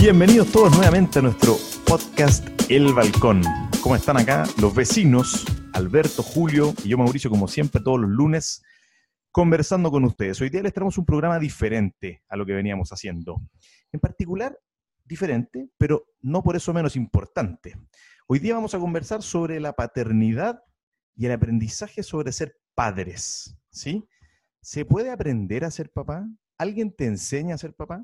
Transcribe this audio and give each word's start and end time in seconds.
Bienvenidos 0.00 0.50
todos 0.50 0.74
nuevamente 0.74 1.18
a 1.18 1.22
nuestro 1.22 1.58
podcast 1.86 2.48
El 2.70 2.94
Balcón. 2.94 3.42
¿Cómo 3.82 3.94
están 3.94 4.16
acá 4.16 4.46
los 4.58 4.74
vecinos? 4.74 5.44
Alberto, 5.74 6.22
Julio 6.22 6.72
y 6.82 6.88
yo 6.88 6.96
Mauricio, 6.96 7.28
como 7.28 7.46
siempre, 7.46 7.82
todos 7.82 8.00
los 8.00 8.08
lunes, 8.08 8.62
conversando 9.30 9.90
con 9.90 10.04
ustedes. 10.04 10.40
Hoy 10.40 10.48
día 10.48 10.62
les 10.62 10.72
traemos 10.72 10.96
un 10.96 11.04
programa 11.04 11.38
diferente 11.38 12.22
a 12.30 12.36
lo 12.36 12.46
que 12.46 12.54
veníamos 12.54 12.90
haciendo. 12.94 13.42
En 13.92 14.00
particular, 14.00 14.58
diferente, 15.04 15.68
pero 15.76 16.06
no 16.22 16.42
por 16.42 16.56
eso 16.56 16.72
menos 16.72 16.96
importante. 16.96 17.76
Hoy 18.26 18.38
día 18.38 18.54
vamos 18.54 18.74
a 18.74 18.78
conversar 18.78 19.22
sobre 19.22 19.60
la 19.60 19.74
paternidad 19.74 20.62
y 21.14 21.26
el 21.26 21.32
aprendizaje 21.32 22.02
sobre 22.02 22.32
ser 22.32 22.56
padres. 22.74 23.54
¿Sí? 23.68 24.08
¿Se 24.62 24.86
puede 24.86 25.10
aprender 25.10 25.62
a 25.62 25.70
ser 25.70 25.90
papá? 25.90 26.26
¿Alguien 26.56 26.90
te 26.90 27.04
enseña 27.04 27.54
a 27.54 27.58
ser 27.58 27.74
papá? 27.74 28.02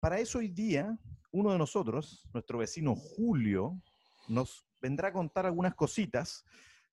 Para 0.00 0.20
eso 0.20 0.40
hoy 0.40 0.48
día, 0.48 0.98
uno 1.34 1.50
de 1.50 1.58
nosotros, 1.58 2.24
nuestro 2.32 2.58
vecino 2.58 2.94
Julio, 2.94 3.82
nos 4.28 4.64
vendrá 4.80 5.08
a 5.08 5.12
contar 5.12 5.46
algunas 5.46 5.74
cositas 5.74 6.44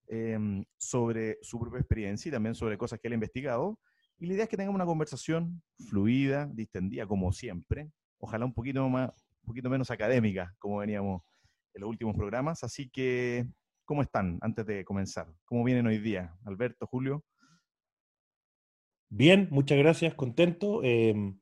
em, 0.07 0.65
sobre 0.77 1.37
su 1.43 1.59
propia 1.59 1.79
experiencia 1.79 2.29
y 2.29 2.31
también 2.31 2.55
sobre 2.55 2.75
cosas 2.75 2.99
que 2.99 3.07
él 3.07 3.13
ha 3.13 3.15
investigado. 3.15 3.79
Y 4.17 4.25
la 4.25 4.33
idea 4.33 4.43
es 4.45 4.49
que 4.49 4.57
tengamos 4.57 4.75
una 4.75 4.85
conversación 4.85 5.61
fluida, 5.87 6.49
distendida, 6.51 7.05
como 7.05 7.31
siempre. 7.31 7.91
Ojalá 8.17 8.45
un 8.45 8.53
poquito, 8.53 8.89
más, 8.89 9.11
un 9.43 9.45
poquito 9.45 9.69
menos 9.69 9.91
académica, 9.91 10.55
como 10.57 10.77
veníamos 10.77 11.21
en 11.75 11.81
los 11.81 11.89
últimos 11.91 12.15
programas. 12.15 12.63
Así 12.63 12.89
que, 12.89 13.45
¿cómo 13.85 14.01
están 14.01 14.39
antes 14.41 14.65
de 14.65 14.83
comenzar? 14.83 15.31
¿Cómo 15.45 15.63
vienen 15.63 15.85
hoy 15.85 15.99
día? 15.99 16.35
Alberto, 16.45 16.87
Julio. 16.87 17.23
Bien, 19.07 19.47
muchas 19.51 19.77
gracias, 19.77 20.15
contento. 20.15 20.81
Em, 20.83 21.40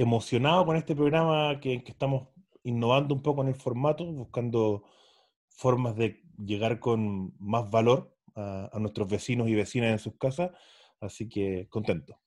emocionado 0.00 0.64
con 0.64 0.76
este 0.76 0.96
programa 0.96 1.60
que, 1.60 1.84
estamos 1.86 2.28
innovando 2.64 3.14
un 3.14 3.22
poco 3.22 3.42
en 3.42 3.48
el 3.48 3.54
formato, 3.54 4.04
buscando 4.06 4.84
formas 5.48 5.94
de 5.94 6.22
llegar 6.38 6.80
con 6.80 7.34
más 7.38 7.70
valor 7.70 8.16
a, 8.34 8.78
nuestros 8.80 9.08
vecinos 9.08 9.48
y 9.48 9.54
vecinas 9.54 9.92
en 9.92 9.98
sus 9.98 10.16
casas, 10.16 10.52
así 11.00 11.28
que 11.28 11.66
contento. 11.68 12.18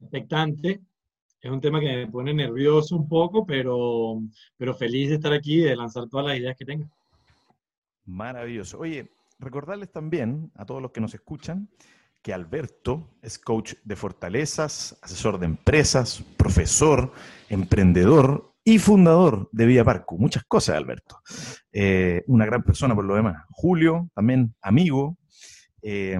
Expectante, 0.00 0.80
es 1.40 1.50
un 1.50 1.60
tema 1.60 1.78
que 1.78 1.98
me 1.98 2.08
pone 2.08 2.34
nervioso 2.34 2.96
un 2.96 3.08
poco, 3.08 3.46
pero, 3.46 4.20
pero 4.56 4.74
feliz 4.74 5.10
de 5.10 5.14
estar 5.16 5.32
aquí 5.32 5.60
y 5.60 5.64
de 5.64 5.76
lanzar 5.76 6.08
todas 6.08 6.26
las 6.26 6.38
ideas 6.38 6.56
que 6.56 6.64
tenga. 6.64 6.90
Maravilloso. 8.06 8.80
Oye, 8.80 9.12
recordarles 9.38 9.92
también 9.92 10.50
a 10.56 10.66
todos 10.66 10.82
los 10.82 10.90
que 10.90 11.00
nos 11.00 11.14
escuchan 11.14 11.68
que 12.24 12.32
Alberto 12.32 13.10
es 13.20 13.38
coach 13.38 13.74
de 13.84 13.96
fortalezas, 13.96 14.98
asesor 15.02 15.38
de 15.38 15.44
empresas, 15.44 16.24
profesor, 16.38 17.12
emprendedor 17.50 18.54
y 18.64 18.78
fundador 18.78 19.50
de 19.52 19.66
Vía 19.66 19.84
Parco. 19.84 20.16
Muchas 20.16 20.42
cosas, 20.44 20.76
Alberto. 20.76 21.20
Eh, 21.70 22.24
una 22.26 22.46
gran 22.46 22.62
persona 22.62 22.94
por 22.94 23.04
lo 23.04 23.14
demás. 23.14 23.44
Julio, 23.50 24.08
también 24.14 24.54
amigo, 24.62 25.18
eh, 25.82 26.18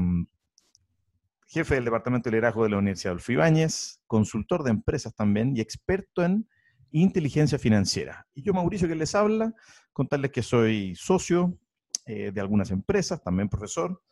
jefe 1.46 1.76
del 1.76 1.86
Departamento 1.86 2.28
de 2.28 2.32
Liderazgo 2.32 2.64
de 2.64 2.68
la 2.68 2.78
Universidad 2.78 3.12
Adolfo 3.12 3.32
Ibáñez, 3.32 4.02
consultor 4.06 4.62
de 4.62 4.72
empresas 4.72 5.14
también 5.14 5.56
y 5.56 5.62
experto 5.62 6.22
en 6.22 6.46
inteligencia 6.90 7.58
financiera. 7.58 8.26
Y 8.34 8.42
yo, 8.42 8.52
Mauricio, 8.52 8.88
que 8.88 8.94
les 8.94 9.14
habla, 9.14 9.54
contarles 9.94 10.32
que 10.32 10.42
soy 10.42 10.94
socio 10.96 11.58
eh, 12.04 12.30
de 12.30 12.40
algunas 12.42 12.70
empresas, 12.70 13.22
también 13.22 13.48
profesor 13.48 14.02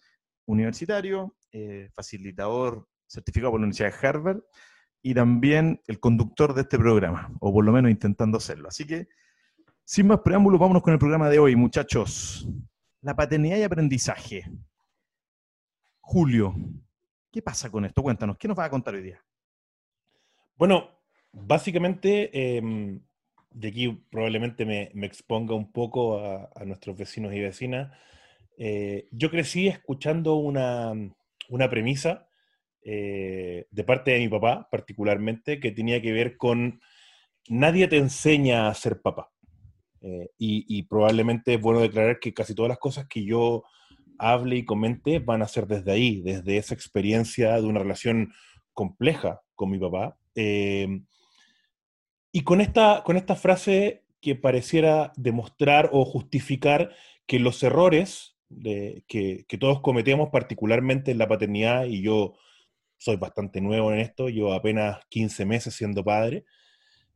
universitario, 0.46 1.36
eh, 1.52 1.90
facilitador 1.94 2.88
certificado 3.06 3.50
por 3.50 3.60
la 3.60 3.66
Universidad 3.66 3.92
de 3.92 4.08
Harvard 4.08 4.40
y 5.02 5.14
también 5.14 5.82
el 5.86 6.00
conductor 6.00 6.54
de 6.54 6.62
este 6.62 6.78
programa, 6.78 7.32
o 7.40 7.52
por 7.52 7.64
lo 7.64 7.72
menos 7.72 7.90
intentando 7.90 8.38
hacerlo. 8.38 8.68
Así 8.68 8.86
que, 8.86 9.08
sin 9.84 10.06
más 10.06 10.20
preámbulos, 10.20 10.60
vámonos 10.60 10.82
con 10.82 10.92
el 10.92 10.98
programa 10.98 11.28
de 11.28 11.38
hoy, 11.38 11.56
muchachos. 11.56 12.48
La 13.00 13.16
paternidad 13.16 13.58
y 13.58 13.64
aprendizaje. 13.64 14.44
Julio, 16.00 16.54
¿qué 17.30 17.42
pasa 17.42 17.70
con 17.70 17.84
esto? 17.84 18.02
Cuéntanos, 18.02 18.38
¿qué 18.38 18.48
nos 18.48 18.58
va 18.58 18.64
a 18.64 18.70
contar 18.70 18.94
hoy 18.94 19.02
día? 19.02 19.24
Bueno, 20.56 20.88
básicamente, 21.32 22.30
de 23.50 23.68
aquí 23.68 23.88
probablemente 24.10 24.64
me, 24.64 25.06
exponga 25.06 25.54
un 25.54 25.72
poco 25.72 26.18
a, 26.18 26.50
a, 26.54 26.64
nuestros 26.64 26.96
vecinos 26.96 27.32
y 27.34 27.40
vecinas. 27.40 27.92
Eh, 28.56 29.08
yo 29.10 29.30
crecí 29.30 29.68
escuchando 29.68 30.36
una, 30.36 30.92
una 31.48 31.68
premisa 31.68 32.28
eh, 32.84 33.66
de 33.70 33.84
parte 33.84 34.10
de 34.12 34.18
mi 34.18 34.28
papá, 34.28 34.68
particularmente, 34.70 35.60
que 35.60 35.70
tenía 35.70 36.02
que 36.02 36.12
ver 36.12 36.36
con 36.36 36.80
nadie 37.48 37.88
te 37.88 37.96
enseña 37.96 38.68
a 38.68 38.74
ser 38.74 39.00
papá. 39.00 39.30
Eh, 40.00 40.30
y, 40.36 40.82
probablemente 40.84 41.54
es 41.54 41.60
bueno 41.60 41.80
declarar 41.80 42.18
que 42.18 42.34
casi 42.34 42.56
todas 42.56 42.70
las 42.70 42.78
cosas 42.78 43.06
que 43.06 43.24
yo 43.24 43.62
hable 44.18 44.56
y 44.56 44.64
comente 44.64 45.20
van 45.20 45.42
a 45.42 45.48
ser 45.48 45.68
desde 45.68 45.92
ahí, 45.92 46.22
desde 46.22 46.56
esa 46.56 46.74
experiencia 46.74 47.54
de 47.54 47.66
una 47.66 47.78
relación 47.78 48.32
compleja 48.72 49.42
con 49.54 49.70
mi 49.70 49.78
papá. 49.78 50.16
Eh, 50.34 51.02
y 52.32 52.42
con 52.42 52.60
esta, 52.60 53.04
con 53.04 53.16
esta 53.16 53.36
frase 53.36 54.04
que 54.20 54.34
pareciera 54.34 55.12
demostrar 55.16 55.90
o 55.92 56.04
justificar 56.04 56.94
que 57.26 57.38
los 57.38 57.62
errores 57.62 58.31
que, 59.06 59.58
todos 59.58 59.80
cometemos, 59.80 60.30
particularmente 60.30 61.10
en 61.10 61.18
la 61.18 61.28
paternidad, 61.28 61.84
y 61.84 62.02
yo 62.02 62.34
soy 62.98 63.16
bastante 63.16 63.60
nuevo 63.60 63.92
en 63.92 64.00
esto, 64.00 64.28
yo 64.28 64.52
apenas 64.52 65.04
15 65.08 65.44
meses 65.44 65.74
siendo 65.74 66.04
padre, 66.04 66.44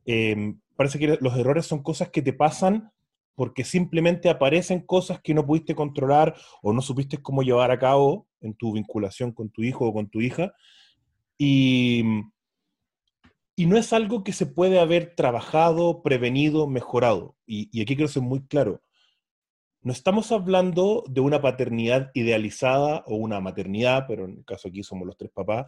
em, 0.05 0.59
parece 0.75 0.99
que 0.99 1.17
los 1.19 1.37
errores 1.37 1.65
son 1.65 1.83
cosas 1.83 2.09
que 2.09 2.21
te 2.21 2.33
pasan 2.33 2.91
porque 3.35 3.63
simplemente 3.63 4.29
aparecen 4.29 4.81
cosas 4.81 5.21
que 5.21 5.33
no 5.33 5.45
pudiste 5.45 5.75
controlar 5.75 6.35
o 6.61 6.73
no 6.73 6.81
supiste 6.81 7.17
cómo 7.17 7.43
llevar 7.43 7.69
a 7.71 7.79
cabo 7.79 8.27
en 8.41 8.55
tu 8.55 8.73
vinculación 8.73 9.31
con 9.31 9.49
tu 9.49 9.63
hijo 9.63 9.85
o 9.85 9.93
con 9.93 10.09
tu 10.09 10.21
hija. 10.21 10.53
Y, 11.37 12.03
y 13.55 13.67
no 13.67 13.77
es 13.77 13.93
algo 13.93 14.23
que 14.23 14.33
se 14.33 14.47
puede 14.47 14.79
haber 14.79 15.13
trabajado, 15.15 16.01
prevenido, 16.01 16.67
mejorado. 16.67 17.35
Y, 17.45 17.69
y 17.71 17.83
aquí 17.83 17.95
quiero 17.95 18.07
ser 18.07 18.23
muy 18.23 18.41
claro 18.47 18.81
no 19.81 19.91
estamos 19.91 20.31
hablando 20.31 21.03
de 21.07 21.21
una 21.21 21.41
paternidad 21.41 22.11
idealizada 22.13 23.03
o 23.07 23.15
una 23.15 23.39
maternidad, 23.39 24.05
pero 24.07 24.25
en 24.25 24.37
el 24.37 24.45
caso 24.45 24.67
aquí 24.67 24.83
somos 24.83 25.07
los 25.07 25.17
tres 25.17 25.31
papás, 25.31 25.67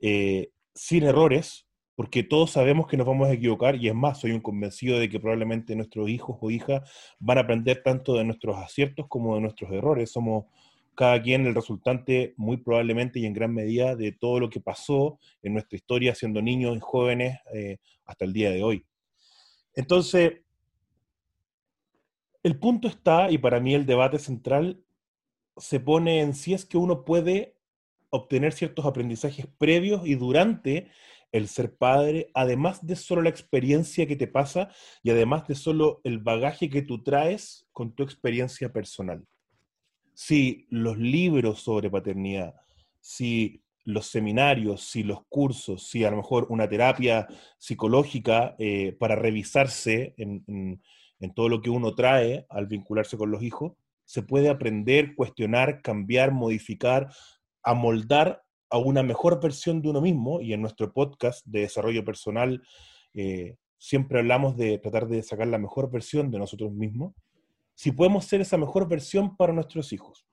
eh, 0.00 0.50
sin 0.74 1.04
errores, 1.04 1.66
porque 1.94 2.22
todos 2.22 2.50
sabemos 2.50 2.86
que 2.86 2.96
nos 2.96 3.06
vamos 3.06 3.28
a 3.28 3.32
equivocar 3.32 3.76
y 3.76 3.88
es 3.88 3.94
más, 3.94 4.20
soy 4.20 4.32
un 4.32 4.40
convencido 4.40 4.98
de 4.98 5.08
que 5.08 5.20
probablemente 5.20 5.76
nuestros 5.76 6.08
hijos 6.08 6.36
o 6.40 6.50
hijas 6.50 6.90
van 7.18 7.38
a 7.38 7.42
aprender 7.42 7.82
tanto 7.84 8.14
de 8.16 8.24
nuestros 8.24 8.56
aciertos 8.56 9.06
como 9.08 9.34
de 9.34 9.42
nuestros 9.42 9.70
errores. 9.70 10.10
Somos 10.10 10.46
cada 10.94 11.20
quien 11.22 11.46
el 11.46 11.54
resultante 11.54 12.34
muy 12.36 12.56
probablemente 12.56 13.18
y 13.20 13.26
en 13.26 13.32
gran 13.32 13.52
medida 13.52 13.96
de 13.96 14.12
todo 14.12 14.40
lo 14.40 14.50
que 14.50 14.60
pasó 14.60 15.18
en 15.42 15.52
nuestra 15.52 15.76
historia 15.76 16.14
siendo 16.14 16.42
niños 16.42 16.76
y 16.76 16.80
jóvenes 16.80 17.38
eh, 17.54 17.78
hasta 18.04 18.24
el 18.24 18.32
día 18.32 18.50
de 18.50 18.62
hoy. 18.62 18.84
Entonces, 19.74 20.41
el 22.42 22.58
punto 22.58 22.88
está, 22.88 23.30
y 23.30 23.38
para 23.38 23.60
mí 23.60 23.74
el 23.74 23.86
debate 23.86 24.18
central 24.18 24.82
se 25.56 25.80
pone 25.80 26.20
en 26.20 26.34
si 26.34 26.54
es 26.54 26.64
que 26.64 26.78
uno 26.78 27.04
puede 27.04 27.56
obtener 28.10 28.52
ciertos 28.52 28.84
aprendizajes 28.84 29.46
previos 29.58 30.06
y 30.06 30.14
durante 30.14 30.88
el 31.30 31.48
ser 31.48 31.74
padre, 31.74 32.28
además 32.34 32.86
de 32.86 32.94
solo 32.94 33.22
la 33.22 33.30
experiencia 33.30 34.06
que 34.06 34.16
te 34.16 34.26
pasa 34.26 34.70
y 35.02 35.10
además 35.10 35.48
de 35.48 35.54
solo 35.54 36.00
el 36.04 36.18
bagaje 36.18 36.68
que 36.68 36.82
tú 36.82 37.02
traes 37.02 37.66
con 37.72 37.92
tu 37.94 38.02
experiencia 38.02 38.70
personal. 38.70 39.24
Si 40.12 40.66
los 40.68 40.98
libros 40.98 41.60
sobre 41.60 41.90
paternidad, 41.90 42.54
si 43.00 43.62
los 43.84 44.06
seminarios, 44.06 44.82
si 44.82 45.02
los 45.02 45.24
cursos, 45.26 45.88
si 45.88 46.04
a 46.04 46.10
lo 46.10 46.18
mejor 46.18 46.46
una 46.50 46.68
terapia 46.68 47.26
psicológica 47.58 48.54
eh, 48.58 48.94
para 48.98 49.16
revisarse 49.16 50.14
en, 50.18 50.44
en 50.46 50.82
todo 51.30 51.48
lo 51.48 51.62
que 51.62 51.70
uno 51.70 51.94
trae 51.94 52.46
al 52.48 52.66
vincularse 52.66 53.16
con 53.16 53.30
los 53.30 53.42
hijos, 53.42 53.74
se 54.04 54.22
puede 54.22 54.48
aprender, 54.48 55.14
cuestionar, 55.14 55.80
cambiar, 55.80 56.32
modificar, 56.32 57.08
amoldar 57.62 58.42
a 58.68 58.78
una 58.78 59.02
mejor 59.02 59.40
versión 59.40 59.80
de 59.80 59.90
uno 59.90 60.00
mismo. 60.00 60.40
Y 60.40 60.52
en 60.52 60.60
nuestro 60.60 60.92
podcast 60.92 61.46
de 61.46 61.60
desarrollo 61.60 62.04
personal 62.04 62.62
eh, 63.14 63.56
siempre 63.78 64.18
hablamos 64.18 64.56
de 64.56 64.78
tratar 64.78 65.06
de 65.06 65.22
sacar 65.22 65.46
la 65.46 65.58
mejor 65.58 65.90
versión 65.90 66.30
de 66.30 66.38
nosotros 66.38 66.72
mismos. 66.72 67.14
Si 67.74 67.92
podemos 67.92 68.24
ser 68.24 68.40
esa 68.40 68.58
mejor 68.58 68.88
versión 68.88 69.36
para 69.36 69.52
nuestros 69.52 69.92
hijos. 69.92 70.26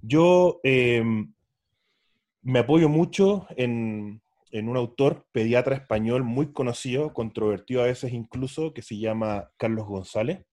Yo 0.00 0.60
em, 0.62 1.32
me 2.42 2.60
apoyo 2.60 2.88
mucho 2.88 3.46
en, 3.56 4.22
en 4.52 4.68
un 4.68 4.76
autor 4.76 5.26
pediatra 5.32 5.74
español 5.74 6.22
muy 6.22 6.52
conocido, 6.52 7.12
controvertido 7.14 7.82
a 7.82 7.86
veces 7.86 8.12
incluso, 8.12 8.72
que 8.74 8.82
se 8.82 8.98
llama 8.98 9.50
Carlos 9.56 9.86
González. 9.86 10.44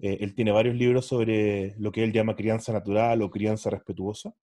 Eh, 0.00 0.18
él 0.20 0.34
tiene 0.34 0.50
varios 0.50 0.74
libros 0.74 1.06
sobre 1.06 1.74
lo 1.78 1.92
que 1.92 2.02
él 2.02 2.12
llama 2.12 2.34
crianza 2.34 2.72
natural 2.72 3.22
o 3.22 3.30
crianza 3.30 3.70
respetuosa. 3.70 4.34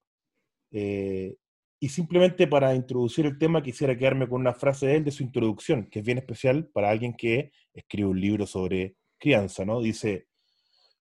Eh, 0.72 1.36
y 1.80 1.90
simplemente 1.90 2.48
para 2.48 2.74
introducir 2.74 3.26
el 3.26 3.38
tema 3.38 3.62
quisiera 3.62 3.96
quedarme 3.96 4.28
con 4.28 4.42
una 4.42 4.54
frase 4.54 4.88
de 4.88 4.96
él 4.96 5.04
de 5.04 5.12
su 5.12 5.22
introducción, 5.22 5.88
que 5.90 6.00
es 6.00 6.06
bien 6.06 6.18
especial 6.18 6.68
para 6.68 6.90
alguien 6.90 7.14
que 7.14 7.52
escribe 7.74 8.08
un 8.08 8.20
libro 8.20 8.48
sobre 8.48 8.96
crianza, 9.20 9.66
¿no? 9.66 9.82
Dice, 9.82 10.28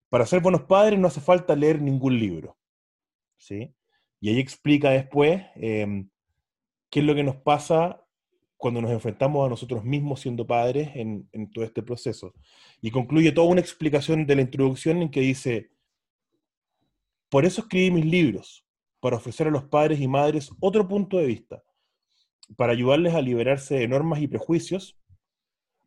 para 0.08 0.26
ser 0.26 0.40
buenos 0.40 0.62
padres 0.62 0.98
no 0.98 1.08
hace 1.08 1.20
falta 1.20 1.54
leer 1.54 1.80
ningún 1.80 2.18
libro, 2.18 2.58
¿sí? 3.38 3.72
Y 4.20 4.30
ahí 4.30 4.40
explica 4.40 4.90
después 4.90 5.42
em, 5.54 6.08
qué 6.90 7.00
es 7.00 7.06
lo 7.06 7.14
que 7.14 7.24
nos 7.24 7.36
pasa 7.36 8.02
cuando 8.56 8.80
nos 8.80 8.90
enfrentamos 8.90 9.44
a 9.44 9.50
nosotros 9.50 9.84
mismos 9.84 10.20
siendo 10.20 10.46
padres 10.46 10.90
en, 10.94 11.28
en 11.32 11.50
todo 11.50 11.64
este 11.64 11.82
proceso. 11.82 12.32
Y 12.80 12.90
concluye 12.90 13.32
toda 13.32 13.48
una 13.48 13.60
explicación 13.60 14.26
de 14.26 14.36
la 14.36 14.42
introducción 14.42 15.02
en 15.02 15.10
que 15.10 15.20
dice, 15.20 15.70
por 17.28 17.44
eso 17.44 17.62
escribí 17.62 17.90
mis 17.90 18.06
libros, 18.06 18.66
para 19.00 19.16
ofrecer 19.16 19.46
a 19.46 19.50
los 19.50 19.64
padres 19.64 20.00
y 20.00 20.08
madres 20.08 20.50
otro 20.60 20.88
punto 20.88 21.18
de 21.18 21.26
vista, 21.26 21.62
para 22.56 22.72
ayudarles 22.72 23.14
a 23.14 23.20
liberarse 23.20 23.76
de 23.76 23.88
normas 23.88 24.20
y 24.20 24.28
prejuicios, 24.28 24.98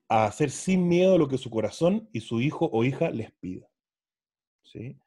a 0.07 0.25
hacer 0.25 0.50
sin 0.52 0.88
miedo 0.88 1.18
lo 1.18 1.28
que 1.28 1.38
su 1.38 1.50
corazón 1.50 2.10
y 2.12 2.22
su 2.22 2.42
hijo 2.42 2.69
o 2.72 2.84
hija 2.84 3.10
les 3.10 3.31
pida. 3.34 3.68
¿Sí? 4.63 4.98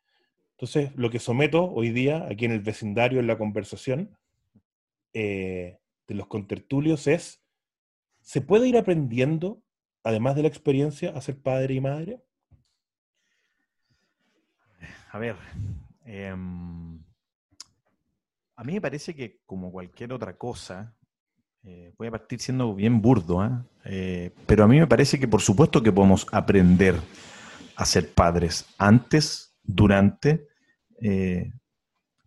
Entonces, 0.53 0.93
lo 0.95 1.11
que 1.11 1.19
someto 1.19 1.65
hoy 1.65 1.91
día 1.91 2.27
aquí 2.31 2.45
en 2.45 2.53
el 2.53 2.61
vecindario, 2.61 3.21
en 3.21 3.27
la 3.27 3.39
conversación 3.39 4.17
eh, 5.13 5.79
los 6.15 6.27
contertulios 6.27 7.07
es, 7.07 7.43
¿se 8.21 8.41
puede 8.41 8.69
ir 8.69 8.77
aprendiendo, 8.77 9.63
además 10.03 10.37
de 10.37 10.43
la 10.43 10.49
experiencia, 10.49 11.11
a 11.11 11.21
ser 11.21 11.41
padre 11.41 11.75
y 11.75 11.81
madre? 11.81 12.23
A 15.11 15.19
ver, 15.19 15.37
eh, 16.07 16.35
a 18.63 18.65
mí 18.65 18.75
me 18.75 18.81
parece 18.81 19.15
que 19.15 19.41
como 19.45 19.73
cualquier 19.73 20.13
otra 20.13 20.37
cosa, 20.37 20.95
eh, 21.65 21.93
voy 21.97 22.09
a 22.09 22.11
partir 22.11 22.41
siendo 22.41 22.75
bien 22.75 23.01
burdo, 23.01 23.41
¿ah? 23.41 23.65
¿eh? 23.85 24.33
pero 24.47 24.65
a 24.65 24.69
mí 24.69 24.79
me 24.81 24.87
parece 24.87 25.19
que 25.19 25.29
por 25.29 25.41
supuesto 25.41 25.83
que 25.83 25.93
podemos 25.93 26.27
aprender 26.33 26.97
a 27.77 27.85
ser 27.85 28.13
padres 28.13 28.67
antes, 28.79 29.57
durante, 29.63 30.49
eh, 31.01 31.53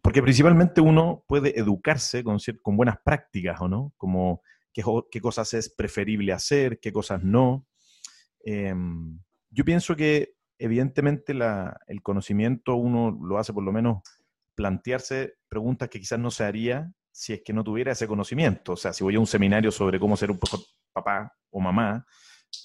porque 0.05 0.21
principalmente 0.21 0.81
uno 0.81 1.25
puede 1.27 1.59
educarse 1.59 2.23
con, 2.23 2.37
con 2.61 2.77
buenas 2.77 2.99
prácticas, 3.03 3.59
¿o 3.59 3.67
no? 3.67 3.91
Como 3.97 4.43
qué, 4.71 4.83
qué, 5.09 5.19
cosas 5.19 5.51
es 5.55 5.67
preferible 5.67 6.31
hacer, 6.31 6.79
qué 6.79 6.93
cosas 6.93 7.23
no. 7.23 7.65
Em, 8.43 9.19
yo 9.49 9.65
pienso 9.65 9.95
que 9.95 10.35
evidentemente 10.59 11.33
el 11.87 12.03
conocimiento 12.03 12.75
uno 12.75 13.17
lo 13.19 13.39
hace 13.39 13.51
por 13.51 13.63
lo 13.63 13.71
menos 13.71 14.03
plantearse 14.53 15.37
preguntas 15.49 15.89
que 15.89 15.99
quizás 15.99 16.19
no 16.19 16.29
se 16.29 16.43
haría 16.43 16.93
si 17.11 17.33
es 17.33 17.41
que 17.43 17.53
no 17.53 17.63
tuviera 17.63 17.91
ese 17.91 18.05
conocimiento. 18.05 18.73
O 18.73 18.77
sea, 18.77 18.93
si 18.93 19.03
voy 19.03 19.15
a 19.15 19.19
un 19.19 19.25
seminario 19.25 19.71
sobre 19.71 19.99
cómo 19.99 20.15
ser 20.15 20.29
un 20.29 20.37
papá 20.93 21.33
o 21.49 21.59
mamá, 21.59 22.05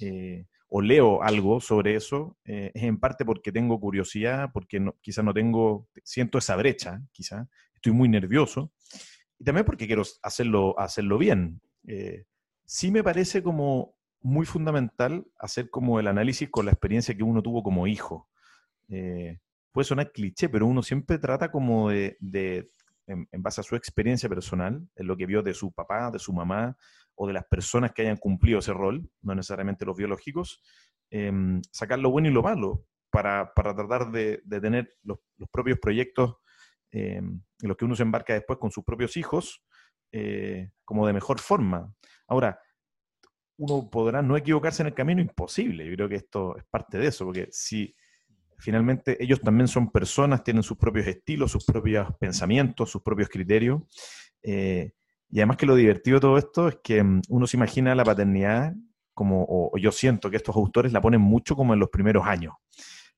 eh, 0.02 0.44
o 0.70 0.80
leo 0.80 1.22
algo 1.22 1.60
sobre 1.60 1.94
eso, 1.96 2.38
eh, 2.44 2.70
es 2.74 2.82
en 2.84 2.98
parte 2.98 3.24
porque 3.24 3.52
tengo 3.52 3.78
curiosidad, 3.78 4.50
porque 4.52 4.80
no, 4.80 4.96
quizás 5.02 5.24
no 5.24 5.34
tengo, 5.34 5.88
siento 6.04 6.38
esa 6.38 6.56
brecha, 6.56 7.02
quizás, 7.12 7.46
estoy 7.74 7.92
muy 7.92 8.08
nervioso, 8.08 8.72
y 9.38 9.44
también 9.44 9.66
porque 9.66 9.86
quiero 9.86 10.02
hacerlo, 10.22 10.78
hacerlo 10.78 11.18
bien. 11.18 11.60
Eh, 11.86 12.24
sí 12.64 12.90
me 12.90 13.04
parece 13.04 13.42
como 13.42 13.94
muy 14.22 14.46
fundamental 14.46 15.26
hacer 15.38 15.70
como 15.70 15.98
el 16.00 16.06
análisis 16.06 16.48
con 16.50 16.66
la 16.66 16.72
experiencia 16.72 17.14
que 17.14 17.22
uno 17.22 17.42
tuvo 17.42 17.62
como 17.62 17.86
hijo 17.86 18.28
puede 19.72 19.84
sonar 19.84 20.12
cliché, 20.12 20.48
pero 20.48 20.66
uno 20.66 20.82
siempre 20.82 21.18
trata 21.18 21.50
como 21.50 21.90
de, 21.90 22.16
en, 23.06 23.42
base 23.42 23.60
a 23.60 23.64
su 23.64 23.76
experiencia 23.76 24.28
personal, 24.28 24.86
en 24.96 25.06
lo 25.06 25.16
que 25.16 25.26
vio 25.26 25.42
de 25.42 25.54
su 25.54 25.72
papá, 25.72 26.10
de 26.10 26.18
su 26.18 26.32
mamá, 26.32 26.76
o 27.22 27.26
de 27.26 27.34
las 27.34 27.44
personas 27.44 27.92
que 27.92 28.00
hayan 28.00 28.16
cumplido 28.16 28.60
ese 28.60 28.72
rol, 28.72 29.06
no 29.20 29.34
necesariamente 29.34 29.84
los 29.84 29.94
biológicos, 29.94 30.62
em, 31.10 31.60
sacar 31.70 31.98
lo 31.98 32.10
bueno 32.10 32.28
y 32.28 32.32
lo 32.32 32.42
malo 32.42 32.86
para, 33.10 33.52
tratar 33.54 34.10
de, 34.10 34.40
tener 34.48 34.88
los, 35.02 35.18
propios 35.52 35.78
proyectos 35.78 36.36
em, 36.90 37.42
en 37.60 37.68
los 37.68 37.76
que 37.76 37.84
uno 37.84 37.94
se 37.94 38.04
embarca 38.04 38.32
después 38.32 38.58
con 38.58 38.70
sus 38.70 38.84
propios 38.84 39.18
hijos, 39.18 39.62
eh, 40.12 40.70
como 40.82 41.06
de 41.06 41.12
mejor 41.12 41.40
forma. 41.40 41.94
Ahora, 42.26 42.58
uno 43.58 43.90
podrá 43.90 44.22
no 44.22 44.38
equivocarse 44.38 44.82
en 44.82 44.86
el 44.86 44.94
camino, 44.94 45.20
imposible. 45.20 45.84
Yo 45.84 45.96
creo 45.96 46.08
que 46.08 46.16
esto 46.16 46.56
es 46.56 46.64
parte 46.70 46.96
de 46.96 47.08
eso, 47.08 47.26
porque 47.26 47.48
si 47.50 47.94
finalmente 48.56 49.22
ellos 49.22 49.42
también 49.42 49.68
son 49.68 49.90
personas, 49.90 50.42
tienen 50.42 50.62
sus 50.62 50.78
propios 50.78 51.06
estilos, 51.06 51.52
sus 51.52 51.66
propios 51.66 52.08
pensamientos, 52.18 52.90
sus 52.90 53.02
propios 53.02 53.28
criterios. 53.28 53.82
Eh, 54.42 54.92
y 55.30 55.38
además 55.38 55.56
que 55.56 55.66
lo 55.66 55.76
divertido 55.76 56.16
de 56.16 56.20
todo 56.20 56.38
esto 56.38 56.68
es 56.68 56.78
que 56.82 57.02
mm, 57.02 57.22
uno 57.28 57.46
se 57.46 57.56
imagina 57.56 57.94
la 57.94 58.04
paternidad 58.04 58.74
como, 59.14 59.44
o, 59.48 59.76
yo 59.78 59.92
siento 59.92 60.30
que 60.30 60.36
estos 60.36 60.56
autores 60.56 60.92
la 60.92 61.00
ponen 61.00 61.20
mucho 61.20 61.54
como 61.54 61.74
en 61.74 61.80
los 61.80 61.90
primeros 61.90 62.26
años. 62.26 62.54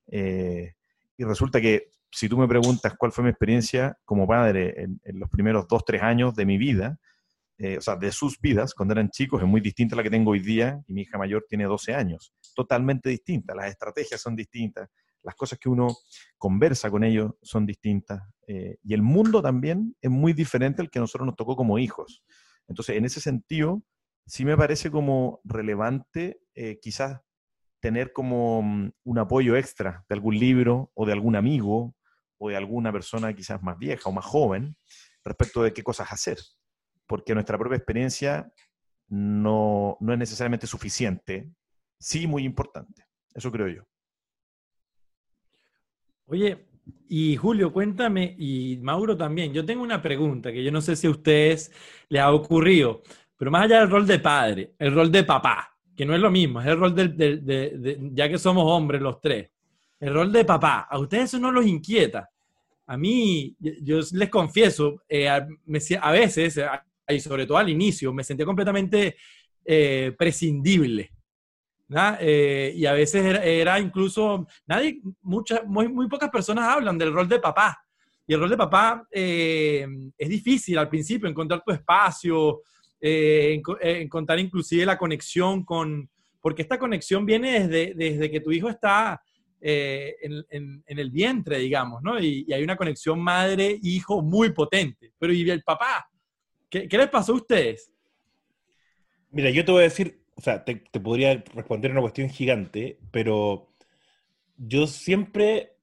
Eh, 0.07 0.73
y 1.17 1.23
resulta 1.23 1.61
que 1.61 1.91
si 2.11 2.27
tú 2.29 2.37
me 2.37 2.47
preguntas 2.47 2.93
cuál 2.97 3.11
fue 3.11 3.23
mi 3.23 3.29
experiencia 3.29 3.97
como 4.05 4.27
padre 4.27 4.83
en, 4.83 5.19
los 5.19 5.29
primeros 5.29 5.67
dos, 5.67 5.83
tres 5.85 6.03
años 6.03 6.35
de 6.35 6.45
mi 6.45 6.57
vida, 6.57 6.99
eh, 7.57 7.77
o 7.77 7.81
sea, 7.81 7.95
de 7.95 8.11
sus 8.11 8.39
vidas, 8.39 8.73
cuando 8.73 8.93
eran 8.93 9.09
chicos, 9.09 9.41
es 9.41 9.47
muy 9.47 9.61
distinta 9.61 9.95
a 9.95 9.97
la 9.97 10.03
que 10.03 10.09
tengo 10.09 10.31
hoy 10.31 10.39
día, 10.39 10.81
y 10.87 10.93
mi 10.93 11.01
hija 11.01 11.17
mayor 11.17 11.45
tiene 11.47 11.63
12 11.63 11.95
años. 11.95 12.33
Totalmente 12.53 13.09
distinta, 13.09 13.55
las 13.55 13.67
estrategias 13.67 14.21
son 14.21 14.35
distintas, 14.35 14.89
las 15.23 15.35
cosas 15.35 15.59
que 15.59 15.69
uno 15.69 15.87
conversa 16.37 16.91
con 16.91 17.03
ellos 17.03 17.31
son 17.41 17.65
distintas. 17.65 18.21
Eh, 18.47 18.77
y 18.83 18.93
el 18.93 19.01
mundo 19.01 19.41
también 19.41 19.95
es 20.01 20.11
muy 20.11 20.33
diferente 20.33 20.81
al 20.81 20.89
que 20.89 20.99
a 20.99 21.01
nosotros 21.01 21.25
nos 21.25 21.35
tocó 21.35 21.55
como 21.55 21.79
hijos. 21.79 22.23
Entonces, 22.67 22.97
en 22.97 23.05
ese 23.05 23.21
sentido, 23.21 23.83
sí 24.25 24.45
me 24.45 24.57
parece 24.57 24.91
como 24.91 25.41
relevante 25.43 26.41
eh, 26.55 26.79
quizás 26.81 27.21
tener 27.79 28.13
como 28.13 28.61
mm, 28.61 28.91
un 29.03 29.19
apoyo 29.19 29.55
extra 29.55 30.05
de 30.07 30.15
algún 30.15 30.37
libro 30.37 30.91
o 30.93 31.05
de 31.05 31.13
algún 31.13 31.35
amigo 31.35 31.95
o 32.37 32.49
de 32.49 32.57
alguna 32.57 32.91
persona 32.91 33.33
quizás 33.33 33.61
más 33.61 33.77
vieja 33.77 34.09
o 34.09 34.13
más 34.13 34.25
joven 34.25 34.75
respecto 35.23 35.63
de 35.63 35.73
qué 35.73 35.83
cosas 35.83 36.11
hacer. 36.11 36.37
Porque 37.07 37.33
nuestra 37.33 37.57
propia 37.57 37.77
experiencia 37.77 38.51
no, 39.07 39.97
no 39.99 40.13
es 40.13 40.19
necesariamente 40.19 40.67
suficiente, 40.67 41.49
sí 41.99 42.27
muy 42.27 42.43
importante. 42.43 43.05
Eso 43.33 43.51
creo 43.51 43.67
yo. 43.67 43.83
Oye, 46.25 46.65
y 47.09 47.35
Julio, 47.35 47.71
cuéntame, 47.71 48.35
y 48.37 48.77
Mauro 48.81 49.15
también, 49.15 49.53
yo 49.53 49.65
tengo 49.65 49.83
una 49.83 50.01
pregunta 50.01 50.51
que 50.51 50.63
yo 50.63 50.71
no 50.71 50.81
sé 50.81 50.95
si 50.95 51.07
a 51.07 51.11
ustedes 51.11 51.71
les 52.09 52.21
ha 52.21 52.31
ocurrido, 52.31 53.03
pero 53.37 53.51
más 53.51 53.65
allá 53.65 53.81
del 53.81 53.89
rol 53.89 54.07
de 54.07 54.19
padre, 54.19 54.73
el 54.79 54.93
rol 54.93 55.11
de 55.11 55.23
papá, 55.23 55.75
que 55.95 56.05
no 56.05 56.15
es 56.15 56.21
lo 56.21 56.31
mismo, 56.31 56.61
es 56.61 56.67
el 56.67 56.77
rol 56.77 56.95
de, 56.95 57.99
ya 58.13 58.29
que 58.29 58.37
somos 58.37 58.65
hombres 58.65 59.01
los 59.01 59.19
tres, 59.21 59.49
el 59.99 60.13
rol 60.13 60.31
de 60.31 60.45
papá, 60.45 60.87
¿a 60.89 60.97
ustedes 60.97 61.25
eso 61.25 61.39
no 61.39 61.51
los 61.51 61.65
inquieta? 61.65 62.29
A 62.87 62.97
mí, 62.97 63.55
yo 63.59 63.99
les 64.11 64.29
confieso, 64.29 65.03
eh, 65.07 65.29
a, 65.29 66.11
veces, 66.11 66.59
y 67.07 67.19
sobre 67.19 67.45
todo 67.45 67.57
al 67.57 67.69
inicio, 67.69 68.13
me 68.13 68.23
sentía 68.23 68.45
completamente 68.45 69.15
eh, 69.63 70.13
prescindible. 70.17 71.11
Eh, 72.19 72.73
y 72.75 72.85
a 72.85 72.93
veces 72.93 73.23
era, 73.43 73.79
incluso, 73.79 74.47
nadie, 74.65 75.01
muchas, 75.21 75.65
muy, 75.65 75.87
muy, 75.87 76.07
pocas 76.07 76.29
personas 76.29 76.67
hablan 76.67 76.97
del 76.97 77.13
rol 77.13 77.27
de 77.27 77.39
papá. 77.39 77.83
Y 78.25 78.33
el 78.33 78.39
rol 78.39 78.49
de 78.49 78.57
papá 78.57 79.05
eh, 79.11 79.85
es 80.17 80.29
difícil 80.29 80.77
al 80.77 80.89
principio, 80.89 81.29
encontrar 81.29 81.61
tu 81.63 81.71
espacio, 81.71 82.61
eh, 82.99 83.61
encontrar 83.81 84.39
inclusive 84.39 84.85
la 84.85 84.97
conexión 84.97 85.63
con, 85.65 86.09
porque 86.41 86.61
esta 86.61 86.79
conexión 86.79 87.25
viene 87.25 87.67
desde, 87.67 87.93
desde 87.93 88.31
que 88.31 88.39
tu 88.39 88.51
hijo 88.51 88.69
está 88.69 89.21
en, 89.59 90.83
el 90.85 91.09
vientre, 91.09 91.57
digamos, 91.57 92.01
¿no? 92.01 92.19
Y, 92.19 92.51
hay 92.51 92.63
una 92.63 92.75
conexión 92.75 93.19
madre-hijo 93.19 94.21
muy 94.21 94.51
potente. 94.51 95.11
Pero 95.17 95.33
¿y 95.33 95.49
el 95.49 95.63
papá? 95.63 96.07
¿Qué, 96.69 96.87
¿Qué 96.87 96.97
les 96.97 97.09
pasó 97.09 97.33
a 97.33 97.35
ustedes? 97.35 97.91
Mira, 99.31 99.49
yo 99.49 99.65
te 99.65 99.71
voy 99.71 99.81
a 99.81 99.83
decir, 99.83 100.22
o 100.35 100.41
sea, 100.41 100.63
te, 100.63 100.75
podría 100.99 101.43
responder 101.53 101.91
una 101.91 102.01
cuestión 102.01 102.29
gigante, 102.29 102.99
pero 103.11 103.69
yo 104.57 104.87
siempre 104.87 105.73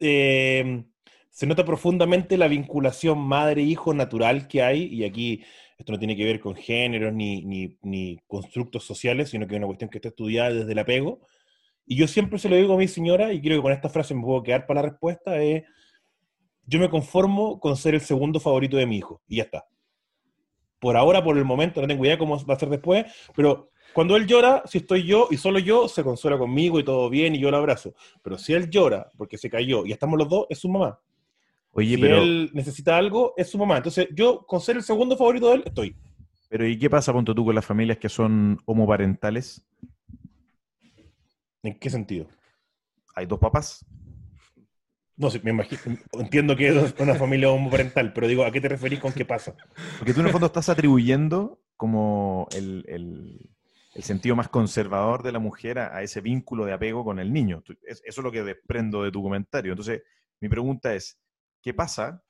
eh, 0.00 0.84
se 1.30 1.46
nota 1.46 1.64
profundamente 1.64 2.36
la 2.36 2.48
vinculación 2.48 3.18
madre-hijo 3.18 3.94
natural 3.94 4.48
que 4.48 4.62
hay, 4.62 4.84
y 4.84 5.04
aquí 5.04 5.44
esto 5.78 5.92
no 5.92 5.98
tiene 5.98 6.16
que 6.16 6.24
ver 6.24 6.40
con 6.40 6.54
géneros 6.54 7.12
ni, 7.12 7.44
ni, 7.44 7.78
ni, 7.82 8.18
constructos 8.26 8.84
sociales, 8.84 9.30
sino 9.30 9.46
que 9.46 9.54
es 9.54 9.58
una 9.58 9.66
cuestión 9.66 9.90
que 9.90 9.98
está 9.98 10.08
estudiada 10.08 10.52
desde 10.52 10.72
el 10.72 10.78
apego. 10.78 11.20
Y 11.86 11.96
yo 11.96 12.06
siempre 12.06 12.38
se 12.38 12.48
lo 12.48 12.56
digo 12.56 12.74
a 12.74 12.78
mi 12.78 12.88
señora, 12.88 13.32
y 13.32 13.40
creo 13.40 13.58
que 13.58 13.62
con 13.62 13.72
esta 13.72 13.88
frase 13.88 14.14
me 14.14 14.22
puedo 14.22 14.42
quedar 14.42 14.66
para 14.66 14.82
la 14.82 14.90
respuesta, 14.90 15.42
es, 15.42 15.64
yo 16.66 16.78
me 16.78 16.88
conformo 16.88 17.60
con 17.60 17.76
ser 17.76 17.94
el 17.94 18.00
segundo 18.00 18.40
favorito 18.40 18.76
de 18.76 18.86
mi 18.86 18.96
hijo, 18.98 19.22
y 19.28 19.36
ya 19.36 19.42
está 19.44 19.66
por 20.84 20.98
ahora, 20.98 21.24
por 21.24 21.38
el 21.38 21.46
momento, 21.46 21.80
no 21.80 21.86
tengo 21.86 22.04
idea 22.04 22.18
cómo 22.18 22.36
va 22.44 22.52
a 22.52 22.58
ser 22.58 22.68
después, 22.68 23.06
pero 23.34 23.70
cuando 23.94 24.16
él 24.16 24.26
llora, 24.26 24.62
si 24.66 24.76
estoy 24.76 25.04
yo 25.04 25.28
y 25.30 25.38
solo 25.38 25.58
yo, 25.58 25.88
se 25.88 26.04
consuela 26.04 26.36
conmigo 26.36 26.78
y 26.78 26.84
todo 26.84 27.08
bien 27.08 27.34
y 27.34 27.38
yo 27.38 27.50
lo 27.50 27.56
abrazo. 27.56 27.94
Pero 28.22 28.36
si 28.36 28.52
él 28.52 28.68
llora 28.68 29.10
porque 29.16 29.38
se 29.38 29.48
cayó 29.48 29.86
y 29.86 29.92
estamos 29.92 30.18
los 30.18 30.28
dos, 30.28 30.44
es 30.50 30.58
su 30.58 30.68
mamá. 30.68 31.00
Oye, 31.70 31.94
si 31.94 32.02
pero, 32.02 32.18
él 32.18 32.50
necesita 32.52 32.98
algo, 32.98 33.32
es 33.34 33.48
su 33.48 33.56
mamá. 33.56 33.78
Entonces, 33.78 34.08
yo, 34.14 34.44
con 34.44 34.60
ser 34.60 34.76
el 34.76 34.82
segundo 34.82 35.16
favorito 35.16 35.48
de 35.48 35.54
él, 35.54 35.62
estoy. 35.64 35.96
pero 36.50 36.68
¿y 36.68 36.78
qué 36.78 36.90
pasa, 36.90 37.14
ponte 37.14 37.32
tú, 37.32 37.46
con 37.46 37.54
las 37.54 37.64
familias 37.64 37.96
que 37.96 38.10
son 38.10 38.60
homoparentales? 38.66 39.66
¿En 41.62 41.78
qué 41.78 41.88
sentido? 41.88 42.26
Hay 43.14 43.24
dos 43.24 43.38
papás. 43.38 43.86
No 45.16 45.30
sé, 45.30 45.40
me 45.44 45.50
imagino, 45.50 45.80
entiendo 46.12 46.56
que 46.56 46.68
es 46.68 46.94
una 46.98 47.14
familia 47.14 47.48
homoparental, 47.50 48.12
pero 48.12 48.26
digo, 48.26 48.44
¿a 48.44 48.50
qué 48.50 48.60
te 48.60 48.68
referís 48.68 48.98
con 48.98 49.12
qué 49.12 49.24
pasa? 49.24 49.54
Porque 49.98 50.12
tú 50.12 50.20
en 50.20 50.26
el 50.26 50.32
fondo 50.32 50.46
estás 50.48 50.68
atribuyendo 50.68 51.60
como 51.76 52.48
el, 52.56 52.84
el- 52.88 53.50
el 53.94 54.02
sentido 54.02 54.34
más 54.34 54.48
conservador 54.48 55.22
de 55.22 55.30
la 55.30 55.38
mujer 55.38 55.78
a, 55.78 55.96
a 55.96 56.02
ese 56.02 56.20
vínculo 56.20 56.64
de 56.64 56.72
apego 56.72 57.04
con 57.04 57.20
el 57.20 57.32
niño. 57.32 57.62
Eso 57.86 58.02
es 58.04 58.18
lo 58.18 58.32
que 58.32 58.42
desprendo 58.42 59.04
de 59.04 59.12
tu 59.12 59.22
comentario. 59.22 59.70
Entonces, 59.70 60.02
mi 60.40 60.48
pregunta 60.48 60.92
es, 60.96 61.16
¿qué 61.62 61.72
pasa 61.74 62.20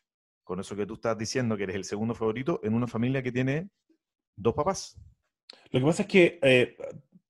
con 0.43 0.61
eso 0.61 0.77
que 0.77 0.85
tú 0.85 0.93
estás 0.95 1.17
diciendo, 1.17 1.57
que 1.57 1.63
eres 1.63 1.77
el 1.77 1.85
segundo 1.85 2.15
favorito, 2.15 2.61
en 2.65 2.75
una 2.75 2.87
familia 2.87 3.23
que 3.23 3.33
tiene 3.33 3.71
dos 4.37 4.53
papás? 4.53 4.99
Lo 5.71 5.81
que 5.81 5.87
pasa 5.87 6.03
es 6.03 6.09
que 6.09 6.39
eh, 6.43 6.77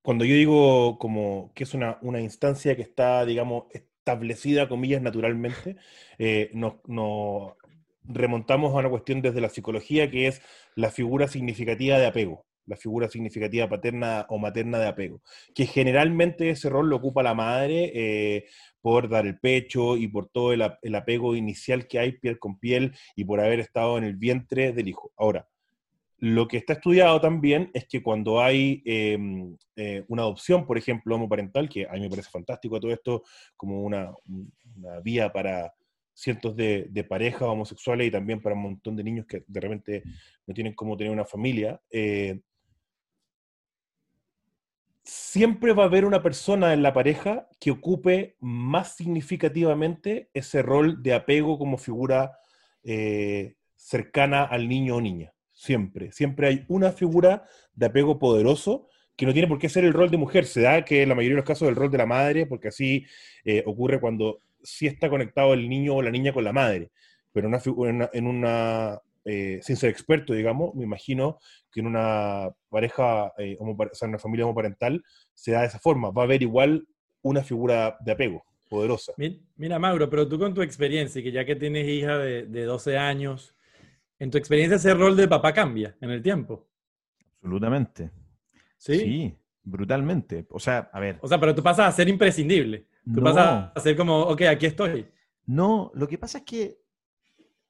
cuando 0.02 0.25
yo 0.25 0.34
digo 0.34 0.99
como 0.99 1.52
que 1.54 1.62
es 1.62 1.73
una, 1.73 1.99
una 2.02 2.20
instancia 2.20 2.75
que 2.75 2.82
está, 2.82 3.25
digamos, 3.25 3.66
establecida, 4.04 4.68
comillas, 4.68 5.00
naturalmente, 5.00 5.76
eh, 6.18 6.50
nos, 6.52 6.75
remontamos 8.04 8.75
a 8.75 8.78
una 8.78 8.90
cuestión 8.90 9.23
desde 9.23 9.40
la 9.40 9.49
psicología 9.49 10.11
que 10.11 10.26
es 10.26 10.42
la 10.75 10.90
figura 10.90 11.26
significativa 11.26 11.99
de 11.99 12.06
apego, 12.06 12.44
la 12.66 12.76
figura 12.76 13.08
significativa 13.08 13.66
paterna 13.66 14.26
o 14.28 14.38
materna 14.38 14.78
de 14.78 14.88
apego, 14.88 15.23
que 15.54 15.64
generalmente 15.64 16.50
ese 16.50 16.68
rol 16.68 16.90
lo 16.90 16.96
ocupa 16.96 17.23
la 17.23 17.32
madre 17.32 17.92
eh, 17.94 18.44
por 18.82 19.08
dar 19.08 19.26
el 19.26 19.38
pecho 19.40 19.96
y 19.96 20.06
por 20.08 20.28
todo 20.28 20.52
el 20.52 20.94
apego 20.94 21.34
inicial 21.34 21.87
que 21.87 21.99
hay 21.99 22.12
piel 22.12 22.38
con 22.38 22.58
piel 22.58 22.94
y 23.16 23.25
por 23.25 23.40
haber 23.40 23.61
estado 23.61 23.96
en 23.96 24.04
el 24.04 24.16
vientre 24.16 24.73
del 24.73 24.88
hijo. 24.88 25.12
Ahora, 25.16 25.49
lo 26.25 26.49
que 26.49 26.57
está 26.57 26.73
estudiado 26.73 27.21
también 27.21 27.71
es 27.75 27.87
que 27.87 28.02
cuando 28.02 28.40
hay 28.40 28.83
eh, 28.87 29.19
eh, 29.76 30.04
una 30.09 30.23
adopción, 30.23 30.66
por 30.66 30.78
ejemplo, 30.78 31.16
homoparental, 31.16 31.69
que 31.69 31.87
a 31.87 31.93
mí 31.93 32.00
me 32.00 32.09
parece 32.09 32.31
fantástico 32.31 32.81
todo 32.81 32.93
esto 32.93 33.25
como 33.59 33.83
una, 33.83 34.11
vía 35.02 35.31
para 35.31 35.75
cientos 36.14 36.57
de, 36.57 36.87
de 36.88 37.04
parejas 37.04 37.43
homosexuales 37.43 38.07
y 38.07 38.11
también 38.11 38.40
para 38.40 38.54
un 38.54 38.62
montón 38.62 38.97
de 38.97 39.04
niños 39.04 39.26
que 39.26 39.45
de 39.47 39.61
repente 39.61 40.02
no 40.47 40.54
tienen 40.54 40.73
cómo 40.73 40.97
tener 40.97 41.12
una 41.12 41.26
familia, 41.26 41.78
eh, 41.90 42.40
siempre 45.02 45.75
va 45.75 45.83
a 45.83 45.87
haber 45.87 46.07
una 46.07 46.23
persona 46.23 46.73
en 46.73 46.83
la 46.83 46.95
pareja 46.95 47.50
que 47.61 47.71
ocupe 47.71 48.37
más 48.40 48.97
significativamente 48.97 50.31
ese 50.33 50.62
rol 50.62 51.02
de 51.02 51.12
apego 51.12 51.59
como 51.59 51.76
figura 51.76 52.38
eh, 52.83 53.57
cercana 53.76 54.45
al 54.45 54.71
niño 54.71 54.97
o 54.97 55.02
niña. 55.02 55.34
Siempre, 55.64 56.12
siempre 56.12 56.47
hay 56.49 56.64
una 56.68 56.92
figura 56.92 57.44
de 57.75 57.87
apego 57.87 58.18
poderoso 58.18 58.87
que 59.16 59.25
no 59.25 59.33
tiene 59.33 59.49
por 59.49 59.59
qué 59.59 59.71
ser 59.71 59.85
el 59.85 59.94
rol 59.94 60.11
de 60.11 60.18
mujer. 60.18 60.44
Se 60.44 60.61
da 60.61 60.85
que 60.85 61.02
en 61.02 61.09
la 61.09 61.14
mayoría 61.14 61.37
de 61.37 61.40
los 61.40 61.47
casos 61.47 61.68
el 61.71 61.75
rol 61.76 61.90
de 61.90 61.97
la 61.97 62.04
madre, 62.04 62.44
porque 62.44 62.68
así 62.68 63.06
eh, 63.47 63.62
ocurre 63.64 63.99
cuando 63.99 64.40
sí 64.62 64.87
está 64.87 65.09
conectado 65.09 65.54
el 65.54 65.66
niño 65.68 65.94
o 65.94 66.02
la 66.02 66.11
niña 66.11 66.35
con 66.35 66.44
la 66.44 66.52
madre. 66.52 66.90
Pero 67.33 67.49
en 67.49 68.26
una, 68.26 68.90
en 68.92 68.99
eh, 69.25 69.61
sin 69.62 69.76
ser 69.76 69.88
experto, 69.88 70.35
digamos, 70.35 70.75
me 70.75 70.85
imagino 70.85 71.38
que 71.73 71.80
en 71.80 71.87
una 71.87 72.50
pareja, 72.68 73.33
eh, 73.38 73.56
o 73.59 73.75
sea, 73.94 74.04
en 74.06 74.11
una 74.11 74.18
familia 74.18 74.44
homoparental, 74.44 75.02
se 75.33 75.52
da 75.52 75.62
de 75.62 75.68
esa 75.68 75.78
forma. 75.78 76.11
Va 76.11 76.23
a 76.23 76.25
haber 76.26 76.42
igual 76.42 76.87
una 77.23 77.42
figura 77.42 77.97
de 78.04 78.12
apego 78.12 78.44
poderosa. 78.68 79.14
Mi- 79.16 79.40
Mira, 79.56 79.78
Mauro, 79.78 80.11
pero 80.11 80.28
tú 80.28 80.38
con 80.38 80.52
tu 80.52 80.61
experiencia, 80.61 81.23
que 81.23 81.33
ya 81.33 81.47
que 81.47 81.56
tienes 81.56 81.88
hija 81.88 82.18
de, 82.18 82.44
de 82.44 82.64
12 82.64 82.99
años, 82.99 83.53
en 84.18 84.30
tu 84.30 84.38
experiencia 84.38 84.76
ese 84.76 84.94
rol 84.94 85.16
de 85.16 85.28
papá 85.28 85.52
cambia 85.52 85.97
en 86.00 86.11
el 86.11 86.23
tiempo. 86.23 86.68
Absolutamente. 87.37 88.11
¿Sí? 88.78 88.99
Sí, 88.99 89.38
brutalmente. 89.62 90.47
O 90.50 90.61
sea, 90.61 90.90
a 90.92 91.00
ver. 91.00 91.18
O 91.23 91.28
sea, 91.28 91.38
pero 91.38 91.54
tú 91.54 91.62
pasas 91.62 91.88
a 91.88 91.92
ser 91.92 92.09
imprescindible. 92.09 92.87
Tú 93.04 93.21
no. 93.21 93.25
pasas 93.25 93.73
a 93.75 93.80
ser 93.80 93.97
como, 93.97 94.21
ok, 94.23 94.42
aquí 94.42 94.66
estoy. 94.66 95.06
No, 95.47 95.90
lo 95.94 96.09
que 96.09 96.18
pasa 96.18 96.38
es 96.38 96.44
que, 96.44 96.78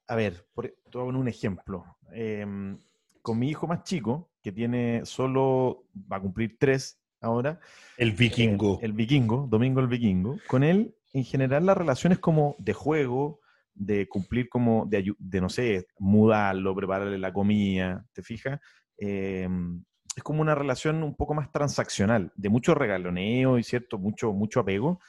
a 0.07 0.15
ver, 0.15 0.45
por, 0.53 0.67
te 0.67 0.73
voy 0.93 1.01
a 1.01 1.05
poner 1.05 1.21
un 1.21 1.27
ejemplo. 1.27 1.83
Em, 2.11 2.77
con 3.21 3.37
mi 3.39 3.49
hijo 3.49 3.67
más 3.67 3.83
chico, 3.83 4.29
que 4.41 4.51
tiene 4.51 5.01
solo, 5.05 5.85
va 6.11 6.17
a 6.17 6.21
cumplir 6.21 6.57
tres 6.59 7.01
ahora, 7.19 7.59
El 7.97 8.11
vikingo. 8.11 8.79
el, 8.81 8.91
el 8.91 8.93
vikingo, 8.93 9.47
Domingo 9.49 9.81
el 9.81 9.87
vikingo, 9.87 10.37
con 10.47 10.63
él, 10.63 10.95
en 11.11 11.23
general, 11.23 11.65
la 11.65 11.73
relación 11.73 12.13
es 12.13 12.19
como 12.19 12.55
de 12.59 12.73
juego, 12.73 13.39
de 13.75 14.07
cumplir 14.07 14.49
como, 14.49 14.87
de, 14.87 15.13
no 15.41 15.49
sé, 15.49 15.85
mudarlo, 15.99 16.75
prepararle 16.75 17.17
la 17.17 17.33
comida, 17.33 18.05
¿te 18.13 18.23
fijas? 18.23 18.59
Em, 18.97 19.83
es 20.15 20.23
como 20.23 20.41
una 20.41 20.55
relación 20.55 21.03
un 21.03 21.15
poco 21.15 21.33
más 21.33 21.51
transaccional, 21.51 22.31
de 22.35 22.49
mucho 22.49 22.73
regaloneo 22.73 23.59
y 23.59 23.63
cierto, 23.63 23.97
mucho, 23.97 24.31
mucho 24.31 24.61
apego, 24.61 24.99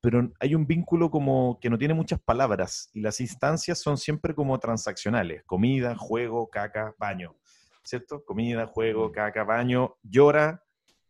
pero 0.00 0.32
hay 0.40 0.54
un 0.54 0.66
vínculo 0.66 1.10
como 1.10 1.58
que 1.60 1.68
no 1.68 1.78
tiene 1.78 1.94
muchas 1.94 2.20
palabras 2.20 2.90
y 2.92 3.00
las 3.00 3.20
instancias 3.20 3.78
son 3.78 3.98
siempre 3.98 4.34
como 4.34 4.58
transaccionales, 4.58 5.42
comida, 5.44 5.96
juego, 5.96 6.48
caca, 6.48 6.94
baño, 6.98 7.36
¿cierto? 7.84 8.24
Comida, 8.24 8.66
juego, 8.66 9.10
caca, 9.10 9.44
baño, 9.44 9.96
llora, 10.02 10.62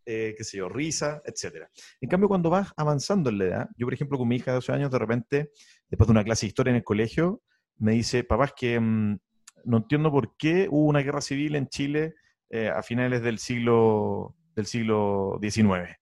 eh, 0.04 0.34
qué 0.36 0.44
sé 0.44 0.58
yo, 0.58 0.68
risa, 0.68 1.22
etcétera. 1.24 1.70
En 2.00 2.08
cambio, 2.08 2.28
cuando 2.28 2.50
vas 2.50 2.72
avanzando 2.76 3.30
en 3.30 3.38
la 3.38 3.44
edad, 3.44 3.68
yo 3.76 3.86
por 3.86 3.94
ejemplo 3.94 4.18
con 4.18 4.28
mi 4.28 4.36
hija 4.36 4.50
de 4.50 4.56
12 4.56 4.72
años, 4.72 4.90
de 4.90 4.98
repente, 4.98 5.52
después 5.92 6.06
de 6.08 6.12
una 6.12 6.24
clase 6.24 6.46
de 6.46 6.48
historia 6.48 6.70
en 6.70 6.76
el 6.76 6.84
colegio, 6.84 7.42
me 7.76 7.92
dice, 7.92 8.24
papá, 8.24 8.46
es 8.46 8.52
que 8.56 8.80
mm, 8.80 9.18
no 9.64 9.76
entiendo 9.76 10.10
por 10.10 10.36
qué 10.38 10.66
hubo 10.70 10.86
una 10.86 11.00
guerra 11.00 11.20
civil 11.20 11.54
en 11.54 11.68
Chile 11.68 12.14
eh, 12.48 12.68
a 12.70 12.82
finales 12.82 13.22
del 13.22 13.38
siglo, 13.38 14.34
del 14.56 14.64
siglo 14.66 15.38
XIX. 15.42 15.96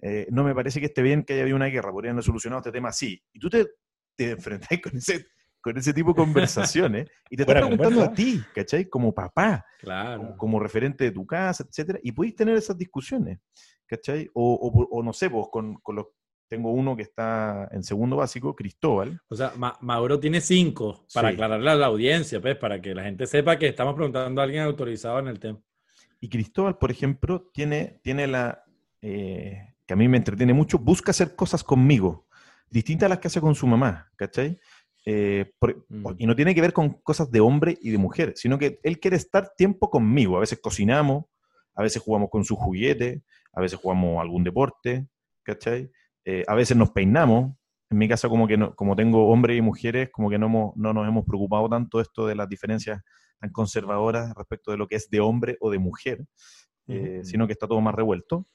Eh, 0.00 0.26
no 0.30 0.44
me 0.44 0.54
parece 0.54 0.78
que 0.78 0.86
esté 0.86 1.02
bien 1.02 1.24
que 1.24 1.32
haya 1.34 1.42
habido 1.42 1.56
una 1.56 1.66
guerra, 1.66 1.90
podrían 1.90 2.14
haber 2.14 2.24
solucionado 2.24 2.60
este 2.60 2.70
tema 2.72 2.90
así. 2.90 3.20
Y 3.32 3.40
tú 3.40 3.50
te, 3.50 3.66
te 4.16 4.30
enfrentas 4.30 4.78
con 4.80 4.96
ese, 4.96 5.26
con 5.60 5.76
ese 5.76 5.92
tipo 5.92 6.10
de 6.10 6.16
conversaciones 6.16 7.08
y 7.30 7.36
te 7.36 7.42
estás 7.42 7.56
preguntando 7.56 8.02
a 8.02 8.14
ti, 8.14 8.44
¿cachai? 8.54 8.88
Como 8.88 9.12
papá 9.12 9.64
Claro. 9.80 10.20
como, 10.22 10.36
como 10.36 10.60
referente 10.60 11.02
de 11.04 11.10
tu 11.10 11.26
casa, 11.26 11.64
etcétera, 11.68 11.98
y 12.02 12.12
podéis 12.12 12.36
tener 12.36 12.56
esas 12.56 12.78
discusiones, 12.78 13.40
¿cachai? 13.86 14.28
O, 14.34 14.54
o- 14.54 14.88
o 14.98 15.02
no 15.02 15.12
sé, 15.12 15.26
vos, 15.28 15.48
con, 15.50 15.74
con 15.82 15.96
los, 15.96 16.06
tengo 16.52 16.70
uno 16.70 16.94
que 16.94 17.02
está 17.02 17.66
en 17.72 17.82
segundo 17.82 18.16
básico, 18.16 18.54
Cristóbal, 18.54 19.18
O 19.28 19.34
sea, 19.34 19.54
Ma- 19.56 19.78
Mauro 19.80 20.20
tiene 20.20 20.42
cinco 20.42 21.06
para 21.14 21.28
Sí. 21.28 21.34
aclararle 21.34 21.70
a 21.70 21.74
la 21.76 21.86
audiencia, 21.86 22.42
pues, 22.42 22.56
para 22.56 22.78
que 22.82 22.94
la 22.94 23.04
gente 23.04 23.26
sepa 23.26 23.58
que 23.58 23.68
estamos 23.68 23.94
preguntando 23.94 24.38
a 24.42 24.44
alguien 24.44 24.62
autorizado 24.62 25.18
en 25.18 25.28
el 25.28 25.40
tema. 25.40 25.58
y 26.20 26.28
Cristóbal, 26.28 26.76
por 26.78 26.90
ejemplo, 26.90 27.50
tiene, 27.54 27.98
tiene 28.02 28.26
la, 28.26 28.62
eh, 29.00 29.74
que 29.86 29.94
a 29.94 29.96
mí 29.96 30.06
me 30.08 30.18
entretiene 30.18 30.52
mucho, 30.52 30.78
busca 30.78 31.10
hacer 31.10 31.34
cosas 31.34 31.64
conmigo, 31.64 32.26
distintas 32.70 33.06
a 33.06 33.08
las 33.08 33.18
que 33.18 33.28
hace 33.28 33.40
con 33.40 33.54
su 33.54 33.66
mamá, 33.66 34.08
¿cachai? 34.14 34.58
Eh, 35.06 35.50
por- 35.58 35.84
Mm. 35.88 36.06
Y 36.18 36.26
no 36.26 36.36
tiene 36.36 36.54
que 36.54 36.60
ver 36.60 36.72
con 36.74 36.90
cosas 37.02 37.28
de 37.30 37.40
hombre 37.40 37.76
y 37.80 37.90
de 37.90 37.98
mujer, 37.98 38.34
sino 38.36 38.56
que 38.58 38.78
él 38.84 39.00
quiere 39.00 39.16
estar 39.16 39.52
tiempo 39.56 39.90
conmigo. 39.90 40.36
A 40.36 40.40
veces 40.40 40.60
cocinamos, 40.60 41.24
a 41.74 41.82
veces 41.82 42.00
jugamos 42.02 42.28
con 42.30 42.44
su 42.44 42.54
juguete, 42.56 43.22
a 43.54 43.60
veces 43.62 43.78
jugamos 43.80 44.20
algún 44.20 44.44
deporte, 44.44 45.06
¿cachai? 45.42 45.90
Eh, 46.24 46.44
a 46.46 46.54
veces 46.54 46.76
nos 46.76 46.90
peinamos. 46.90 47.54
En 47.90 47.98
mi 47.98 48.08
casa, 48.08 48.28
como 48.28 48.46
que 48.48 48.56
no, 48.56 48.74
como 48.74 48.96
tengo 48.96 49.28
hombres 49.28 49.58
y 49.58 49.60
mujeres, 49.60 50.08
como 50.10 50.30
que 50.30 50.38
no, 50.38 50.46
hemos- 50.46 50.76
no 50.76 50.92
nos 50.94 51.06
hemos 51.06 51.24
preocupado 51.26 51.68
tanto 51.68 52.00
esto 52.00 52.26
de 52.26 52.34
las 52.34 52.48
diferencias 52.48 53.02
tan 53.38 53.50
conservadoras 53.50 54.32
respecto 54.34 54.70
de 54.70 54.78
lo 54.78 54.86
que 54.88 54.96
es 54.96 55.10
de 55.10 55.20
hombre 55.20 55.56
o 55.60 55.70
de 55.70 55.78
mujer, 55.78 56.24
eh, 56.86 57.20
sino 57.24 57.46
que 57.46 57.52
está 57.52 57.66
todo 57.68 57.80
más 57.80 57.94
revuelto. 57.94 58.46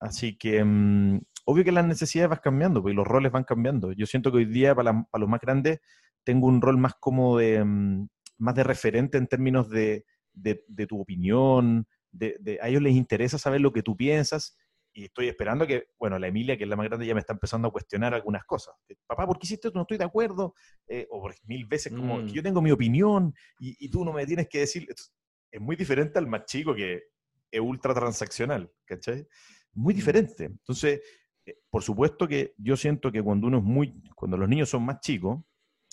Así 0.00 0.38
que, 0.38 0.62
mm, 0.64 1.20
obvio 1.46 1.64
que 1.64 1.72
las 1.72 1.84
necesidades 1.86 2.30
van 2.30 2.40
cambiando, 2.42 2.80
pues, 2.82 2.92
y 2.92 2.96
los 2.96 3.06
roles 3.06 3.32
van 3.32 3.44
cambiando. 3.44 3.92
Yo 3.92 4.06
siento 4.06 4.30
que 4.30 4.38
hoy 4.38 4.44
día, 4.46 4.74
para, 4.74 4.92
la- 4.92 5.06
para 5.10 5.20
los 5.20 5.28
más 5.28 5.40
grandes, 5.40 5.80
tengo 6.24 6.46
un 6.46 6.60
rol 6.62 6.78
más 6.78 6.94
como 7.00 7.36
de, 7.38 7.64
mm, 7.64 8.08
más 8.38 8.54
de 8.54 8.64
referente 8.64 9.18
en 9.18 9.26
términos 9.26 9.68
de, 9.68 10.04
de- 10.32 10.64
de 10.68 10.86
tu 10.86 11.00
opinión, 11.00 11.86
de, 12.12 12.36
de- 12.40 12.58
a 12.62 12.68
ellos 12.68 12.80
les 12.82 12.94
interesa 12.94 13.38
saber 13.38 13.60
lo 13.60 13.72
que 13.72 13.82
tú 13.82 13.96
piensas, 13.96 14.56
y 15.00 15.04
estoy 15.04 15.28
esperando 15.28 15.66
que, 15.66 15.88
bueno, 15.98 16.18
la 16.18 16.26
Emilia, 16.26 16.56
que 16.56 16.64
es 16.64 16.68
la 16.68 16.74
más 16.76 16.86
grande, 16.88 17.06
ya 17.06 17.14
me 17.14 17.20
está 17.20 17.32
empezando 17.32 17.68
a 17.68 17.70
cuestionar 17.70 18.14
algunas 18.14 18.44
cosas. 18.44 18.74
Papá, 19.06 19.26
¿por 19.26 19.38
qué 19.38 19.46
hiciste 19.46 19.68
esto? 19.68 19.78
No 19.78 19.82
estoy 19.82 19.98
de 19.98 20.04
acuerdo. 20.04 20.54
Eh, 20.88 21.06
o 21.10 21.20
por 21.20 21.34
mil 21.44 21.66
veces 21.66 21.92
como, 21.92 22.18
Mm. 22.18 22.26
que 22.26 22.32
yo 22.32 22.42
tengo 22.42 22.60
mi 22.60 22.70
opinión 22.72 23.32
y, 23.60 23.76
y 23.78 23.88
tú 23.90 24.04
no 24.04 24.12
me 24.12 24.26
tienes 24.26 24.48
que 24.48 24.60
decir. 24.60 24.86
Es- 24.90 25.12
Es 25.50 25.60
muy 25.62 25.76
diferente 25.76 26.18
al 26.18 26.26
más 26.26 26.44
chico 26.44 26.74
que 26.74 27.04
es 27.50 27.60
ultra 27.60 27.94
transaccional, 27.94 28.70
¿cachai? 28.84 29.26
Muy 29.72 29.94
diferente. 29.94 30.44
Entonces, 30.44 31.00
eh, 31.46 31.56
por 31.70 31.82
supuesto 31.82 32.28
que 32.28 32.52
yo 32.58 32.76
siento 32.76 33.10
que 33.10 33.22
cuando 33.22 33.46
uno 33.46 33.56
es 33.58 33.64
muy, 33.64 34.02
cuando 34.14 34.36
los 34.36 34.46
niños 34.46 34.68
son 34.68 34.82
más 34.84 35.00
chicos, 35.00 35.38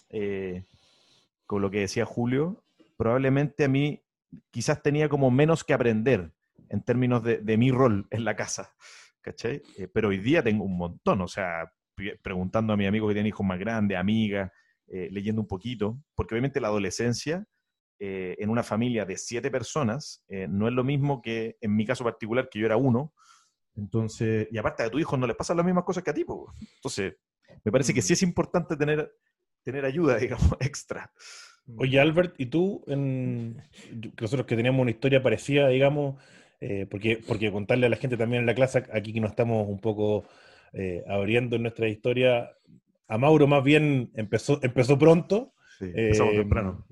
eh, 0.10 0.66
con 1.46 1.62
lo 1.62 1.70
que 1.72 1.80
decía 1.82 2.06
Julio, 2.06 2.66
probablemente 2.98 3.64
a 3.64 3.70
mí 3.70 4.04
quizás 4.52 4.82
tenía 4.84 5.08
como 5.08 5.32
menos 5.32 5.64
que 5.64 5.74
aprender 5.74 6.34
en 6.70 6.82
términos 6.84 7.24
de, 7.24 7.38
de 7.40 7.58
mi 7.58 7.72
rol 7.72 8.08
en 8.12 8.24
la 8.26 8.36
casa, 8.36 8.74
¿cachai? 9.22 9.62
Eh, 9.78 9.88
pero 9.94 10.10
hoy 10.10 10.18
día 10.20 10.44
tengo 10.44 10.64
un 10.66 10.78
montón, 10.78 11.22
o 11.22 11.28
sea, 11.28 11.72
pre- 11.96 12.18
preguntando 12.22 12.74
a 12.74 12.78
mi 12.78 12.86
amigo 12.86 13.08
que 13.08 13.14
tiene 13.14 13.30
hijos 13.30 13.46
más 13.46 13.60
grandes, 13.60 13.98
amigas, 13.98 14.52
eh, 14.88 15.10
leyendo 15.12 15.42
un 15.42 15.48
poquito, 15.48 15.98
porque 16.16 16.36
obviamente 16.36 16.60
la 16.62 16.68
adolescencia 16.68 17.46
eh, 18.00 18.36
en 18.40 18.50
una 18.50 18.62
familia 18.64 19.06
de 19.06 19.18
siete 19.18 19.50
personas 19.50 20.24
eh, 20.28 20.48
no 20.50 20.68
es 20.68 20.74
lo 20.74 20.84
mismo 20.84 21.22
que 21.22 21.58
en 21.62 21.76
mi 21.76 21.86
caso 21.86 22.04
particular, 22.04 22.50
que 22.50 22.60
yo 22.60 22.66
era 22.66 22.78
uno. 22.78 23.14
Entonces, 23.76 24.48
y 24.52 24.58
aparte 24.58 24.84
a 24.84 24.90
tu 24.90 25.00
hijo 25.00 25.18
no 25.18 25.28
le 25.28 25.36
pasan 25.36 25.58
las 25.58 25.66
mismas 25.66 25.84
cosas 25.84 26.04
que 26.04 26.12
a 26.12 26.14
ti. 26.14 26.24
po. 26.24 26.52
Entonces, 26.76 27.16
me 27.64 27.72
parece 27.72 27.94
que 27.94 28.02
sí 28.02 28.14
es 28.14 28.22
importante 28.22 28.78
tener, 28.78 29.12
tener 29.64 29.86
ayuda, 29.86 30.18
digamos, 30.20 30.54
extra. 30.60 31.12
Oye, 31.78 32.00
Albert, 32.00 32.36
¿y 32.38 32.46
tú? 32.46 32.84
En... 32.88 33.62
Nosotros 34.22 34.46
que 34.46 34.56
teníamos 34.56 34.82
una 34.82 34.92
historia 34.92 35.24
parecida, 35.24 35.68
digamos, 35.70 36.22
eh, 36.68 36.86
porque, 36.90 37.20
porque 37.28 37.52
contarle 37.52 37.86
a 37.86 37.90
la 37.90 37.96
gente 37.98 38.18
también 38.18 38.42
en 38.42 38.46
la 38.48 38.56
clase, 38.56 38.84
aquí 38.92 39.14
que 39.14 39.20
nos 39.22 39.32
estamos 39.32 39.68
un 39.68 39.80
poco 39.80 40.26
eh, 40.74 41.04
abriendo 41.08 41.56
en 41.56 41.62
nuestra 41.62 41.88
historia, 41.88 42.52
a 43.08 43.18
Mauro 43.18 43.48
más 43.48 43.64
bien 43.64 44.10
empezó, 44.16 44.60
empezó 44.64 44.98
pronto. 44.98 45.54
Sí, 45.80 45.86
empezamos 45.96 46.34
eh, 46.34 46.38
temprano. 46.38 46.86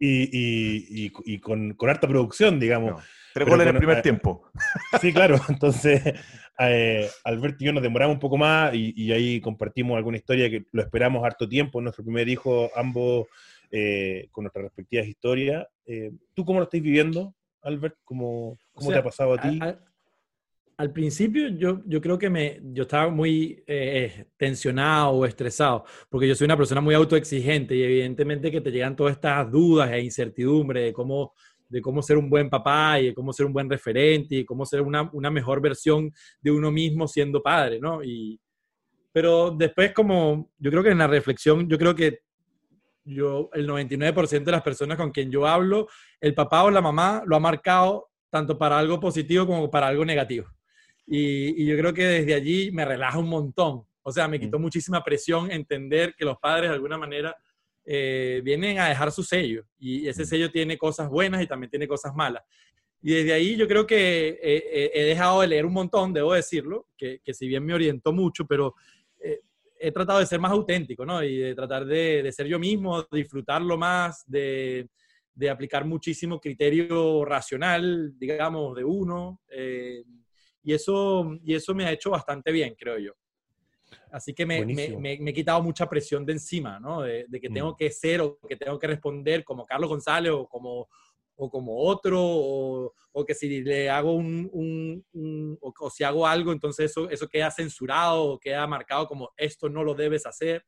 Y, 0.00 0.22
y- 0.22 1.06
y- 1.06 1.12
y 1.34 1.38
con, 1.40 1.74
con 1.74 1.90
harta 1.90 2.06
producción, 2.08 2.58
digamos. 2.60 2.92
No, 2.92 3.00
tres 3.34 3.48
goles 3.48 3.66
en 3.66 3.74
el 3.74 3.78
primer 3.78 4.02
tiempo. 4.02 4.50
Sí, 5.00 5.12
claro. 5.12 5.38
Entonces, 5.48 6.02
eh, 6.58 7.08
Alberto 7.24 7.58
y 7.60 7.66
yo 7.66 7.72
nos 7.72 7.82
demoramos 7.82 8.14
un 8.14 8.20
poco 8.20 8.36
más 8.38 8.74
y, 8.74 8.94
y 8.96 9.12
ahí 9.12 9.40
compartimos 9.40 9.96
alguna 9.96 10.16
historia 10.16 10.48
que 10.50 10.64
lo 10.72 10.82
esperamos 10.82 11.24
harto 11.24 11.48
tiempo. 11.48 11.80
Nuestro 11.80 12.04
primer 12.04 12.28
hijo, 12.28 12.70
ambos 12.74 13.26
eh, 13.70 14.28
con 14.32 14.44
nuestras 14.44 14.64
respectivas 14.64 15.06
historias. 15.06 15.66
Eh, 15.84 16.12
¿Tú 16.34 16.44
cómo 16.44 16.60
lo 16.60 16.64
estás 16.64 16.80
viviendo, 16.80 17.34
Albert? 17.62 17.96
¿Cómo, 18.04 18.58
cómo 18.72 18.90
sea, 18.90 18.96
te 18.96 19.00
ha 19.00 19.04
pasado 19.04 19.34
a 19.34 19.40
ti? 19.40 19.58
Al, 20.76 20.92
principio 20.92 21.48
yo, 21.48 21.82
yo 21.86 22.00
creo 22.00 22.16
que 22.18 22.30
me, 22.30 22.60
yo 22.62 22.84
estaba 22.84 23.10
muy 23.10 23.64
eh, 23.66 24.26
tensionado 24.36 25.10
o 25.10 25.26
estresado, 25.26 25.84
porque 26.08 26.28
yo 26.28 26.36
soy 26.36 26.44
una 26.44 26.56
persona 26.56 26.80
muy 26.80 26.94
autoexigente 26.94 27.74
y 27.74 27.82
evidentemente 27.82 28.50
que 28.50 28.60
te 28.60 28.70
llegan 28.70 28.94
todas 28.94 29.14
estas 29.14 29.50
dudas 29.50 29.90
e 29.90 30.00
incertidumbres 30.00 30.84
de 30.84 30.92
cómo, 30.92 31.32
de 31.68 31.82
cómo 31.82 32.00
ser 32.00 32.16
un 32.16 32.30
buen 32.30 32.48
papá 32.48 33.00
y 33.00 33.06
de 33.06 33.14
cómo 33.14 33.32
ser 33.32 33.46
un 33.46 33.52
buen 33.52 33.68
referente 33.68 34.36
y 34.36 34.44
cómo 34.44 34.64
ser 34.64 34.82
una, 34.82 35.10
una 35.12 35.30
mejor 35.30 35.60
versión 35.60 36.12
de 36.40 36.50
uno 36.52 36.70
mismo 36.70 37.08
siendo 37.08 37.42
padre, 37.42 37.80
¿no? 37.80 38.04
Y, 38.04 38.40
pero 39.12 39.50
después 39.50 39.92
como, 39.92 40.52
yo 40.58 40.70
creo 40.70 40.84
que 40.84 40.90
en 40.90 40.98
la 40.98 41.08
reflexión, 41.08 41.68
yo 41.68 41.76
creo 41.76 41.94
que 41.94 42.20
yo, 43.08 43.50
el 43.52 43.68
99% 43.68 44.44
de 44.44 44.52
las 44.52 44.62
personas 44.62 44.96
con 44.96 45.10
quien 45.10 45.30
yo 45.30 45.46
hablo, 45.46 45.88
el 46.20 46.34
papá 46.34 46.64
o 46.64 46.70
la 46.70 46.80
mamá 46.80 47.22
lo 47.26 47.36
ha 47.36 47.40
marcado 47.40 48.10
tanto 48.30 48.58
para 48.58 48.78
algo 48.78 49.00
positivo 49.00 49.46
como 49.46 49.70
para 49.70 49.88
algo 49.88 50.04
negativo. 50.04 50.46
Y, 51.06 51.62
y 51.62 51.66
yo 51.66 51.76
creo 51.76 51.94
que 51.94 52.04
desde 52.04 52.34
allí 52.34 52.70
me 52.70 52.84
relaja 52.84 53.18
un 53.18 53.28
montón. 53.28 53.84
O 54.02 54.12
sea, 54.12 54.28
me 54.28 54.40
quitó 54.40 54.58
muchísima 54.58 55.02
presión 55.02 55.50
entender 55.50 56.14
que 56.16 56.24
los 56.24 56.38
padres 56.38 56.70
de 56.70 56.74
alguna 56.74 56.96
manera 56.96 57.36
eh, 57.90 58.42
vienen 58.44 58.78
a 58.78 58.88
dejar 58.88 59.10
su 59.10 59.22
sello. 59.22 59.64
Y 59.78 60.06
ese 60.06 60.26
sello 60.26 60.50
tiene 60.50 60.76
cosas 60.76 61.08
buenas 61.08 61.42
y 61.42 61.46
también 61.46 61.70
tiene 61.70 61.88
cosas 61.88 62.14
malas. 62.14 62.42
Y 63.00 63.14
desde 63.14 63.32
ahí 63.32 63.56
yo 63.56 63.66
creo 63.66 63.86
que 63.86 64.28
eh, 64.28 64.38
eh, 64.42 64.90
he 64.92 65.04
dejado 65.04 65.40
de 65.40 65.46
leer 65.46 65.64
un 65.64 65.72
montón, 65.72 66.12
debo 66.12 66.34
decirlo, 66.34 66.86
que, 66.98 67.20
que 67.24 67.32
si 67.32 67.48
bien 67.48 67.64
me 67.64 67.72
orientó 67.72 68.12
mucho, 68.12 68.46
pero 68.46 68.74
he 69.80 69.92
tratado 69.92 70.18
de 70.20 70.26
ser 70.26 70.40
más 70.40 70.52
auténtico, 70.52 71.04
¿no? 71.06 71.22
Y 71.22 71.36
de 71.38 71.54
tratar 71.54 71.84
de, 71.86 72.22
de 72.22 72.32
ser 72.32 72.46
yo 72.46 72.58
mismo, 72.58 73.04
disfrutarlo 73.10 73.76
más, 73.76 74.24
de, 74.26 74.88
de 75.34 75.50
aplicar 75.50 75.84
muchísimo 75.84 76.40
criterio 76.40 77.24
racional, 77.24 78.12
digamos, 78.18 78.74
de 78.76 78.84
uno. 78.84 79.40
eh, 79.50 80.02
y, 80.62 80.72
eso, 80.74 81.36
y 81.44 81.54
eso 81.54 81.74
me 81.74 81.84
ha 81.86 81.92
hecho 81.92 82.10
bastante 82.10 82.52
bien, 82.52 82.74
creo 82.78 82.98
yo. 82.98 83.12
Así 84.10 84.34
que 84.34 84.44
me, 84.44 84.64
me, 84.66 84.74
me- 84.98 85.18
me 85.20 85.30
he 85.30 85.34
quitado 85.34 85.62
mucha 85.62 85.88
presión 85.88 86.24
de 86.26 86.32
encima, 86.32 86.78
¿no? 86.80 87.02
De, 87.02 87.24
de 87.28 87.40
que 87.40 87.48
Mm. 87.48 87.54
tengo 87.54 87.76
que 87.76 87.90
ser 87.90 88.20
o 88.20 88.38
que 88.46 88.56
tengo 88.56 88.78
que 88.78 88.86
responder 88.86 89.44
como 89.44 89.64
Carlos 89.64 89.88
González 89.90 90.32
o 90.32 90.46
como, 90.46 90.88
o 91.40 91.48
como 91.50 91.76
otro, 91.78 92.20
o, 92.20 92.92
o 93.12 93.24
que 93.24 93.32
si 93.34 93.62
le 93.62 93.88
hago 93.88 94.12
un, 94.12 94.48
un- 94.52 95.04
un- 95.12 95.58
o, 95.60 95.72
o 95.78 95.88
si 95.90 96.02
hago 96.02 96.26
algo, 96.26 96.50
entonces 96.52 96.90
eso, 96.90 97.08
eso 97.08 97.28
queda 97.28 97.50
censurado 97.50 98.24
o 98.24 98.38
queda 98.40 98.66
marcado 98.66 99.06
como 99.06 99.30
esto 99.36 99.68
no 99.68 99.84
lo 99.84 99.94
debes 99.94 100.26
hacer. 100.26 100.64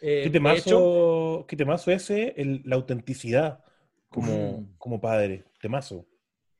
Eh, 0.00 0.22
¿Qué 0.22 0.28
hecho, 0.28 0.30
temazo, 0.32 1.44
¿Qué 1.46 1.56
temazo 1.56 1.90
ese? 1.90 2.32
El- 2.36 2.62
la 2.64 2.76
autenticidad 2.76 3.62
como, 4.08 4.58
Mm. 4.60 4.76
como 4.78 5.00
padre. 5.00 5.44
Temazo. 5.60 6.06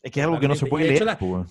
Es 0.03 0.13
que 0.13 0.21
es 0.21 0.27
algo 0.27 0.39
que 0.39 0.49
no 0.49 0.55
se 0.55 0.67
puede 0.67 0.89
leer. 0.89 1.05
la- 1.05 1.17
weón. 1.21 1.47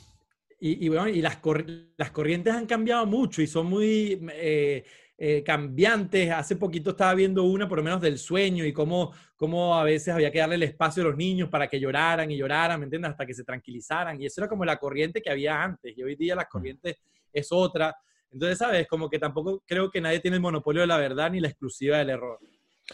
Y, 0.60 0.86
y 0.86 0.90
bueno, 0.90 1.08
y 1.08 1.22
las, 1.22 1.38
cor- 1.38 1.66
las 1.98 2.12
corrientes 2.12 2.54
han 2.54 2.66
cambiado 2.66 3.06
mucho 3.06 3.42
y 3.42 3.48
son 3.48 3.68
muy 3.68 4.20
eh, 4.34 4.84
eh, 5.18 5.44
cambiantes. 5.44 6.30
Hace 6.32 6.56
poquito 6.56 6.92
estaba 6.92 7.14
viendo 7.16 7.44
una, 7.44 7.68
por 7.68 7.80
lo 7.80 7.84
menos, 7.84 8.02
del 8.02 8.20
sueño 8.20 8.66
y 8.66 8.74
cómo, 8.74 9.14
cómo 9.36 9.76
a 9.76 9.84
veces 9.84 10.14
había 10.14 10.32
que 10.32 10.40
darle 10.40 10.56
el 10.56 10.64
espacio 10.64 11.04
a 11.04 11.08
los 11.08 11.18
niños 11.18 11.50
para 11.50 11.68
que 11.68 11.80
lloraran 11.80 12.30
y 12.30 12.38
lloraran, 12.38 12.80
¿me 12.80 12.86
entiendes? 12.86 13.12
Hasta 13.12 13.26
que 13.26 13.34
se 13.34 13.44
tranquilizaran. 13.44 14.22
Y 14.22 14.26
eso 14.26 14.42
era 14.42 14.48
como 14.48 14.64
la 14.64 14.78
corriente 14.78 15.22
que 15.22 15.30
había 15.30 15.62
antes. 15.64 15.98
Y 15.98 16.04
hoy 16.04 16.16
día 16.16 16.36
la 16.36 16.46
corriente 16.46 16.98
es 17.34 17.48
otra. 17.52 17.96
Entonces, 18.32 18.58
¿sabes? 18.60 18.88
Como 18.88 19.10
que 19.10 19.20
tampoco 19.20 19.64
creo 19.66 19.90
que 19.90 20.02
nadie 20.02 20.20
tiene 20.20 20.36
el 20.38 20.42
monopolio 20.42 20.82
de 20.82 20.88
la 20.88 20.98
verdad 20.98 21.32
ni 21.32 21.40
la 21.40 21.48
exclusiva 21.48 21.98
del 21.98 22.12
error. 22.12 22.40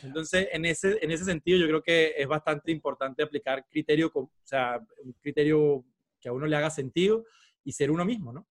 Entonces, 0.02 0.48
en 0.52 0.66
ese, 0.66 0.98
en 1.02 1.12
ese 1.12 1.26
sentido, 1.26 1.60
yo 1.60 1.68
creo 1.68 1.84
que 1.84 2.14
es 2.18 2.28
bastante 2.28 2.72
importante 2.72 3.22
aplicar 3.22 3.66
criterio, 3.70 4.12
o 4.14 4.32
sea, 4.44 4.80
un 5.04 5.14
criterio 5.22 5.86
que 6.20 6.30
a 6.30 6.32
uno 6.34 6.48
le 6.48 6.56
haga 6.56 6.70
sentido 6.70 7.26
y 7.64 7.74
ser 7.74 7.92
uno 7.92 8.06
mismo, 8.06 8.34
¿no? 8.34 8.48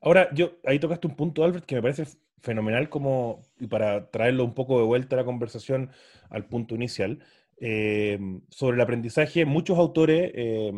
Ahora, 0.00 0.28
yo 0.32 0.52
ahí 0.64 0.78
tocaste 0.78 1.06
un 1.06 1.16
punto, 1.16 1.44
Albert, 1.44 1.66
que 1.66 1.74
me 1.74 1.82
parece 1.82 2.04
fenomenal 2.40 2.88
como, 2.88 3.42
y 3.58 3.66
para 3.66 4.10
traerlo 4.10 4.44
un 4.44 4.54
poco 4.54 4.78
de 4.78 4.86
vuelta 4.86 5.14
a 5.14 5.18
la 5.18 5.24
conversación 5.24 5.90
al 6.30 6.46
punto 6.46 6.74
inicial, 6.74 7.22
eh, 7.60 8.18
sobre 8.48 8.76
el 8.76 8.80
aprendizaje, 8.80 9.44
muchos 9.44 9.78
autores, 9.78 10.32
eh, 10.34 10.72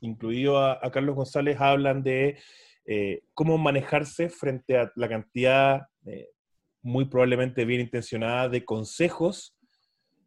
incluido 0.00 0.58
a, 0.58 0.78
a 0.80 0.90
Carlos 0.90 1.16
González, 1.16 1.60
hablan 1.60 2.02
de 2.02 2.38
eh, 2.86 3.24
cómo 3.34 3.58
manejarse 3.58 4.30
frente 4.30 4.78
a 4.78 4.90
la 4.96 5.08
cantidad 5.08 5.88
eh, 6.06 6.28
muy 6.82 7.06
probablemente 7.06 7.64
bien 7.64 7.80
intencionada 7.80 8.48
de 8.48 8.64
consejos 8.64 9.54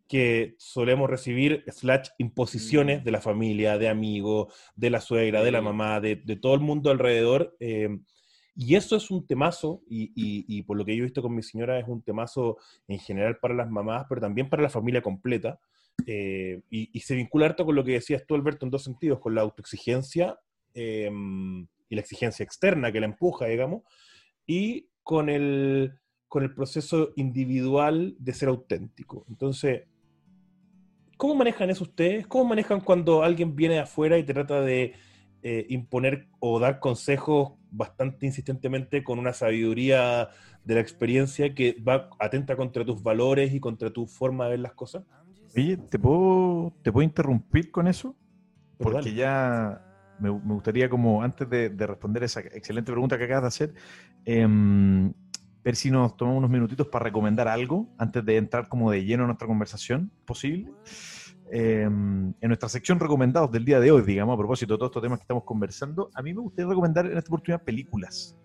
que 0.07 0.55
solemos 0.57 1.09
recibir, 1.09 1.63
slash 1.67 2.09
imposiciones 2.17 3.03
de 3.03 3.11
la 3.11 3.21
familia, 3.21 3.77
de 3.77 3.89
amigos, 3.89 4.53
de 4.75 4.89
la 4.89 5.01
suegra, 5.01 5.43
de 5.43 5.51
la 5.51 5.61
mamá, 5.61 5.99
de, 5.99 6.15
de 6.17 6.35
todo 6.35 6.55
el 6.55 6.61
mundo 6.61 6.91
alrededor. 6.91 7.55
eh, 7.59 7.89
y 8.61 8.75
eso 8.75 8.97
es 8.97 9.09
un 9.09 9.25
temazo, 9.25 9.81
y, 9.89 10.11
y- 10.15 10.61
por 10.63 10.75
lo 10.75 10.83
que 10.83 10.93
yo 10.93 11.03
he 11.03 11.05
visto 11.05 11.21
con 11.21 11.33
mi 11.33 11.41
señora, 11.41 11.79
es 11.79 11.87
un 11.87 12.01
temazo 12.01 12.57
en 12.89 12.99
general 12.99 13.37
para 13.37 13.53
las 13.53 13.69
mamás, 13.69 14.05
pero 14.09 14.19
también 14.19 14.49
para 14.49 14.61
la 14.61 14.69
familia 14.69 15.01
completa. 15.01 15.57
eh, 16.05 16.61
y, 16.69 16.99
se 16.99 17.15
vincula 17.15 17.45
harto 17.45 17.65
con 17.65 17.73
lo 17.75 17.85
que 17.85 17.93
decías 17.93 18.25
tú, 18.27 18.35
Alberto, 18.35 18.65
en 18.65 18.71
dos 18.71 18.83
sentidos, 18.83 19.19
con 19.19 19.33
la 19.33 19.41
autoexigencia 19.43 20.37
eh, 20.73 21.09
y 21.89 21.95
la 21.95 22.01
exigencia 22.01 22.43
externa 22.43 22.91
que 22.91 22.99
la 22.99 23.05
empuja, 23.05 23.45
digamos, 23.45 23.83
y 24.45 24.89
con 25.03 25.29
el, 25.29 25.93
con 26.27 26.43
el 26.43 26.53
proceso 26.53 27.13
individual 27.15 28.15
de 28.19 28.33
ser 28.33 28.49
auténtico. 28.49 29.25
Entonces, 29.29 29.83
¿cómo 31.15 31.35
manejan 31.35 31.69
eso 31.69 31.85
ustedes? 31.85 32.27
¿Cómo 32.27 32.43
manejan 32.43 32.81
cuando 32.81 33.23
alguien 33.23 33.55
viene 33.55 33.75
de 33.75 33.81
afuera 33.81 34.17
y 34.17 34.23
trata 34.23 34.59
de 34.61 34.95
eh, 35.41 35.65
imponer 35.69 36.27
o 36.39 36.59
dar 36.59 36.79
consejos 36.79 37.53
bastante 37.71 38.25
insistentemente 38.25 39.03
con 39.03 39.19
una 39.19 39.33
sabiduría 39.33 40.29
de 40.63 40.75
la 40.75 40.81
experiencia 40.81 41.53
que 41.53 41.77
va 41.87 42.09
atenta 42.19 42.55
contra 42.55 42.85
tus 42.85 43.01
valores 43.01 43.53
y 43.53 43.59
contra 43.59 43.91
tu 43.91 44.07
forma 44.07 44.45
de 44.45 44.51
ver 44.51 44.59
las 44.59 44.73
cosas? 44.73 45.03
Oye, 45.55 45.77
¿te 45.77 45.97
puedo, 45.97 46.73
¿te 46.83 46.91
puedo 46.91 47.03
interrumpir 47.03 47.71
con 47.71 47.87
eso? 47.87 48.15
Porque 48.77 48.95
dale. 48.95 49.13
ya 49.13 49.81
me, 50.17 50.29
me 50.29 50.53
gustaría 50.53 50.89
como, 50.89 51.23
antes 51.23 51.49
de, 51.49 51.69
de 51.69 51.87
responder 51.87 52.23
esa 52.23 52.41
excelente 52.41 52.91
pregunta 52.91 53.17
que 53.17 53.23
acabas 53.23 53.43
de 53.43 53.47
hacer, 53.47 53.73
em, 54.25 55.11
ver 55.63 55.75
si 55.75 55.91
nos 55.91 56.15
tomamos 56.15 56.39
unos 56.39 56.51
minutitos 56.51 56.87
para 56.87 57.05
recomendar 57.05 57.47
algo 57.47 57.89
antes 57.97 58.23
de 58.23 58.37
entrar 58.37 58.67
como 58.67 58.91
de 58.91 59.03
lleno 59.03 59.23
en 59.23 59.27
nuestra 59.27 59.47
conversación 59.47 60.11
posible. 60.25 60.71
Em, 61.51 62.29
en 62.39 62.47
nuestra 62.47 62.69
sección 62.69 62.99
recomendados 62.99 63.51
del 63.51 63.65
día 63.65 63.79
de 63.79 63.91
hoy, 63.91 64.03
digamos, 64.03 64.35
a 64.35 64.37
propósito 64.37 64.73
de 64.73 64.77
todos 64.77 64.89
estos 64.91 65.01
temas 65.03 65.19
que 65.19 65.23
estamos 65.23 65.43
conversando, 65.43 66.09
a 66.13 66.21
mí 66.21 66.33
me 66.33 66.41
gustaría 66.41 66.69
recomendar 66.69 67.05
en 67.07 67.17
esta 67.17 67.29
oportunidad 67.29 67.63
películas. 67.63 68.37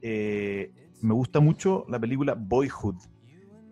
Eh, 0.00 0.72
me 1.02 1.14
gusta 1.14 1.40
mucho 1.40 1.84
la 1.88 1.98
película 2.00 2.34
Boyhood, 2.34 2.96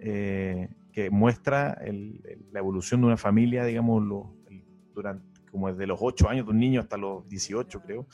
eh, 0.01 0.69
que 0.93 1.11
muestra 1.11 1.73
el- 1.85 2.21
el- 2.25 2.47
la 2.53 2.59
evolución 2.59 3.01
de 3.01 3.07
una 3.09 3.17
familia, 3.17 3.65
digamos, 3.65 4.03
lo- 4.03 4.35
el- 4.49 4.65
durante, 4.95 5.25
como 5.51 5.69
desde 5.69 5.87
los 5.87 5.99
8 6.03 6.29
años 6.29 6.47
de 6.47 6.53
un 6.53 6.59
niño 6.59 6.81
hasta 6.81 6.97
los 6.97 7.27
18, 7.29 7.81
creo. 7.81 8.07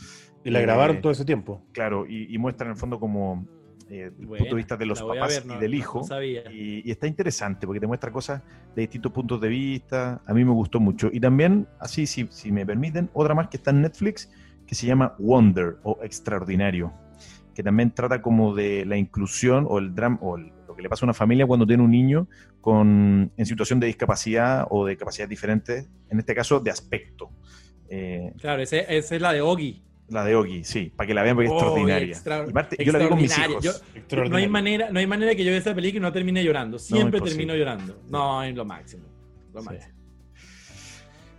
Y 0.45 0.51
la 0.51 0.61
Eh, 0.61 0.63
grabaron 0.63 1.01
todo 1.01 1.11
ese 1.13 1.25
tiempo. 1.25 1.67
Claro, 1.73 2.07
y, 2.07 2.33
y 2.35 2.39
muestra 2.39 2.67
en 2.67 2.73
el 2.73 2.79
fondo 2.79 3.01
como 3.01 3.47
eh, 3.89 4.11
el 4.19 4.27
punto 4.27 4.45
de 4.45 4.55
vista 4.55 4.77
de 4.77 4.87
los 4.87 5.01
papás 5.03 5.45
ver, 5.47 5.57
y 5.57 5.61
del 5.61 5.75
hijo. 5.75 6.03
no 6.09 6.23
y, 6.23 6.83
y 6.85 6.91
está 6.91 7.07
interesante 7.07 7.67
porque 7.67 7.81
te 7.81 7.87
muestra 7.87 8.11
cosas 8.11 8.43
de 8.75 8.83
distintos 8.83 9.13
puntos 9.13 9.41
de 9.41 9.49
vista. 9.49 10.21
A 10.27 10.35
mí 10.35 10.45
me 10.45 10.51
gustó 10.53 10.81
mucho. 10.81 11.09
Y 11.13 11.21
también, 11.21 11.67
así, 11.79 12.07
si, 12.07 12.27
si 12.31 12.51
me 12.53 12.67
permiten, 12.67 13.11
otra 13.13 13.35
más 13.35 13.49
que 13.49 13.57
está 13.59 13.71
en 13.71 13.83
Netflix 13.83 14.31
que 14.67 14.75
se 14.75 14.87
llama 14.87 15.15
Wonder 15.19 15.77
o 15.85 15.99
Extraordinario, 16.03 16.93
que 17.55 17.63
también 17.63 17.93
trata 17.93 18.21
como 18.21 18.55
de 18.55 18.85
la 18.85 18.97
inclusión 18.97 19.67
o 19.69 19.79
el 19.79 19.95
drama 19.95 20.19
o 20.21 20.37
el- 20.37 20.53
lo 20.67 20.75
que 20.75 20.83
le 20.83 20.89
pasa 20.89 21.05
a 21.05 21.07
una 21.07 21.15
familia 21.15 21.47
cuando 21.47 21.65
tiene 21.67 21.83
un 21.85 21.91
niño 21.93 22.27
con, 22.61 23.31
en 23.37 23.47
situación 23.47 23.79
de 23.79 23.87
discapacidad 23.87 24.67
o 24.69 24.85
de 24.85 24.97
capacidades 24.97 25.31
diferentes, 25.31 25.89
en 26.11 26.19
este 26.19 26.35
caso 26.35 26.59
de 26.59 26.71
aspecto. 26.73 27.31
Eh, 27.89 28.33
claro, 28.41 28.61
esa 28.63 28.79
es 28.79 29.21
la 29.21 29.33
de 29.33 29.41
Ogi. 29.41 29.85
La 30.09 30.25
de 30.25 30.37
Ogi, 30.37 30.63
sí, 30.63 30.93
para 30.95 31.09
que 31.09 31.15
la 31.15 31.23
vean 31.23 31.35
porque 31.35 31.47
es 31.47 31.53
oh, 31.53 31.57
extraordinaria. 31.57 32.17
yo 32.79 32.93
la 32.93 32.99
vi 33.01 33.09
con 33.09 33.19
mis 33.21 33.37
hijos. 33.39 33.85
no, 34.31 34.37
hay 34.37 34.49
manera, 34.49 34.89
no 34.91 35.01
hay 35.01 35.07
manera 35.07 35.35
que 35.35 35.45
yo 35.45 35.51
vea 35.51 35.59
esa 35.59 35.75
película 35.75 35.99
y 35.99 36.03
no 36.03 36.13
termine 36.13 36.45
llorando. 36.45 36.79
Siempre 36.79 37.21
termino 37.21 37.57
llorando. 37.57 38.01
No, 38.09 38.43
es 38.43 38.55
lo 38.55 38.65
máximo. 38.65 39.05
Lo 39.53 39.63
máximo. 39.63 39.95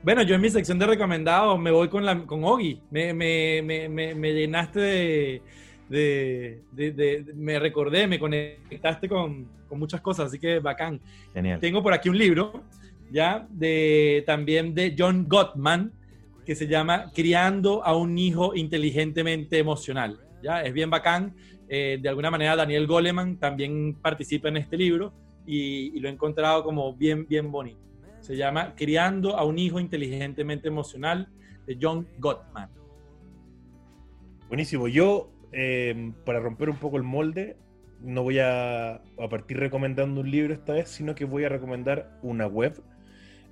Bueno, 0.04 0.22
yo 0.22 0.36
en 0.36 0.42
mi 0.42 0.50
sección 0.50 0.78
de 0.80 0.86
recomendados 0.86 1.60
me 1.60 1.72
voy 1.72 1.88
con, 1.90 2.06
la, 2.06 2.26
con 2.26 2.44
Ogi. 2.44 2.82
Me, 2.92 3.14
me, 3.14 3.62
me, 3.62 3.90
me 4.16 4.34
llenaste 4.34 4.80
de, 4.80 5.42
de, 5.90 6.62
de, 6.72 7.26
Me 7.36 7.60
recordé, 7.60 8.08
me 8.08 8.20
conectaste 8.20 9.08
con, 9.08 9.48
con, 9.68 9.80
muchas 9.80 10.02
cosas, 10.02 10.28
así 10.28 10.40
que 10.40 10.60
bacán. 10.60 11.00
Genial. 11.34 11.60
Tengo 11.60 11.82
por 11.82 11.94
aquí 11.94 12.10
un 12.10 12.18
libro, 12.18 12.64
ya, 13.12 13.48
de 13.50 14.24
también 14.26 14.74
de 14.74 14.96
John 14.98 15.26
Gottman, 15.28 15.92
que 16.48 16.56
se 16.56 16.66
llama 16.66 17.12
Criando 17.14 17.84
a 17.84 17.94
un 17.98 18.18
hijo 18.18 18.56
inteligentemente 18.56 19.60
emocional. 19.60 20.18
¿ya? 20.42 20.62
Es 20.64 20.72
bien 20.72 20.90
bacán. 20.90 21.36
Eh, 21.68 22.00
de 22.02 22.08
alguna 22.08 22.32
manera 22.32 22.56
Daniel 22.56 22.88
Goleman 22.88 23.36
también 23.38 23.96
participa 23.96 24.48
en 24.48 24.56
este 24.56 24.78
libro 24.78 25.12
y, 25.46 26.00
lo 26.00 26.08
he 26.08 26.12
encontrado 26.14 26.64
como 26.64 26.96
bien, 26.96 27.28
bien 27.28 27.52
bonito. 27.52 27.82
Se 28.22 28.38
llama 28.38 28.76
Criando 28.76 29.36
a 29.36 29.44
un 29.44 29.60
hijo 29.60 29.78
inteligentemente 29.82 30.70
emocional 30.70 31.28
de 31.66 31.78
John 31.82 32.08
Gottman. 32.18 32.70
Buenísimo. 34.48 34.88
Yo, 34.88 35.30
em, 35.52 36.14
para 36.14 36.40
romper 36.40 36.70
un 36.70 36.78
poco 36.78 36.96
el 36.96 37.04
molde, 37.04 37.58
no 38.02 38.24
voy 38.24 38.40
a, 38.40 38.94
a, 38.94 39.30
partir 39.30 39.58
recomendando 39.58 40.22
un 40.22 40.32
libro 40.32 40.54
esta 40.54 40.72
vez, 40.72 40.88
sino 40.88 41.14
que 41.14 41.26
voy 41.26 41.44
a 41.44 41.50
recomendar 41.50 42.18
una 42.22 42.48
web, 42.48 42.82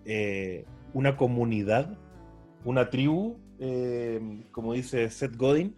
eh, 0.05 0.63
una 0.93 1.17
comunidad 1.17 1.97
una 2.65 2.89
tribu, 2.89 3.39
eh, 3.59 4.19
como 4.51 4.73
dice 4.73 5.09
Seth 5.09 5.35
Godin, 5.35 5.75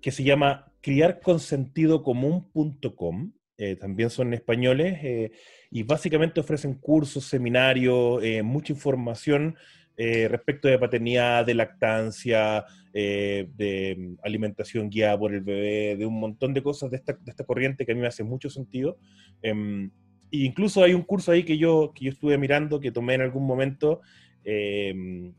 que 0.00 0.10
se 0.10 0.24
llama 0.24 0.72
criarconsentidocomún.com. 0.80 3.32
Eh, 3.58 3.76
también 3.76 4.08
son 4.08 4.32
españoles 4.32 4.98
eh, 5.02 5.32
y 5.70 5.82
básicamente 5.82 6.40
ofrecen 6.40 6.72
cursos, 6.74 7.24
seminarios, 7.24 8.22
mucha 8.42 8.72
información 8.72 9.56
respecto 9.98 10.66
de 10.66 10.78
paternidad, 10.78 11.44
de 11.44 11.52
lactancia, 11.52 12.64
de 12.90 14.16
alimentación 14.22 14.88
guiada 14.88 15.18
por 15.18 15.34
el 15.34 15.42
bebé, 15.42 15.96
de 15.96 16.06
un 16.06 16.18
montón 16.18 16.54
de 16.54 16.62
cosas 16.62 16.90
de 16.90 16.96
esta, 16.96 17.12
de 17.12 17.30
esta 17.30 17.44
corriente 17.44 17.84
que 17.84 17.92
a 17.92 17.94
mí 17.94 18.00
me 18.00 18.06
hace 18.06 18.24
mucho 18.24 18.48
sentido. 18.48 18.96
Em, 19.42 19.90
e 20.32 20.38
incluso 20.38 20.82
hay 20.82 20.94
un 20.94 21.02
curso 21.02 21.32
ahí 21.32 21.42
que 21.42 21.58
yo, 21.58 21.92
que 21.94 22.06
yo 22.06 22.12
estuve 22.12 22.38
mirando, 22.38 22.80
que 22.80 22.92
tomé 22.92 23.14
en 23.14 23.22
algún 23.22 23.46
momento, 23.46 24.00
em, 24.44 25.34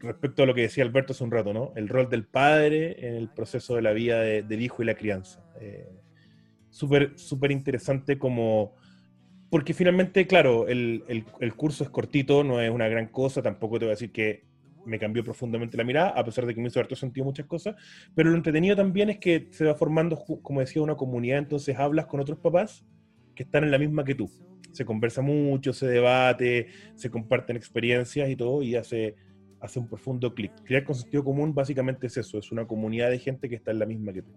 respecto 0.00 0.42
a 0.42 0.46
lo 0.46 0.54
que 0.54 0.62
decía 0.62 0.84
Alberto 0.84 1.12
hace 1.12 1.24
un 1.24 1.30
rato, 1.30 1.52
¿no? 1.52 1.72
El 1.76 1.88
rol 1.88 2.08
del 2.08 2.24
padre 2.24 3.06
en 3.06 3.14
el 3.14 3.28
proceso 3.28 3.76
de 3.76 3.82
la 3.82 3.92
vida 3.92 4.20
del 4.20 4.62
hijo 4.62 4.82
y 4.82 4.86
la 4.86 4.94
crianza. 4.94 5.44
Eh, 5.60 5.88
súper, 6.70 7.18
súper 7.18 7.50
interesante 7.50 8.18
como... 8.18 8.74
Porque 9.50 9.74
finalmente, 9.74 10.26
claro, 10.28 10.68
el, 10.68 11.04
el, 11.08 11.54
curso 11.54 11.82
es 11.82 11.90
cortito, 11.90 12.44
no 12.44 12.60
es 12.60 12.70
una 12.70 12.86
gran 12.86 13.08
cosa, 13.08 13.42
tampoco 13.42 13.80
te 13.80 13.84
voy 13.84 13.90
a 13.90 13.96
decir 13.96 14.12
que 14.12 14.44
me 14.86 14.98
cambió 14.98 15.24
profundamente 15.24 15.76
la 15.76 15.82
mirada, 15.82 16.10
a 16.10 16.24
pesar 16.24 16.46
de 16.46 16.54
que 16.54 16.60
me 16.60 16.68
hizo 16.68 16.78
harto 16.78 16.94
sentido 16.94 17.24
muchas 17.24 17.46
cosas, 17.46 17.74
pero 18.14 18.30
lo 18.30 18.36
entretenido 18.36 18.76
también 18.76 19.10
es 19.10 19.18
que 19.18 19.48
se 19.50 19.64
va 19.64 19.74
formando, 19.74 20.22
como 20.42 20.60
decía, 20.60 20.82
una 20.82 20.94
comunidad, 20.94 21.38
entonces 21.38 21.76
hablas 21.76 22.06
con 22.06 22.20
otros 22.20 22.38
papás 22.38 22.86
que 23.34 23.42
están 23.42 23.64
en 23.64 23.72
la 23.72 23.78
misma 23.78 24.04
que 24.04 24.14
tú. 24.14 24.30
Se 24.70 24.84
conversa 24.84 25.20
mucho, 25.20 25.72
se 25.72 25.86
debate, 25.88 26.68
se 26.94 27.10
comparten 27.10 27.56
experiencias 27.56 28.30
y 28.30 28.36
todo, 28.36 28.62
y 28.62 28.76
hace, 28.76 29.16
hace 29.60 29.78
un 29.78 29.88
profundo 29.88 30.34
clic. 30.34 30.52
Crear 30.64 30.84
con 30.84 30.94
sentido 30.94 31.24
común 31.24 31.54
básicamente 31.54 32.06
es 32.06 32.16
eso, 32.16 32.38
es 32.38 32.50
una 32.52 32.66
comunidad 32.66 33.10
de 33.10 33.18
gente 33.18 33.48
que 33.48 33.56
está 33.56 33.70
en 33.70 33.78
la 33.78 33.86
misma 33.86 34.12
que 34.12 34.22
tú. 34.22 34.32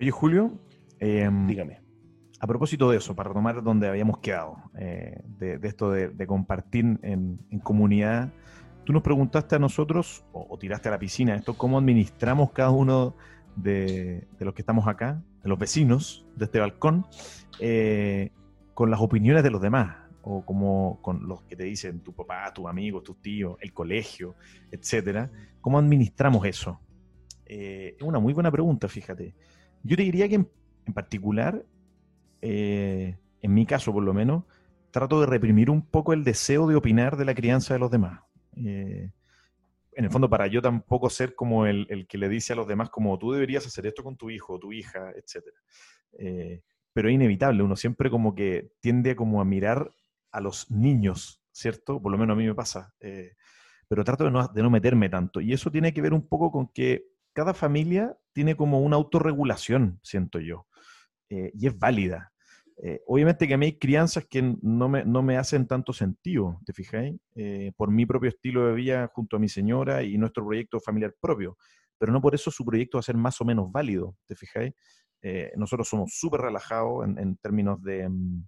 Oye, 0.00 0.10
Julio, 0.10 0.58
em, 0.98 1.46
dígame. 1.46 1.80
A 2.40 2.46
propósito 2.46 2.90
de 2.90 2.98
eso, 2.98 3.14
para 3.14 3.28
retomar 3.28 3.62
donde 3.62 3.88
habíamos 3.88 4.18
quedado, 4.18 4.56
eh, 4.76 5.22
de, 5.38 5.60
esto 5.62 5.92
de, 5.92 6.26
compartir 6.26 6.98
en, 7.02 7.38
comunidad, 7.62 8.32
tú 8.84 8.92
nos 8.92 9.02
preguntaste 9.02 9.54
a 9.54 9.58
nosotros, 9.60 10.24
o, 10.32 10.58
tiraste 10.58 10.88
a 10.88 10.92
la 10.92 10.98
piscina, 10.98 11.36
esto, 11.36 11.54
cómo 11.54 11.78
administramos 11.78 12.50
cada 12.50 12.70
uno 12.70 13.14
de, 13.54 14.26
los 14.40 14.54
que 14.54 14.62
estamos 14.62 14.88
acá, 14.88 15.22
de 15.40 15.48
los 15.48 15.58
vecinos 15.58 16.26
de 16.34 16.46
este 16.46 16.58
balcón, 16.58 17.06
eh, 17.60 18.32
con 18.74 18.90
las 18.90 19.00
opiniones 19.00 19.44
de 19.44 19.50
los 19.50 19.62
demás 19.62 20.01
o 20.22 20.44
como 20.44 21.00
con 21.02 21.26
los 21.26 21.42
que 21.42 21.56
te 21.56 21.64
dicen 21.64 22.00
tu 22.00 22.14
papá, 22.14 22.52
tus 22.54 22.66
amigos, 22.66 23.02
tus 23.02 23.20
tíos, 23.20 23.56
el 23.60 23.72
colegio, 23.72 24.36
etcétera, 24.70 25.30
¿cómo 25.60 25.78
administramos 25.78 26.46
eso? 26.46 26.80
Eh, 27.46 27.96
es 27.96 28.02
una 28.02 28.18
muy 28.18 28.32
buena 28.32 28.50
pregunta, 28.50 28.88
fíjate. 28.88 29.34
Yo 29.82 29.96
te 29.96 30.04
diría 30.04 30.28
que 30.28 30.36
en, 30.36 30.48
particular, 30.94 31.64
eh, 32.40 33.18
en 33.40 33.54
mi 33.54 33.66
caso 33.66 33.92
por 33.92 34.02
lo 34.04 34.14
menos, 34.14 34.44
trato 34.90 35.20
de 35.20 35.26
reprimir 35.26 35.70
un 35.70 35.82
poco 35.82 36.12
el 36.12 36.22
deseo 36.22 36.66
de 36.68 36.76
opinar 36.76 37.16
de 37.16 37.24
la 37.24 37.34
crianza 37.34 37.74
de 37.74 37.80
los 37.80 37.90
demás. 37.90 38.20
Eh, 38.56 39.10
en 39.94 40.04
el 40.04 40.10
fondo, 40.10 40.30
para 40.30 40.46
yo 40.46 40.62
tampoco 40.62 41.10
ser 41.10 41.34
como 41.34 41.66
el, 41.66 42.06
que 42.08 42.16
le 42.16 42.28
dice 42.28 42.52
a 42.52 42.56
los 42.56 42.66
demás 42.66 42.88
como 42.90 43.18
tú 43.18 43.32
deberías 43.32 43.66
hacer 43.66 43.86
esto 43.86 44.02
con 44.02 44.16
tu 44.16 44.30
hijo, 44.30 44.58
tu 44.58 44.72
hija, 44.72 45.10
etcétera. 45.14 45.56
pero 46.94 47.08
es 47.08 47.14
inevitable, 47.14 47.62
uno 47.62 47.76
siempre 47.76 48.08
como 48.08 48.34
que 48.34 48.70
tiende 48.80 49.14
como 49.16 49.40
a 49.40 49.44
mirar 49.44 49.90
a 50.32 50.40
los 50.40 50.70
niños, 50.70 51.42
¿cierto? 51.52 52.00
Por 52.00 52.10
lo 52.10 52.18
menos 52.18 52.34
a 52.34 52.38
mí 52.38 52.46
me 52.46 52.54
pasa. 52.54 52.92
Eh, 53.00 53.32
pero 53.86 54.04
trato 54.04 54.24
de 54.24 54.62
no, 54.62 54.70
meterme 54.70 55.08
tanto. 55.08 55.40
Y 55.40 55.52
eso 55.52 55.70
tiene 55.70 55.92
que 55.92 56.00
ver 56.00 56.14
un 56.14 56.26
poco 56.26 56.50
con 56.50 56.68
que 56.68 57.04
cada 57.34 57.54
familia 57.54 58.16
tiene 58.32 58.56
como 58.56 58.80
una 58.80 58.96
autorregulación, 58.96 60.00
siento 60.02 60.40
yo. 60.40 60.66
Eh, 61.28 61.52
y 61.54 61.66
es 61.66 61.78
válida. 61.78 62.32
Eh, 62.82 63.02
obviamente 63.06 63.46
que 63.46 63.54
a 63.54 63.58
mí 63.58 63.66
hay 63.66 63.78
crianzas 63.78 64.26
que 64.26 64.56
no 64.62 64.88
me, 64.88 65.04
no 65.04 65.22
me 65.22 65.36
hacen 65.36 65.66
tanto 65.66 65.92
sentido, 65.92 66.58
¿te 66.64 66.72
fijáis? 66.72 67.14
por 67.76 67.90
mi 67.90 68.06
propio 68.06 68.30
estilo 68.30 68.66
de 68.66 68.74
vida 68.74 69.10
junto 69.14 69.36
a 69.36 69.38
mi 69.38 69.48
señora 69.48 70.02
y 70.02 70.16
nuestro 70.16 70.44
proyecto 70.44 70.80
familiar 70.80 71.14
propio. 71.20 71.58
Pero 71.98 72.12
no 72.12 72.20
por 72.20 72.34
eso 72.34 72.50
su 72.50 72.64
proyecto 72.64 72.96
va 72.96 73.00
a 73.00 73.04
ser 73.04 73.16
más 73.16 73.40
o 73.40 73.44
menos 73.44 73.70
válido, 73.70 74.16
¿te 74.26 74.34
fijáis? 74.34 74.72
nosotros 75.54 75.88
somos 75.88 76.12
súper 76.14 76.40
relajados 76.40 77.06
en, 77.06 77.36
términos 77.36 77.80
de, 77.80 78.08
mm, 78.08 78.44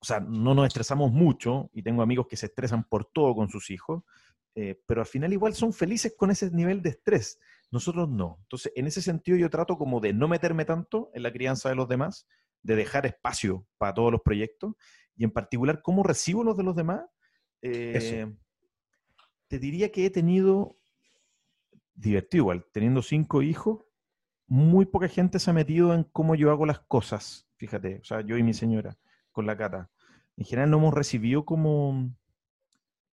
o 0.00 0.04
sea, 0.04 0.20
no 0.20 0.54
nos 0.54 0.66
estresamos 0.66 1.12
mucho 1.12 1.70
y 1.74 1.82
tengo 1.82 2.02
amigos 2.02 2.26
que 2.26 2.36
se 2.36 2.46
estresan 2.46 2.84
por 2.84 3.04
todo 3.04 3.34
con 3.34 3.50
sus 3.50 3.70
hijos, 3.70 4.02
eh, 4.54 4.80
pero 4.86 5.02
al 5.02 5.06
final 5.06 5.32
igual 5.32 5.54
son 5.54 5.74
felices 5.74 6.14
con 6.16 6.30
ese 6.30 6.50
nivel 6.50 6.80
de 6.80 6.90
estrés. 6.90 7.38
Nosotros 7.70 8.08
no. 8.08 8.38
Entonces, 8.42 8.72
en 8.74 8.86
ese 8.86 9.02
sentido 9.02 9.36
yo 9.36 9.50
trato 9.50 9.76
como 9.76 10.00
de 10.00 10.14
no 10.14 10.26
meterme 10.26 10.64
tanto 10.64 11.10
en 11.14 11.22
la 11.22 11.32
crianza 11.32 11.68
de 11.68 11.74
los 11.74 11.86
demás, 11.86 12.26
de 12.62 12.76
dejar 12.76 13.04
espacio 13.04 13.66
para 13.76 13.92
todos 13.92 14.10
los 14.10 14.22
proyectos 14.22 14.74
y 15.16 15.24
en 15.24 15.30
particular 15.30 15.82
cómo 15.82 16.02
recibo 16.02 16.44
los 16.44 16.56
de 16.56 16.62
los 16.62 16.74
demás. 16.74 17.02
Eh, 17.60 18.26
te 19.48 19.58
diría 19.58 19.92
que 19.92 20.06
he 20.06 20.10
tenido, 20.10 20.78
divertido 21.94 22.44
igual, 22.44 22.66
teniendo 22.72 23.02
cinco 23.02 23.42
hijos, 23.42 23.84
muy 24.46 24.86
poca 24.86 25.08
gente 25.08 25.38
se 25.38 25.50
ha 25.50 25.52
metido 25.52 25.94
en 25.94 26.04
cómo 26.04 26.34
yo 26.34 26.50
hago 26.50 26.64
las 26.64 26.80
cosas, 26.80 27.48
fíjate, 27.56 27.98
o 28.00 28.04
sea, 28.04 28.22
yo 28.22 28.36
y 28.36 28.42
mi 28.42 28.54
señora 28.54 28.98
con 29.32 29.46
la 29.46 29.56
cata. 29.56 29.90
En 30.36 30.44
general 30.44 30.70
no 30.70 30.78
hemos 30.78 30.94
recibido 30.94 31.44
como, 31.44 32.14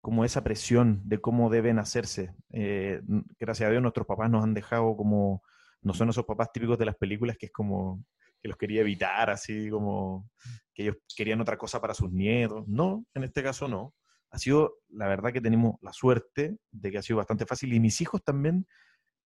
como 0.01 0.25
esa 0.25 0.43
presión 0.43 1.01
de 1.05 1.19
cómo 1.19 1.49
deben 1.49 1.79
hacerse. 1.79 2.35
Eh, 2.51 3.01
gracias 3.39 3.67
a 3.67 3.71
Dios 3.71 3.81
nuestros 3.81 4.05
papás 4.07 4.29
nos 4.29 4.43
han 4.43 4.53
dejado 4.53 4.95
como, 4.95 5.41
no 5.81 5.93
son 5.93 6.09
esos 6.09 6.25
papás 6.25 6.51
típicos 6.51 6.77
de 6.77 6.85
las 6.85 6.95
películas 6.95 7.37
que 7.37 7.47
es 7.47 7.51
como 7.51 8.03
que 8.41 8.49
los 8.49 8.57
quería 8.57 8.81
evitar, 8.81 9.31
así 9.31 9.69
como 9.71 10.29
que 10.73 10.83
ellos 10.83 10.97
querían 11.15 11.41
otra 11.41 11.57
cosa 11.57 11.81
para 11.81 11.95
sus 11.95 12.11
nietos. 12.11 12.67
No, 12.67 13.03
en 13.15 13.23
este 13.23 13.41
caso 13.41 13.67
no. 13.67 13.95
Ha 14.29 14.37
sido, 14.37 14.75
la 14.89 15.07
verdad 15.07 15.31
que 15.31 15.41
tenemos 15.41 15.75
la 15.81 15.93
suerte 15.93 16.57
de 16.71 16.91
que 16.91 16.97
ha 16.97 17.01
sido 17.01 17.17
bastante 17.17 17.45
fácil 17.45 17.73
y 17.73 17.79
mis 17.79 18.01
hijos 18.01 18.23
también 18.23 18.67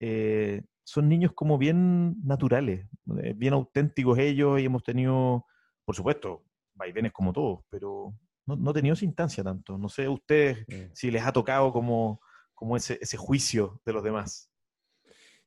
eh, 0.01 0.63
son 0.85 1.09
niños 1.09 1.33
como 1.35 1.59
bien 1.59 2.17
naturales, 2.25 2.87
eh, 3.23 3.35
bien 3.37 3.55
auténticos 3.55 4.19
ellos 4.19 4.61
y 4.61 4.65
hemos 4.65 4.83
tenido, 4.83 5.45
por 5.85 5.95
supuesto, 5.95 6.45
vaivenes 6.77 7.13
como 7.13 7.33
todos, 7.33 7.61
pero 7.69 8.15
no, 8.47 8.57
no 8.57 8.71
he 8.71 8.75
tenido 8.75 8.95
esa 8.95 9.05
instancia 9.05 9.43
tanto. 9.43 9.77
No 9.77 9.89
sé 9.89 10.05
a 10.05 10.11
ustedes 10.11 10.65
si 10.93 11.11
les 11.11 11.23
ha 11.23 11.33
tocado 11.33 11.73
como, 11.73 12.21
como 12.55 12.77
ese, 12.77 12.99
ese 13.01 13.17
juicio 13.17 13.81
de 13.85 13.93
los 13.93 14.03
demás. 14.03 14.51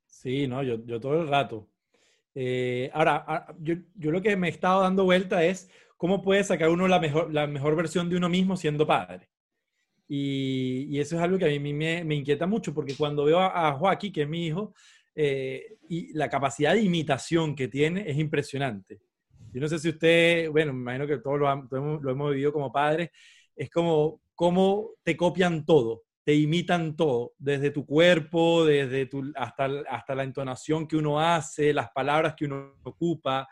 Sí, 0.06 0.48
no, 0.48 0.62
yo, 0.64 0.86
yo 0.86 1.00
todo 1.00 1.22
el 1.22 1.28
rato. 1.28 1.70
Eh, 2.36 2.90
ahora, 2.94 3.48
yo, 3.60 3.76
yo, 3.96 4.12
lo 4.12 4.22
que 4.22 4.36
me 4.36 4.48
he 4.48 4.52
estado 4.52 4.82
dando 4.82 5.06
vuelta 5.06 5.44
es 5.44 5.70
cómo 5.98 6.22
puede 6.22 6.44
sacar 6.44 6.70
uno 6.70 6.88
la 6.88 7.00
mejor, 7.00 7.34
la 7.34 7.48
mejor 7.48 7.76
versión 7.76 8.10
de 8.10 8.18
uno 8.18 8.30
mismo 8.30 8.58
siendo 8.58 8.86
padre. 8.86 9.30
Y, 10.08 10.88
y 10.90 11.00
eso 11.00 11.16
es 11.16 11.22
algo 11.22 11.38
que 11.38 11.46
a 11.46 11.60
mí 11.60 11.74
me, 11.74 12.04
me, 12.04 12.16
inquieta 12.16 12.48
mucho, 12.48 12.74
porque 12.74 12.96
cuando 12.96 13.26
veo 13.26 13.40
a, 13.40 13.72
Joaquín, 13.74 14.12
que 14.12 14.24
es 14.24 14.30
mi 14.30 14.48
hijo, 14.48 14.74
eh, 15.16 15.78
y 15.88 16.14
la 16.14 16.30
capacidad 16.30 16.74
de 16.74 16.82
imitación 16.82 17.56
que 17.56 17.68
tiene 17.68 18.10
es 18.10 18.18
impresionante. 18.18 19.02
Yo 19.52 19.62
no 19.62 19.68
sé 19.68 19.80
si 19.80 19.90
usted, 19.90 20.50
bueno, 20.50 20.74
me 20.74 20.80
imagino 20.82 21.08
que 21.08 21.18
todos 21.18 21.40
lo, 21.40 22.00
lo 22.02 22.12
hemos 22.12 22.32
vivido 22.32 22.54
como 22.54 22.72
padres, 22.72 23.10
es 23.56 23.70
como 23.70 24.22
cómo 24.36 24.92
te 25.04 25.18
copian 25.18 25.66
todo, 25.66 26.04
te 26.24 26.36
imitan 26.36 26.96
todo, 26.96 27.34
desde 27.38 27.72
tu 27.72 27.86
cuerpo, 27.86 28.64
desde 28.64 29.06
tu, 29.06 29.34
hasta, 29.36 29.68
hasta 29.90 30.16
la 30.16 30.24
entonación 30.24 30.88
que 30.88 30.96
uno 30.96 31.20
hace, 31.20 31.74
las 31.74 31.90
palabras 31.90 32.36
que 32.38 32.46
uno 32.46 32.76
ocupa. 32.84 33.48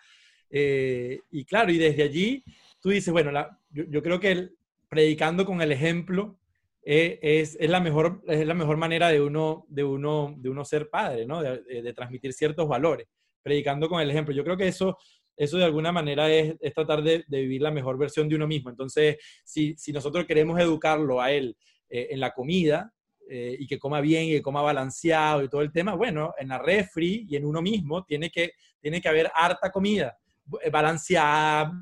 Eh, 0.50 1.20
y 1.32 1.44
claro, 1.44 1.72
y 1.72 1.78
desde 1.78 2.04
allí 2.04 2.44
tú 2.80 2.90
dices, 2.90 3.12
bueno, 3.12 3.32
yo, 3.70 4.02
creo 4.04 4.20
que 4.20 4.50
predicando 4.88 5.46
con 5.46 5.62
el 5.62 5.72
ejemplo 5.72 6.40
eh, 6.84 7.20
es, 7.22 7.58
es, 7.60 7.70
la 7.70 7.80
mejor, 7.80 8.22
es 8.28 8.46
la 8.46 8.54
mejor 8.54 8.78
manera 8.78 9.10
de 9.10 9.22
uno, 9.22 9.66
de 9.68 9.84
uno, 9.84 10.36
de 10.38 10.50
uno 10.50 10.64
ser 10.64 10.90
padre, 10.90 11.26
¿no? 11.26 11.42
De, 11.42 11.94
transmitir 11.94 12.32
ciertos 12.32 12.68
valores, 12.68 13.08
predicando 13.44 13.90
con 13.90 14.02
el 14.02 14.10
ejemplo. 14.10 14.34
Yo 14.34 14.44
creo 14.44 14.56
que 14.56 14.68
eso, 14.68 14.98
eso 15.38 15.58
de 15.58 15.66
alguna 15.66 15.92
manera 15.92 16.30
es, 16.30 16.56
es 16.60 16.74
tratar 16.74 17.02
de, 17.04 17.24
vivir 17.30 17.62
la 17.62 17.72
mejor 17.72 17.98
versión 17.98 18.28
de 18.28 18.36
uno 18.36 18.48
mismo. 18.48 18.70
Entonces, 18.70 19.18
si, 19.46 19.76
si 19.78 19.94
nosotros 19.94 20.26
queremos 20.26 20.60
educarlo 20.60 21.22
a 21.22 21.32
él 21.32 21.56
eh, 21.90 22.08
en 22.12 22.20
la 22.20 22.32
comida, 22.32 22.94
y 23.30 23.68
que 23.68 23.78
coma 23.78 24.00
bien 24.00 24.24
y 24.24 24.32
que 24.32 24.42
coma 24.42 24.62
balanceado 24.62 25.44
y 25.44 25.50
todo 25.50 25.60
el 25.60 25.74
tema, 25.74 25.96
bueno, 25.96 26.34
en 26.38 26.48
la 26.48 26.60
refri 26.60 27.26
y 27.28 27.36
en 27.36 27.46
uno 27.46 27.62
mismo 27.62 28.06
tiene 28.06 28.30
que, 28.30 28.54
tiene 28.80 29.02
que 29.02 29.10
haber 29.10 29.30
harta 29.36 29.70
comida. 29.70 30.18
Eh, 30.64 30.70
balanceada, 30.70 31.74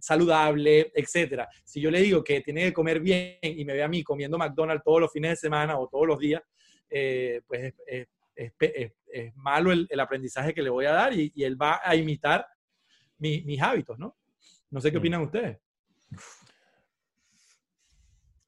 saludable, 0.00 0.92
etcétera. 0.94 1.48
Si 1.64 1.80
yo 1.80 1.90
le 1.90 2.00
digo 2.00 2.22
que 2.22 2.42
tiene 2.42 2.64
que 2.64 2.72
comer 2.72 3.00
bien 3.00 3.38
y 3.40 3.64
me 3.64 3.72
ve 3.72 3.82
a 3.82 3.88
mí 3.88 4.02
comiendo 4.02 4.36
McDonald's 4.36 4.84
todos 4.84 5.00
los 5.00 5.12
fines 5.12 5.30
de 5.30 5.36
semana 5.36 5.78
o 5.78 5.88
todos 5.88 6.06
los 6.06 6.18
días, 6.18 6.42
eh, 6.90 7.40
pues 7.46 7.72
es, 7.86 8.88
malo 9.34 9.72
el, 9.72 10.00
aprendizaje 10.00 10.54
que 10.54 10.62
le 10.62 10.70
voy 10.70 10.84
a 10.84 10.92
dar 10.92 11.14
y, 11.14 11.32
él 11.36 11.60
va 11.60 11.80
a 11.82 11.96
imitar 11.96 12.46
mis 13.20 13.60
hábitos, 13.60 13.98
¿no? 13.98 14.16
No 14.70 14.80
sé 14.80 14.90
qué 14.90 14.98
mm. 14.98 15.00
opinan 15.00 15.22
ustedes. 15.22 15.58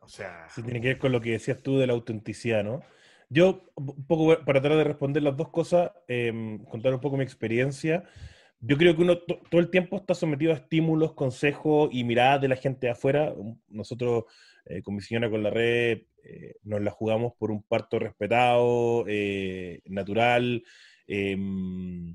O 0.01 0.09
sea... 0.09 0.49
Sí, 0.49 0.63
tiene 0.63 0.81
que 0.81 0.89
ver 0.89 0.99
con 0.99 1.13
lo 1.13 1.21
que 1.21 1.33
decías 1.33 1.63
tú 1.63 1.79
de 1.79 1.87
la 1.87 1.93
autenticidad, 1.93 2.65
¿no? 2.65 2.83
Yo, 3.29 3.65
un 3.77 4.07
poco 4.07 4.45
para 4.45 4.61
tratar 4.61 4.79
de 4.79 4.85
responder 4.85 5.23
las 5.23 5.37
dos 5.37 5.49
cosas, 5.49 5.91
em, 6.09 6.59
contar 6.65 6.93
un 6.93 7.01
poco 7.01 7.17
mi 7.17 7.23
experiencia 7.25 8.05
yo 8.65 8.79
creo 8.79 8.95
que 8.97 9.03
uno 9.03 9.19
todo 9.19 9.61
el 9.61 9.71
tiempo 9.71 9.97
está 9.97 10.15
sometido 10.15 10.53
a 10.53 10.57
estímulos, 10.57 11.15
consejos 11.15 11.91
y 11.93 12.05
miradas 12.05 12.41
de 12.41 12.49
la 12.49 12.55
gente 12.55 12.87
de 12.87 12.93
afuera. 12.93 13.35
Nosotros, 13.69 14.25
eh, 14.67 14.83
con 14.83 14.95
mi 14.95 15.01
señora, 15.01 15.29
con 15.29 15.43
la 15.43 15.51
red, 15.51 16.03
eh, 16.23 16.55
nos 16.63 16.81
la 16.81 16.93
jugamos 16.93 17.33
por 17.37 17.51
un 17.51 17.65
parto 17.65 17.99
respetado, 17.99 19.05
eh, 19.09 19.81
natural. 19.87 20.63
Em, 21.09 22.15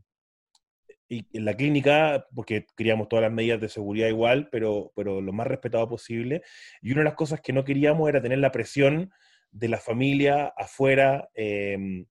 y 1.09 1.25
en 1.33 1.45
la 1.45 1.55
clínica, 1.55 2.27
porque 2.35 2.65
queríamos 2.75 3.07
todas 3.07 3.23
las 3.23 3.31
medidas 3.31 3.61
de 3.61 3.69
seguridad 3.69 4.07
igual, 4.07 4.49
pero, 4.51 4.91
pero 4.95 5.21
lo 5.21 5.33
más 5.33 5.47
respetado 5.47 5.87
posible. 5.87 6.41
Y 6.81 6.91
una 6.91 7.01
de 7.01 7.05
las 7.05 7.15
cosas 7.15 7.41
que 7.41 7.53
no 7.53 7.63
queríamos 7.63 8.09
era 8.09 8.21
tener 8.21 8.39
la 8.39 8.51
presión 8.51 9.11
de 9.51 9.69
la 9.69 9.77
familia 9.77 10.53
afuera, 10.57 11.29
em, 11.33 12.05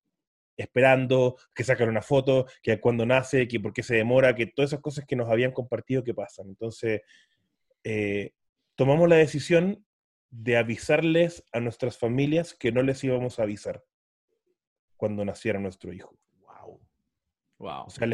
esperando 0.57 1.37
que 1.55 1.65
sacan 1.65 1.89
una 1.91 2.01
foto, 2.03 2.47
que 2.63 2.81
cuando 2.81 3.05
nace, 3.05 3.47
que 3.47 3.61
por 3.61 3.73
qué 3.73 3.83
se 3.83 3.97
demora, 3.97 4.35
que 4.35 4.47
todas 4.47 4.71
esas 4.71 4.81
cosas 4.81 5.05
que 5.07 5.17
nos 5.17 5.29
habían 5.31 5.53
compartido 5.53 6.03
que 6.03 6.15
pasan. 6.15 6.49
Entonces, 6.49 7.03
eh, 7.85 8.33
tomamos 8.75 9.09
la 9.09 9.17
decisión 9.17 9.85
de 10.31 10.57
avisarles 10.57 11.45
a 11.53 11.61
nuestras 11.61 11.99
familias 11.99 12.55
que 12.55 12.73
no 12.73 12.83
les 12.83 13.05
íbamos 13.05 13.39
a 13.39 13.43
avisar 13.43 13.85
cuando 14.97 15.25
naciera 15.25 15.59
nuestro 15.61 15.93
hijo. 15.93 16.17
Wow. 17.59 17.87
O 17.87 17.91
sea, 17.91 18.07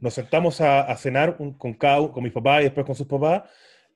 nos, 0.00 0.14
sentamos 0.14 0.60
a, 0.60 0.96
cenar 0.96 1.36
con 1.36 1.74
Cao, 1.74 2.12
con 2.12 2.24
mis 2.24 2.32
papás 2.32 2.60
y 2.60 2.64
después 2.64 2.86
con 2.86 2.94
sus 2.94 3.06
papás, 3.06 3.42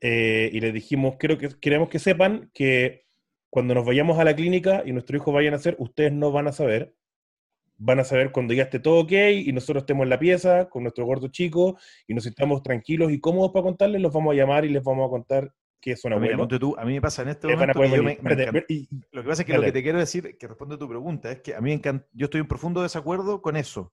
eh, 0.01 0.51
y 0.53 0.61
les 0.61 0.73
dijimos, 0.73 1.17
quiero 1.19 1.39
que, 1.39 1.49
queremos 1.61 1.89
que 1.89 1.99
sepan 1.99 2.51
que 2.53 3.07
cuando 3.51 3.75
nos 3.75 3.85
vayamos 3.85 4.19
a 4.19 4.25
la 4.25 4.35
clínica 4.35 4.83
y 4.87 4.93
nuestro 4.93 5.17
hijo 5.17 5.33
vaya 5.33 5.49
a 5.49 5.53
nacer, 5.53 5.77
ustedes 5.79 6.13
no 6.13 6.33
van 6.33 6.49
a 6.49 6.53
saber, 6.53 6.95
van 7.77 7.99
a 7.99 8.05
saber 8.05 8.31
cuando 8.31 8.55
ya 8.55 8.65
esté 8.65 8.79
todo 8.79 9.01
ok 9.01 9.13
y 9.45 9.53
nosotros 9.53 9.83
estemos 9.83 10.05
en 10.05 10.11
la 10.11 10.19
pieza 10.19 10.69
con 10.69 10.85
nuestro 10.85 11.05
gordo 11.05 11.29
chico 11.29 11.79
y 12.07 12.15
nos 12.15 12.27
estamos 12.27 12.63
tranquilos 12.63 13.11
y 13.11 13.21
cómodos 13.21 13.53
para 13.53 13.65
contarles, 13.65 14.01
los 14.01 14.13
vamos 14.13 14.33
a 14.33 14.37
llamar 14.37 14.65
y 14.65 14.69
les 14.69 14.83
vamos 14.83 15.07
a 15.07 15.11
contar 15.11 15.53
que 15.81 15.97
son 15.97 16.13
abuelos. 16.13 16.47
Tú, 16.49 16.77
a 16.79 16.85
mí 16.85 16.93
me 16.93 17.01
pasa 17.01 17.23
en 17.23 17.29
este 17.31 17.49
momento 17.49 17.81
que 17.81 17.91
yo 17.91 18.03
me, 18.03 18.19
Lo 19.13 19.23
que 19.23 19.29
pasa 19.29 19.43
es 19.43 19.47
que 19.47 19.55
lo 19.55 19.63
que 19.63 19.73
te 19.73 19.83
quiero 19.83 19.99
decir, 19.99 20.37
que 20.39 20.47
responde 20.47 20.75
a 20.75 20.79
tu 20.79 20.89
pregunta, 20.89 21.33
es 21.33 21.41
que 21.41 21.55
a 21.55 21.61
mí 21.61 21.81
yo 22.13 22.27
estoy 22.27 22.41
en 22.43 22.49
profundo 22.49 22.83
desacuerdo 22.83 23.41
con 23.41 23.57
eso. 23.57 23.93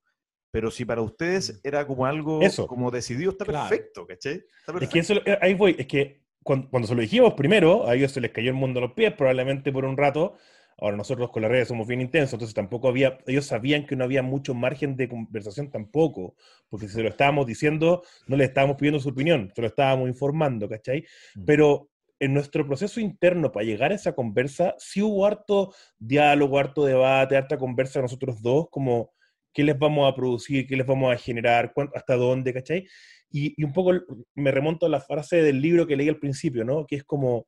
Pero 0.58 0.72
si 0.72 0.86
para 0.86 1.04
ustedes 1.04 1.54
mm. 1.54 1.68
era 1.68 1.86
como 1.86 2.08
algo 2.08 2.42
eso. 2.42 2.66
como 2.66 2.90
decidido, 2.90 3.30
está 3.30 3.46
perfecto, 3.46 4.08
¿cachai? 4.08 4.44
Es 4.82 4.90
que 4.90 4.98
eso, 4.98 5.14
eh, 5.24 5.38
ahí 5.40 5.54
voy, 5.54 5.76
es 5.78 5.86
que 5.86 6.24
cuando, 6.42 6.68
cuando, 6.72 6.88
se 6.88 6.96
lo 6.96 7.02
dijimos 7.02 7.36
primero, 7.36 7.88
a 7.88 7.94
ellos 7.94 8.12
se 8.12 8.22
les 8.22 8.32
cayó 8.32 8.50
el 8.50 8.56
mundo 8.56 8.80
a 8.80 8.88
los 8.88 8.94
pies, 8.94 9.14
probablemente 9.14 9.72
por 9.72 9.86
un 9.86 9.96
rato, 9.96 10.34
Ahora 10.80 10.98
nosotros 10.98 11.30
con 11.30 11.44
las 11.44 11.52
redes 11.52 11.68
somos 11.68 11.88
bien 11.88 12.02
intensos, 12.02 12.34
entonces 12.34 12.56
tampoco 12.56 12.88
había, 12.88 13.20
ellos 13.28 13.46
sabían 13.46 13.86
que 13.86 13.96
no 13.96 14.04
había 14.04 14.22
mucho 14.24 14.56
margen 14.56 14.96
de 14.96 15.08
conversación 15.08 15.70
tampoco, 15.72 16.36
porque 16.70 16.88
si 16.88 16.94
se 16.94 17.04
lo 17.04 17.10
estábamos 17.10 17.46
diciendo, 17.48 18.04
no 18.28 18.36
le 18.36 18.46
estábamos 18.46 18.78
pidiendo 18.78 19.00
su 19.00 19.10
opinión, 19.10 19.52
se 19.56 19.62
lo 19.62 19.68
estábamos 19.68 20.08
informando, 20.08 20.68
¿cachai? 20.70 21.04
Mm. 21.36 21.46
Pero 21.46 21.90
en 22.20 22.34
nuestro 22.34 22.66
proceso 22.66 23.00
interno 23.00 23.52
para 23.52 23.66
llegar 23.66 23.92
a 23.92 23.96
esa 23.96 24.14
conversa, 24.14 24.74
sí 24.80 25.02
hubo 25.02 25.26
harto 25.26 25.74
diálogo, 26.00 26.60
harto 26.60 26.86
debate, 26.86 27.38
harta 27.38 27.58
conversa 27.58 28.02
nosotros 28.02 28.42
dos, 28.42 28.68
como 28.70 29.14
qué 29.54 29.64
les 29.64 29.78
vamos 29.78 30.12
a 30.12 30.16
producir, 30.16 30.68
qué 30.68 30.76
les 30.76 30.86
vamos 30.86 31.14
a 31.14 31.18
generar, 31.18 31.74
hasta 31.94 32.16
dónde, 32.16 32.54
¿cachai? 32.54 32.88
Y, 33.30 33.54
y 33.60 33.64
un 33.64 33.74
poco 33.74 33.92
me 34.36 34.52
remonto 34.52 34.86
a 34.86 34.90
la 34.90 35.02
frase 35.02 35.42
del 35.42 35.62
libro 35.62 35.86
que 35.88 35.96
leí 35.96 36.10
al 36.10 36.20
principio, 36.20 36.64
¿no? 36.64 36.86
Que 36.86 36.98
es 36.98 37.04
como 37.04 37.48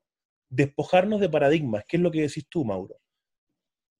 despojarnos 0.50 1.22
de 1.22 1.30
paradigmas, 1.30 1.84
¿qué 1.88 1.98
es 1.98 2.04
lo 2.04 2.12
que 2.12 2.22
decís 2.22 2.48
tú, 2.50 2.66
Mauro? 2.66 2.96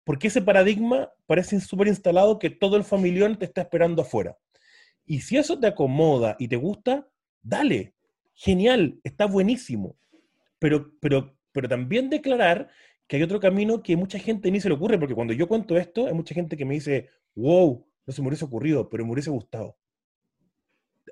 Porque 0.04 0.28
ese 0.28 0.42
paradigma 0.42 1.12
parece 1.28 1.60
súper 1.60 1.88
instalado 1.88 2.40
que 2.40 2.50
todo 2.50 2.78
el 2.78 2.84
familión 2.84 3.38
te 3.38 3.46
está 3.46 3.62
esperando 3.62 4.02
afuera. 4.02 4.36
Y 5.06 5.22
si 5.22 5.38
eso 5.38 5.60
te 5.60 5.68
acomoda 5.68 6.36
y 6.40 6.48
te 6.48 6.56
gusta, 6.56 7.08
dale, 7.42 7.94
genial, 8.34 9.00
está 9.04 9.26
buenísimo. 9.26 9.98
Pero, 10.58 10.92
pero, 11.00 11.38
pero 11.52 11.70
también 11.70 12.10
declarar 12.10 12.70
que 13.08 13.18
hay 13.18 13.24
otro 13.24 13.40
camino 13.40 13.82
que 13.82 13.96
mucha 13.96 14.20
gente 14.20 14.52
ni 14.52 14.60
se 14.60 14.70
le 14.70 14.76
ocurre, 14.76 14.98
porque 15.00 15.16
cuando 15.16 15.34
yo 15.34 15.48
cuento 15.48 15.78
esto, 15.78 16.08
hay 16.08 16.14
mucha 16.14 16.36
gente 16.36 16.58
que 16.58 16.66
me 16.66 16.76
dice, 16.76 17.10
wow, 17.36 17.86
no 18.10 18.14
se 18.14 18.24
me 18.24 18.30
hubiese 18.30 18.46
ocurrido, 18.46 18.90
pero 18.90 19.06
me 19.06 19.12
hubiese 19.12 19.30
gustado. 19.30 19.78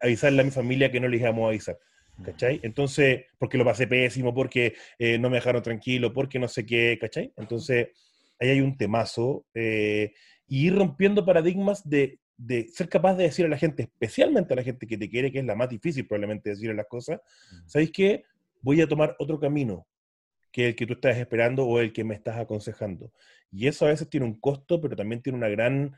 Avisarle 0.02 0.42
a 0.42 0.46
mi 0.46 0.50
familia 0.50 0.92
que 0.92 1.00
no 1.00 1.08
les 1.08 1.22
íbamos 1.22 1.46
a 1.46 1.50
avisar. 1.50 1.78
¿Cachai? 2.26 2.60
Entonces, 2.64 3.26
porque 3.38 3.60
lo 3.60 3.64
pasé 3.64 3.86
pésimo, 3.86 4.34
porque 4.34 4.74
eh, 4.98 5.20
no 5.20 5.30
me 5.30 5.36
dejaron 5.36 5.62
tranquilo, 5.62 6.12
porque 6.12 6.40
no 6.40 6.48
sé 6.48 6.66
qué, 6.66 6.98
¿cachai? 7.00 7.32
Entonces, 7.38 7.90
ahí 8.40 8.50
hay 8.50 8.62
un 8.62 8.76
temazo, 8.76 9.46
eh, 9.54 10.12
y 10.48 10.66
ir 10.66 10.76
rompiendo 10.76 11.24
paradigmas 11.24 11.88
de, 11.88 12.20
ser 12.74 12.90
capaz 12.90 13.14
de 13.14 13.26
decir 13.26 13.46
a 13.46 13.50
la 13.50 13.60
gente, 13.60 13.84
especialmente 13.84 14.54
a 14.54 14.56
la 14.56 14.64
gente 14.64 14.88
que 14.88 14.98
te 14.98 15.08
quiere, 15.08 15.32
que 15.32 15.38
es 15.38 15.46
la 15.46 15.54
más 15.54 15.70
difícil 15.70 16.08
probablemente 16.08 16.50
decirle 16.50 16.74
las 16.74 16.88
cosas, 16.88 17.22
¿sabéis 17.68 17.92
qué? 17.92 18.24
Voy 18.64 18.82
a 18.82 18.88
tomar 18.88 19.16
otro 19.20 19.40
camino 19.40 19.86
que 20.52 20.70
el 20.70 20.76
que 20.76 20.88
tú 20.88 20.94
estás 20.94 21.18
esperando 21.18 21.68
o 21.68 21.80
el 21.80 21.94
que 21.94 22.04
me 22.04 22.16
estás 22.16 22.38
aconsejando. 22.38 23.12
Y 23.52 23.68
eso 23.68 23.86
a 23.86 23.90
veces 23.90 24.10
tiene 24.10 24.26
un 24.26 24.40
costo, 24.40 24.82
pero 24.82 24.96
también 24.96 25.22
tiene 25.22 25.38
una 25.38 25.50
gran 25.50 25.96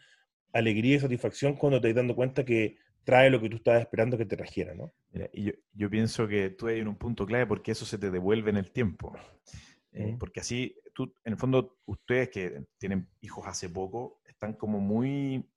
alegría 0.54 0.98
y 0.98 1.00
satisfacción 1.00 1.56
cuando 1.56 1.80
te 1.80 1.90
estás 1.90 2.02
dando 2.02 2.16
cuenta 2.16 2.46
que 2.46 2.78
trae 3.04 3.30
lo 3.30 3.42
que 3.42 3.50
tú 3.50 3.58
estabas 3.58 3.82
esperando 3.82 4.18
que 4.18 4.26
te 4.26 4.38
trajera, 4.38 4.76
¿no? 4.76 4.94
y 5.34 5.46
yo, 5.46 5.52
yo, 5.74 5.90
pienso 5.90 6.28
que 6.28 6.52
tú 6.52 6.68
hay 6.68 6.82
un 6.82 6.96
punto 6.96 7.26
clave 7.26 7.48
porque 7.48 7.72
eso 7.72 7.86
se 7.86 7.98
te 7.98 8.12
devuelve 8.12 8.52
en 8.52 8.58
el 8.58 8.72
tiempo. 8.72 9.16
Eh, 9.92 10.16
porque 10.20 10.42
así, 10.42 10.76
tú, 10.94 11.14
en 11.24 11.34
el 11.34 11.40
fondo, 11.40 11.78
ustedes 11.86 12.30
que 12.30 12.64
tienen 12.78 13.10
hijos 13.22 13.46
hace 13.48 13.70
poco, 13.70 14.22
están 14.28 14.54
como 14.54 14.80
muy, 14.80 15.50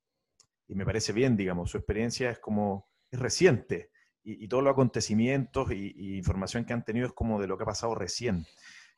y 0.67 0.75
me 0.75 0.85
parece 0.85 1.13
bien, 1.13 1.37
digamos, 1.37 1.69
su 1.71 1.77
experiencia 1.77 2.31
es 2.31 2.39
como, 2.39 2.89
es 3.11 3.19
reciente, 3.19 3.91
y, 4.25 4.47
todos 4.47 4.63
los 4.63 4.71
acontecimientos 4.71 5.71
y, 5.71 6.17
información 6.17 6.65
que 6.65 6.73
han 6.73 6.85
tenido 6.85 7.07
es 7.07 7.13
como 7.13 7.41
de 7.41 7.47
lo 7.47 7.57
que 7.57 7.63
ha 7.63 7.67
pasado 7.67 7.93
recién. 7.93 8.45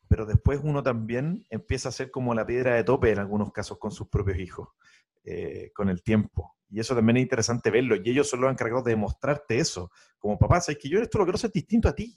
Pero 0.08 0.28
después 0.28 0.60
uno 0.64 0.84
también 0.84 1.48
empieza 1.50 1.90
a 1.90 1.92
ser 1.92 2.12
como 2.12 2.36
la 2.36 2.46
piedra 2.46 2.76
de 2.76 2.84
tope 2.84 3.12
en 3.12 3.18
algunos 3.18 3.52
casos 3.52 3.80
con 3.80 3.92
sus 3.92 4.08
propios 4.08 4.38
hijos, 4.38 4.70
eh, 5.28 5.72
con 5.74 5.90
el 5.90 6.04
tiempo. 6.04 6.56
Y 6.70 6.80
eso 6.80 6.94
también 6.96 7.18
es 7.18 7.24
interesante 7.24 7.72
verlo. 7.72 7.96
Y 7.96 8.10
ellos 8.10 8.30
son 8.30 8.42
los 8.42 8.52
encargados 8.52 8.84
de 8.84 8.92
demostrarte 8.92 9.58
eso. 9.58 9.90
Como 10.20 10.38
papá, 10.38 10.62
sabes 10.62 10.78
que 10.80 10.88
yo 10.88 11.00
esto 11.00 11.18
lo 11.18 11.26
quiero 11.26 11.36
hacer 11.36 11.52
distinto 11.52 11.90
a 11.90 11.96
ti. 11.96 12.16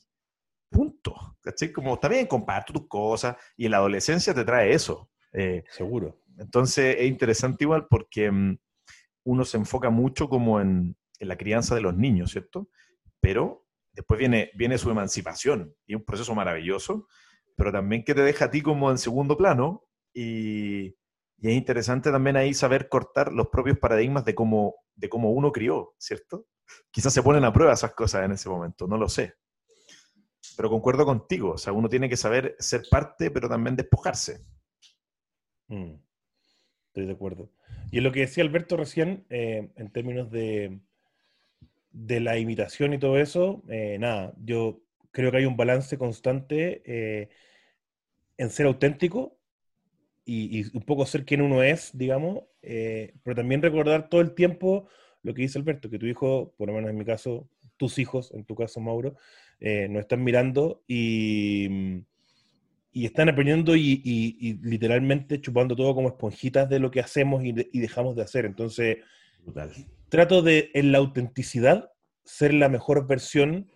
Punto. 0.69 1.39
¿Cachai? 1.41 1.73
Como 1.73 1.95
está 1.95 2.09
bien, 2.09 2.27
comparto 2.27 2.73
tus 2.73 2.87
cosas 2.87 3.37
y 3.57 3.65
en 3.65 3.71
la 3.71 3.79
adolescencia 3.79 4.35
te 4.35 4.45
trae 4.45 4.73
eso. 4.73 5.11
Eh, 5.33 5.65
Seguro. 5.71 6.21
Entonces 6.37 6.97
es 6.99 7.07
interesante 7.07 7.65
igual 7.65 7.87
porque 7.89 8.31
mm, 8.31 8.59
uno 9.25 9.45
se 9.45 9.57
enfoca 9.57 9.91
mucho 9.91 10.29
como 10.29 10.61
en, 10.61 10.97
la 11.21 11.37
crianza 11.37 11.75
de 11.75 11.81
los 11.81 11.97
niños, 11.97 12.31
¿cierto? 12.31 12.69
Pero 13.21 13.67
después 13.93 14.21
viene, 14.21 14.51
viene 14.55 14.79
su 14.79 14.91
emancipación 14.91 15.75
y 15.87 15.97
un 15.97 16.05
proceso 16.05 16.35
maravilloso, 16.35 17.09
pero 17.57 17.73
también 17.73 18.05
que 18.05 18.15
te 18.15 18.23
deja 18.23 18.45
a 18.45 18.51
ti 18.51 18.61
como 18.61 18.91
en 18.91 18.99
segundo 18.99 19.37
plano 19.37 19.89
y, 20.15 20.95
y 21.41 21.49
es 21.49 21.55
interesante 21.55 22.11
también 22.11 22.37
ahí 22.37 22.55
saber 22.55 22.89
cortar 22.89 23.33
los 23.33 23.49
propios 23.49 23.79
paradigmas 23.79 24.25
de 24.25 24.35
cómo, 24.35 24.77
de 24.97 25.09
cómo 25.09 25.31
uno 25.31 25.53
crió, 25.53 25.95
¿cierto? 25.99 26.47
quizás 26.91 27.13
se 27.13 27.23
ponen 27.23 27.45
a 27.45 27.53
prueba 27.53 27.73
esas 27.73 27.95
cosas 27.95 28.25
en 28.25 28.33
ese 28.33 28.49
momento, 28.49 28.87
no 28.87 28.97
lo 28.97 29.09
sé. 29.09 29.35
Pero 30.57 30.71
concuerdo 30.71 31.05
contigo, 31.05 31.53
o 31.53 31.59
sea, 31.59 31.73
uno 31.73 31.89
tiene 31.89 32.09
que 32.09 32.17
saber 32.17 32.57
ser 32.59 32.83
parte, 32.91 33.31
pero 33.31 33.49
también 33.49 33.77
despojarse. 33.77 34.45
Mm, 35.69 35.95
estoy 36.89 37.07
de 37.07 37.13
acuerdo. 37.13 37.51
Y 37.91 37.99
en 37.99 38.05
lo 38.05 38.13
que 38.13 38.21
decía 38.21 38.43
Alberto 38.43 38.77
recién, 38.77 39.25
eh, 39.31 39.71
en 39.77 39.91
términos 39.91 40.31
de, 40.31 40.81
de 41.91 42.21
la 42.21 42.39
imitación 42.39 42.93
y 42.93 42.99
todo 42.99 43.19
eso, 43.19 43.63
eh, 43.69 43.99
nada, 44.01 44.35
yo 44.39 44.81
creo 45.11 45.31
que 45.31 45.39
hay 45.39 45.47
un 45.47 45.57
balance 45.57 45.97
constante 45.97 46.83
eh, 46.85 47.29
en 48.37 48.51
ser 48.51 48.67
auténtico 48.67 49.38
y, 50.29 50.61
y, 50.61 50.77
un 50.77 50.83
poco 50.83 51.07
ser 51.07 51.25
quien 51.25 51.41
uno 51.41 51.63
es, 51.63 51.91
digamos, 51.97 52.45
pero 52.61 53.35
también 53.35 53.63
recordar 53.63 54.09
todo 54.09 54.21
el 54.21 54.35
tiempo 54.35 54.89
lo 55.23 55.35
que 55.35 55.43
dice 55.43 55.59
Alberto, 55.59 55.91
que 55.91 55.99
tu 55.99 56.07
hijo, 56.07 56.55
por 56.57 56.69
lo 56.69 56.75
menos 56.75 56.91
en 56.91 56.97
mi 56.97 57.05
caso, 57.05 57.49
tus 57.77 57.99
hijos, 57.99 58.33
en 58.35 58.45
tu 58.45 58.55
caso 58.55 58.81
Mauro, 58.81 59.17
nos 59.61 60.01
están 60.01 60.23
mirando 60.23 60.83
y 60.87 62.05
y 62.99 63.05
están 63.07 63.29
aprendiendo 63.29 63.77
y, 63.77 64.59
literalmente 64.63 65.41
chupando 65.41 65.77
todo 65.77 65.95
como 65.95 66.09
esponjitas 66.09 66.69
de 66.69 66.81
lo 66.81 66.91
que 66.91 66.99
hacemos 66.99 67.45
y, 67.45 67.53
dejamos 67.53 68.17
de 68.17 68.23
hacer. 68.23 68.45
Entonces, 68.45 68.99
trato 70.09 70.43
de, 70.43 70.73
en 70.75 70.91
la 70.91 70.99
autenticidad, 70.99 71.93
ser 72.25 72.55
la 72.55 72.69
mejor 72.69 73.07
versión 73.07 73.69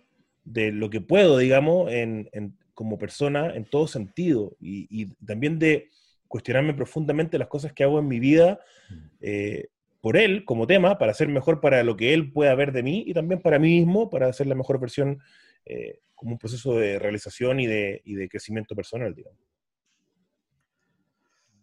de 0.43 0.73
lo 0.73 0.89
que 0.89 0.99
puedo, 0.99 1.37
digamos, 1.37 1.89
en, 1.91 2.29
como 2.73 2.97
persona, 2.97 3.55
en 3.55 3.63
todo 3.63 3.87
sentido. 3.87 4.57
Y, 4.59 5.05
también 5.25 5.57
de 5.57 5.89
cuestionarme 6.33 6.73
profundamente 6.73 7.37
las 7.37 7.47
cosas 7.47 7.73
que 7.73 7.83
hago 7.83 7.99
en 7.99 8.07
mi 8.07 8.19
vida 8.19 8.59
mm. 8.89 8.95
eh, 9.21 9.67
por 10.01 10.17
él 10.17 10.45
como 10.45 10.65
tema, 10.65 10.97
para 10.97 11.13
ser 11.13 11.27
mejor 11.27 11.61
para 11.61 11.83
lo 11.83 11.95
que 11.95 12.11
él 12.11 12.31
pueda 12.31 12.55
ver 12.55 12.71
de 12.71 12.81
mí 12.81 13.03
y 13.05 13.13
también 13.13 13.39
para 13.39 13.59
mí 13.59 13.81
mismo, 13.81 14.09
para 14.09 14.33
ser 14.33 14.47
la 14.47 14.55
mejor 14.55 14.79
versión 14.79 15.19
eh, 15.63 15.99
como 16.15 16.31
un 16.31 16.39
proceso 16.39 16.75
de 16.75 16.97
realización 16.97 17.59
y 17.59 17.67
de, 17.67 18.01
y 18.03 18.15
de 18.15 18.27
crecimiento 18.27 18.75
personal, 18.75 19.13
digamos. 19.13 19.39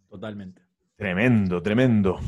Totalmente. 0.09 0.63
Tremendo, 0.95 1.61
tremendo. 1.61 2.21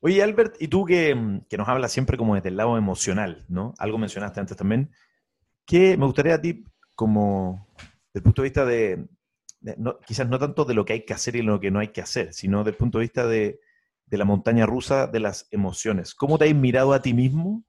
Oye, 0.00 0.22
Albert, 0.22 0.54
y 0.60 0.68
tú 0.68 0.84
que, 0.84 1.12
nos 1.12 1.68
hablas 1.68 1.90
siempre 1.90 2.16
como 2.16 2.36
desde 2.36 2.50
el 2.50 2.56
lado 2.56 2.78
emocional, 2.78 3.44
¿no? 3.48 3.74
Algo 3.78 3.98
mencionaste 3.98 4.38
antes 4.38 4.56
también. 4.56 4.92
¿Qué 5.66 5.96
me 5.96 6.06
gustaría 6.06 6.34
a 6.36 6.40
ti, 6.40 6.62
como 6.94 7.66
desde 8.12 8.20
el 8.20 8.22
punto 8.22 8.42
de 8.42 8.46
vista 8.46 8.64
de, 8.64 9.08
quizás 10.06 10.28
no 10.28 10.38
tanto 10.38 10.64
de 10.64 10.74
lo 10.74 10.84
que 10.84 10.94
hay 10.94 11.04
que 11.04 11.14
hacer 11.14 11.36
y 11.36 11.42
lo 11.42 11.60
que 11.60 11.70
no 11.70 11.80
hay 11.80 11.88
que 11.88 12.00
hacer, 12.00 12.32
sino 12.32 12.58
desde 12.58 12.70
el 12.70 12.76
punto 12.76 12.98
de 12.98 13.02
vista 13.02 13.26
de, 13.26 13.60
de 14.06 14.16
la 14.16 14.24
montaña 14.24 14.66
rusa 14.66 15.06
de 15.06 15.20
las 15.20 15.48
emociones? 15.50 16.14
¿Cómo 16.14 16.38
te 16.38 16.48
has 16.48 16.54
mirado 16.54 16.92
a 16.92 17.02
ti 17.02 17.14
mismo 17.14 17.64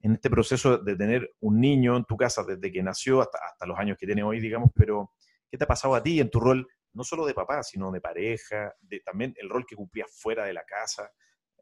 en 0.00 0.12
este 0.12 0.30
proceso 0.30 0.78
de 0.78 0.96
tener 0.96 1.34
un 1.40 1.60
niño 1.60 1.96
en 1.96 2.04
tu 2.04 2.16
casa 2.16 2.42
desde 2.44 2.72
que 2.72 2.82
nació 2.82 3.20
hasta, 3.20 3.38
hasta 3.38 3.66
los 3.66 3.78
años 3.78 3.96
que 3.98 4.06
tiene 4.06 4.22
hoy, 4.22 4.40
digamos, 4.40 4.70
pero 4.74 5.12
¿qué 5.50 5.56
te 5.56 5.64
ha 5.64 5.68
pasado 5.68 5.94
a 5.94 6.02
ti 6.02 6.20
en 6.20 6.28
tu 6.28 6.40
rol, 6.40 6.66
no 6.92 7.04
solo 7.04 7.24
de 7.24 7.34
papá, 7.34 7.62
sino 7.62 7.92
de 7.92 8.00
pareja, 8.00 8.74
de 8.80 9.00
también 9.00 9.34
el 9.36 9.48
rol 9.48 9.64
que 9.66 9.76
cumplías 9.76 10.10
fuera 10.10 10.44
de 10.44 10.52
la 10.52 10.64
casa? 10.64 11.10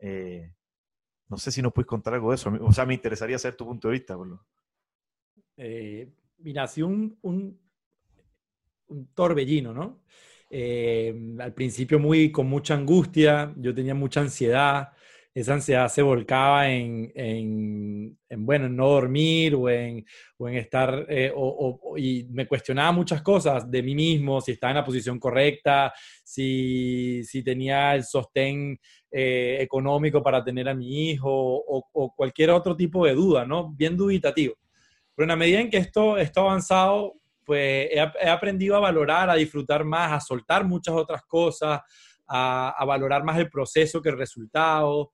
Eh, 0.00 0.54
no 1.28 1.36
sé 1.36 1.52
si 1.52 1.62
nos 1.62 1.72
puedes 1.72 1.86
contar 1.86 2.14
algo 2.14 2.30
de 2.30 2.36
eso. 2.36 2.52
O 2.60 2.72
sea, 2.72 2.86
me 2.86 2.94
interesaría 2.94 3.38
saber 3.38 3.56
tu 3.56 3.66
punto 3.66 3.88
de 3.88 3.92
vista. 3.92 4.16
Eh, 5.56 6.12
mira, 6.38 6.66
un, 6.78 7.18
un, 7.22 7.60
un 8.90 9.08
torbellino, 9.14 9.72
¿no? 9.72 10.02
Eh, 10.50 11.14
al 11.38 11.54
principio 11.54 11.98
muy 11.98 12.32
con 12.32 12.48
mucha 12.48 12.74
angustia, 12.74 13.52
yo 13.56 13.74
tenía 13.74 13.94
mucha 13.94 14.20
ansiedad, 14.20 14.88
esa 15.32 15.54
ansiedad 15.54 15.88
se 15.88 16.02
volcaba 16.02 16.68
en, 16.68 17.12
en, 17.14 18.18
bueno, 18.44 18.66
en 18.66 18.74
no 18.74 18.88
dormir 18.88 19.54
o 19.54 19.70
en, 19.70 20.04
o 20.36 20.48
en 20.48 20.56
estar, 20.56 21.06
eh, 21.08 21.32
o, 21.34 21.94
y 21.96 22.26
me 22.30 22.48
cuestionaba 22.48 22.90
muchas 22.90 23.22
cosas 23.22 23.70
de 23.70 23.82
mí 23.82 23.94
mismo, 23.94 24.40
si 24.40 24.52
estaba 24.52 24.72
en 24.72 24.78
la 24.78 24.84
posición 24.84 25.20
correcta, 25.20 25.92
si, 26.24 27.22
si 27.22 27.44
tenía 27.44 27.94
el 27.94 28.02
sostén 28.02 28.78
eh, 29.12 29.58
económico 29.60 30.22
para 30.22 30.42
tener 30.42 30.68
a 30.68 30.74
mi 30.74 31.10
hijo 31.10 31.30
o, 31.30 32.14
cualquier 32.16 32.50
otro 32.50 32.76
tipo 32.76 33.06
de 33.06 33.14
duda, 33.14 33.44
¿no? 33.44 33.70
Bien 33.70 33.96
dubitativo. 33.96 34.54
Pero 35.14 35.24
en 35.24 35.28
la 35.28 35.36
medida 35.36 35.60
en 35.60 35.70
que 35.70 35.76
esto, 35.76 36.16
ha 36.16 36.40
avanzado, 36.40 37.14
pues 37.44 37.88
he, 37.90 38.28
aprendido 38.28 38.76
a 38.76 38.80
valorar, 38.80 39.30
a 39.30 39.34
disfrutar 39.34 39.84
más, 39.84 40.12
a 40.12 40.20
soltar 40.20 40.64
muchas 40.64 40.94
otras 40.94 41.22
cosas, 41.22 41.80
a, 42.26 42.70
a, 42.70 42.84
valorar 42.84 43.24
más 43.24 43.38
el 43.38 43.50
proceso 43.50 44.00
que 44.00 44.10
el 44.10 44.18
resultado, 44.18 45.10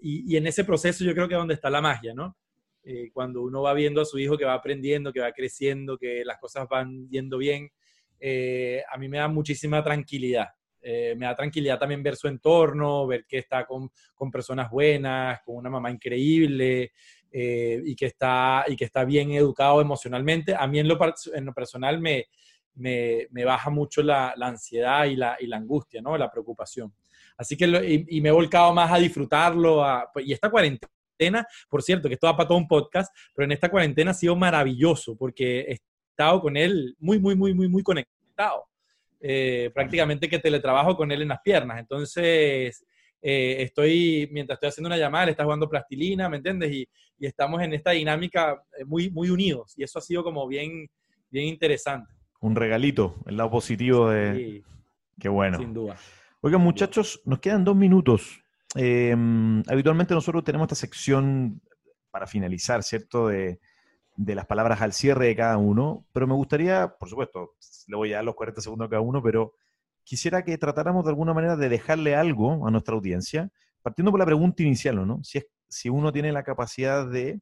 y, 0.00 0.36
en 0.36 0.46
ese 0.46 0.64
proceso 0.64 1.04
yo 1.04 1.14
creo 1.14 1.28
que 1.28 1.34
es 1.34 1.38
donde 1.38 1.54
está 1.54 1.70
la 1.70 1.80
magia, 1.80 2.14
¿no? 2.14 2.36
Eh, 2.82 3.10
cuando 3.12 3.42
uno 3.42 3.62
va 3.62 3.74
viendo 3.74 4.00
a 4.00 4.04
su 4.04 4.18
hijo 4.18 4.38
que 4.38 4.44
va 4.44 4.54
aprendiendo, 4.54 5.12
que 5.12 5.20
va 5.20 5.32
creciendo, 5.32 5.98
que 5.98 6.24
las 6.24 6.38
cosas 6.38 6.68
van 6.68 7.08
yendo 7.10 7.36
bien, 7.38 7.70
eh, 8.18 8.82
a 8.90 8.96
mí 8.96 9.08
me 9.08 9.18
da 9.18 9.28
muchísima 9.28 9.82
tranquilidad. 9.82 10.48
Eh, 10.82 11.14
me 11.18 11.26
da 11.26 11.36
tranquilidad 11.36 11.78
también 11.78 12.02
ver 12.02 12.16
su 12.16 12.26
entorno, 12.26 13.06
ver 13.06 13.26
que 13.26 13.38
está 13.38 13.66
con, 13.66 13.90
con 14.14 14.30
personas 14.30 14.70
buenas, 14.70 15.40
con 15.44 15.56
una 15.56 15.68
mamá 15.68 15.90
increíble 15.90 16.92
y, 17.32 17.94
que 17.94 18.06
está, 18.06 18.64
y 18.66 18.76
que 18.76 18.84
está 18.84 19.04
bien 19.04 19.30
educado 19.32 19.80
emocionalmente. 19.80 20.54
A 20.54 20.66
mí 20.66 20.78
en 20.78 20.88
lo, 20.88 20.98
en 21.34 21.44
lo 21.44 21.52
personal 21.52 22.00
me, 22.00 22.26
me, 22.74 23.26
me, 23.30 23.44
baja 23.44 23.70
mucho 23.70 24.02
la, 24.02 24.34
la 24.36 24.48
ansiedad 24.48 25.04
y 25.06 25.16
la, 25.16 25.36
y 25.38 25.46
la 25.46 25.56
angustia, 25.56 26.00
¿no? 26.02 26.16
La 26.16 26.30
preocupación. 26.30 26.92
Así 27.36 27.56
que, 27.56 28.04
y, 28.08 28.20
me 28.20 28.28
he 28.28 28.32
volcado 28.32 28.74
más 28.74 28.92
a 28.92 28.98
disfrutarlo. 28.98 29.82
Pues, 30.12 30.26
y 30.26 30.32
esta 30.32 30.50
cuarentena, 30.50 31.46
por 31.68 31.82
cierto, 31.82 32.06
que 32.06 32.14
esto 32.14 32.26
va 32.26 32.36
para 32.36 32.48
todo 32.48 32.58
un 32.58 32.68
podcast, 32.68 33.14
pero 33.34 33.46
en 33.46 33.52
esta 33.52 33.70
cuarentena 33.70 34.10
ha 34.10 34.14
sido 34.14 34.36
maravilloso 34.36 35.16
porque 35.16 35.60
he 35.60 35.72
estado 35.72 36.40
con 36.42 36.56
él 36.56 36.94
muy, 36.98 37.18
muy, 37.18 37.34
muy, 37.34 37.54
muy, 37.54 37.66
muy 37.66 37.82
conectado. 37.82 38.66
Eh, 39.22 39.70
prácticamente 39.74 40.28
que 40.28 40.38
teletrabajo 40.38 40.96
con 40.96 41.10
él 41.12 41.22
en 41.22 41.28
las 41.28 41.40
piernas. 41.40 41.78
Entonces, 41.78 42.84
eh, 43.22 43.56
estoy, 43.60 44.28
mientras 44.32 44.56
estoy 44.56 44.68
haciendo 44.68 44.88
una 44.88 44.96
llamada, 44.96 45.26
le 45.26 45.30
está 45.32 45.44
jugando 45.44 45.68
plastilina, 45.68 46.28
¿me 46.28 46.38
entiendes? 46.38 46.72
Y, 46.72 46.88
y, 47.18 47.26
estamos 47.26 47.62
en 47.62 47.74
esta 47.74 47.90
dinámica 47.90 48.62
eh, 48.78 48.84
muy, 48.84 49.10
muy 49.10 49.30
unidos. 49.30 49.74
Y 49.76 49.82
eso 49.82 49.98
ha 49.98 50.02
sido 50.02 50.22
como 50.24 50.46
bien, 50.46 50.88
bien 51.30 51.46
interesante. 51.46 52.12
Un 52.40 52.56
regalito, 52.56 53.16
el 53.26 53.36
lado 53.36 53.50
positivo 53.50 54.08
de... 54.08 54.34
Sí, 54.34 54.64
Qué 55.20 55.28
bueno. 55.28 55.58
Sin 55.58 55.74
duda. 55.74 55.96
Oigan, 56.40 56.62
muchachos, 56.62 57.20
nos 57.26 57.38
quedan 57.40 57.64
dos 57.64 57.76
minutos. 57.76 58.42
Em, 58.74 59.62
habitualmente 59.68 60.14
nosotros 60.14 60.42
tenemos 60.42 60.66
esta 60.66 60.74
sección 60.74 61.60
para 62.10 62.26
finalizar, 62.26 62.82
¿cierto? 62.82 63.28
De, 63.28 63.60
las 64.16 64.46
palabras 64.46 64.80
al 64.82 64.92
cierre 64.92 65.28
de 65.28 65.36
cada 65.36 65.56
uno, 65.56 66.04
pero 66.12 66.26
me 66.26 66.34
gustaría, 66.34 66.94
por 66.98 67.08
supuesto, 67.08 67.54
le 67.86 67.96
voy 67.96 68.12
a 68.12 68.16
dar 68.16 68.24
los 68.24 68.34
40 68.34 68.60
segundos 68.60 68.86
a 68.86 68.90
cada 68.90 69.00
uno, 69.00 69.22
pero 69.22 69.54
quisiera 70.10 70.42
que 70.42 70.58
tratáramos 70.58 71.04
de 71.04 71.10
alguna 71.10 71.32
manera 71.32 71.54
de 71.54 71.68
dejarle 71.68 72.16
algo 72.16 72.66
a 72.66 72.70
nuestra 72.72 72.96
audiencia, 72.96 73.48
partiendo 73.80 74.10
por 74.10 74.18
la 74.18 74.26
pregunta 74.26 74.60
inicial, 74.64 75.06
¿no? 75.06 75.22
Si, 75.22 75.38
es, 75.38 75.46
si 75.68 75.88
uno 75.88 76.10
tiene 76.10 76.32
la 76.32 76.42
capacidad 76.42 77.08
de 77.08 77.40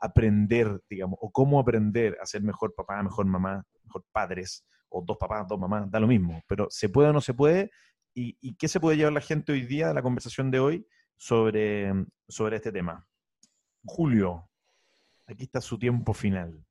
aprender, 0.00 0.80
digamos, 0.90 1.20
o 1.22 1.30
cómo 1.30 1.60
aprender 1.60 2.18
a 2.20 2.26
ser 2.26 2.42
mejor 2.42 2.74
papá, 2.74 3.00
mejor 3.00 3.26
mamá, 3.26 3.64
mejor 3.84 4.04
padres, 4.10 4.66
o 4.88 5.04
dos 5.06 5.18
papás, 5.18 5.46
dos 5.46 5.56
mamás, 5.56 5.88
da 5.88 6.00
lo 6.00 6.08
mismo, 6.08 6.42
pero 6.48 6.66
se 6.68 6.88
puede 6.88 7.10
o 7.10 7.12
no 7.12 7.20
se 7.20 7.32
puede, 7.32 7.70
¿Y, 8.12 8.56
qué 8.56 8.66
se 8.66 8.80
puede 8.80 8.96
llevar 8.96 9.12
la 9.12 9.20
gente 9.20 9.52
hoy 9.52 9.62
día 9.62 9.86
de 9.86 9.94
la 9.94 10.02
conversación 10.02 10.50
de 10.50 10.58
hoy 10.58 10.84
sobre, 11.16 11.92
sobre 12.26 12.56
este 12.56 12.72
tema? 12.72 13.06
Julio, 13.84 14.50
aquí 15.28 15.44
está 15.44 15.60
su 15.60 15.78
tiempo 15.78 16.12
final. 16.12 16.66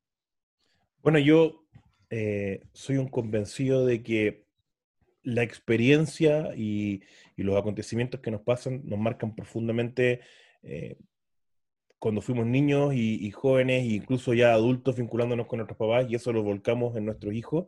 Bueno, 1.02 1.18
yo 1.18 1.66
eh, 2.10 2.68
soy 2.74 2.98
un 2.98 3.08
convencido 3.08 3.86
de 3.86 4.04
que 4.04 4.49
la 5.34 5.44
experiencia 5.44 6.56
y, 6.56 7.02
los 7.38 7.56
acontecimientos 7.58 8.20
que 8.20 8.32
nos 8.32 8.42
pasan 8.42 8.82
nos 8.84 9.00
marcan 9.00 9.34
profundamente 9.34 10.20
eh, 10.62 10.98
cuando 11.98 12.20
fuimos 12.20 12.46
niños 12.46 12.94
y, 12.94 13.32
jóvenes, 13.32 13.84
e 13.84 13.96
incluso 13.96 14.34
ya 14.34 14.54
adultos 14.54 14.98
vinculándonos 14.98 15.48
con 15.48 15.58
nuestros 15.60 15.78
papás, 15.78 16.06
y 16.10 16.16
eso 16.16 16.34
lo 16.34 16.44
volcamos 16.44 16.98
en 16.98 17.06
nuestros 17.06 17.34
hijos. 17.34 17.68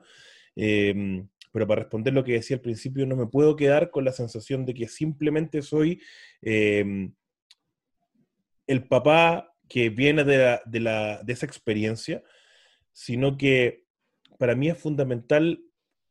Eh, 0.57 1.23
pero 1.51 1.67
para 1.67 1.81
responder 1.81 2.13
lo 2.13 2.23
que 2.23 2.33
decía 2.33 2.55
al 2.57 2.61
principio, 2.61 3.05
no 3.05 3.15
me 3.15 3.27
puedo 3.27 3.55
quedar 3.55 3.91
con 3.91 4.05
la 4.05 4.11
sensación 4.11 4.65
de 4.65 4.73
que 4.73 4.87
simplemente 4.87 5.61
soy 5.61 6.01
em, 6.41 7.13
el 8.67 8.87
papá 8.87 9.53
que 9.67 9.89
viene 9.89 10.23
de, 10.23 10.59
esa 11.27 11.45
experiencia, 11.45 12.23
sino 12.93 13.37
que 13.37 13.85
para 14.37 14.55
mí 14.55 14.69
es 14.69 14.77
fundamental 14.77 15.61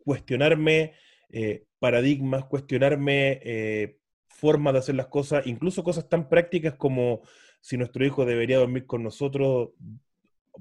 cuestionarme 0.05 0.95
eh, 1.33 1.65
paradigmas, 1.79 2.45
cuestionarme 2.45 3.41
eh, 3.43 3.99
formas 4.29 4.73
de 4.75 4.79
hacer 4.79 4.95
las 4.95 5.09
cosas, 5.09 5.47
incluso 5.47 5.85
cosas 5.85 6.09
tan 6.09 6.29
prácticas 6.29 6.75
como 6.75 7.23
si 7.61 7.77
nuestro 7.77 8.05
hijo 8.05 8.25
debería 8.25 8.59
dormir 8.59 8.87
con 8.87 9.03
nosotros 9.03 9.71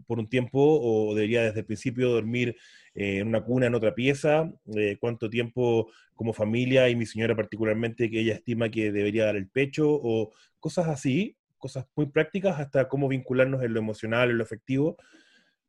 por 0.05 0.19
un 0.19 0.27
tiempo 0.27 0.59
o 0.59 1.15
debería 1.15 1.43
desde 1.43 1.61
el 1.61 1.65
principio 1.65 2.09
dormir 2.09 2.55
eh, 2.93 3.19
en 3.19 3.27
una 3.27 3.43
cuna 3.43 3.67
en 3.67 3.75
otra 3.75 3.95
pieza, 3.95 4.51
eh, 4.75 4.97
cuánto 4.99 5.29
tiempo 5.29 5.89
como 6.13 6.33
familia 6.33 6.89
y 6.89 6.95
mi 6.95 7.05
señora 7.05 7.35
particularmente 7.35 8.09
que 8.09 8.19
ella 8.19 8.35
estima 8.35 8.69
que 8.69 8.91
debería 8.91 9.25
dar 9.25 9.35
el 9.35 9.49
pecho 9.49 9.87
o 9.89 10.31
cosas 10.59 10.87
así, 10.87 11.37
cosas 11.57 11.85
muy 11.95 12.07
prácticas 12.07 12.59
hasta 12.59 12.87
cómo 12.87 13.07
vincularnos 13.07 13.63
en 13.63 13.73
lo 13.73 13.79
emocional, 13.79 14.29
en 14.29 14.37
lo 14.37 14.43
afectivo. 14.43 14.97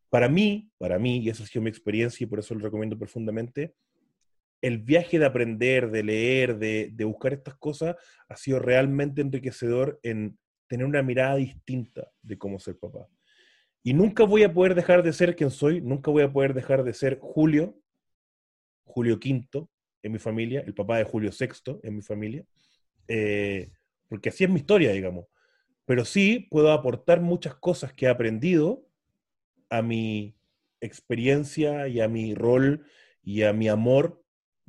Para 0.09 0.29
mí, 0.29 0.71
para 0.79 0.99
mí, 0.99 1.19
y 1.19 1.29
esa 1.29 1.45
ha 1.45 1.47
sido 1.47 1.63
mi 1.63 1.71
experiencia 1.71 2.25
y 2.25 2.27
por 2.27 2.41
eso 2.41 2.55
lo 2.55 2.61
recomiendo 2.61 2.99
profundamente, 2.99 3.75
el 4.63 4.79
viaje 4.79 5.19
de 5.19 5.27
aprender, 5.27 5.91
de 5.91 6.03
leer, 6.03 6.59
de, 6.59 7.05
buscar 7.05 7.33
estas 7.33 7.55
cosas 7.57 7.97
ha 8.29 8.37
sido 8.37 8.59
realmente 8.59 9.23
enriquecedor 9.23 9.99
en 10.03 10.39
tener 10.67 10.87
una 10.87 11.03
mirada 11.03 11.37
distinta 11.37 12.11
de 12.23 12.39
cómo 12.39 12.59
ser 12.59 12.79
papá. 12.79 13.09
Y 13.83 13.95
nunca 13.95 14.25
voy 14.25 14.43
a 14.43 14.53
poder 14.53 14.75
dejar 14.75 15.03
de 15.03 15.13
ser 15.13 15.35
quien 15.35 15.51
soy, 15.51 15.81
nunca 15.81 16.11
voy 16.11 16.23
a 16.23 16.33
poder 16.33 16.53
dejar 16.53 16.85
de 16.85 16.93
ser 16.93 17.19
Julio, 17.21 17.79
Julio 18.85 19.15
V 19.15 19.67
en 20.03 20.13
mi 20.13 20.19
familia, 20.19 20.63
el 20.67 20.75
papá 20.75 20.99
de 20.99 21.05
Julio 21.05 21.31
VI 21.31 21.81
en 21.83 21.97
mi 21.97 22.03
familia, 22.03 22.45
eh, 23.09 23.71
porque 24.09 24.29
así 24.29 24.45
es 24.45 24.51
mi 24.51 24.57
historia, 24.57 24.93
digamos. 24.93 25.27
Pero 25.87 26.05
sí 26.05 26.47
puedo 26.51 26.71
aportar 26.73 27.21
muchas 27.21 27.55
cosas 27.55 27.93
que 27.95 28.07
he 28.07 28.09
aprendido 28.09 28.87
a 29.71 29.83
mi 29.83 30.37
experiencia 30.81 31.89
y 31.89 32.01
a 32.01 32.09
mi 32.09 32.35
rol 32.35 32.87
y 33.23 33.43
a 33.43 33.53
mi 33.53 33.69
amor 33.69 34.20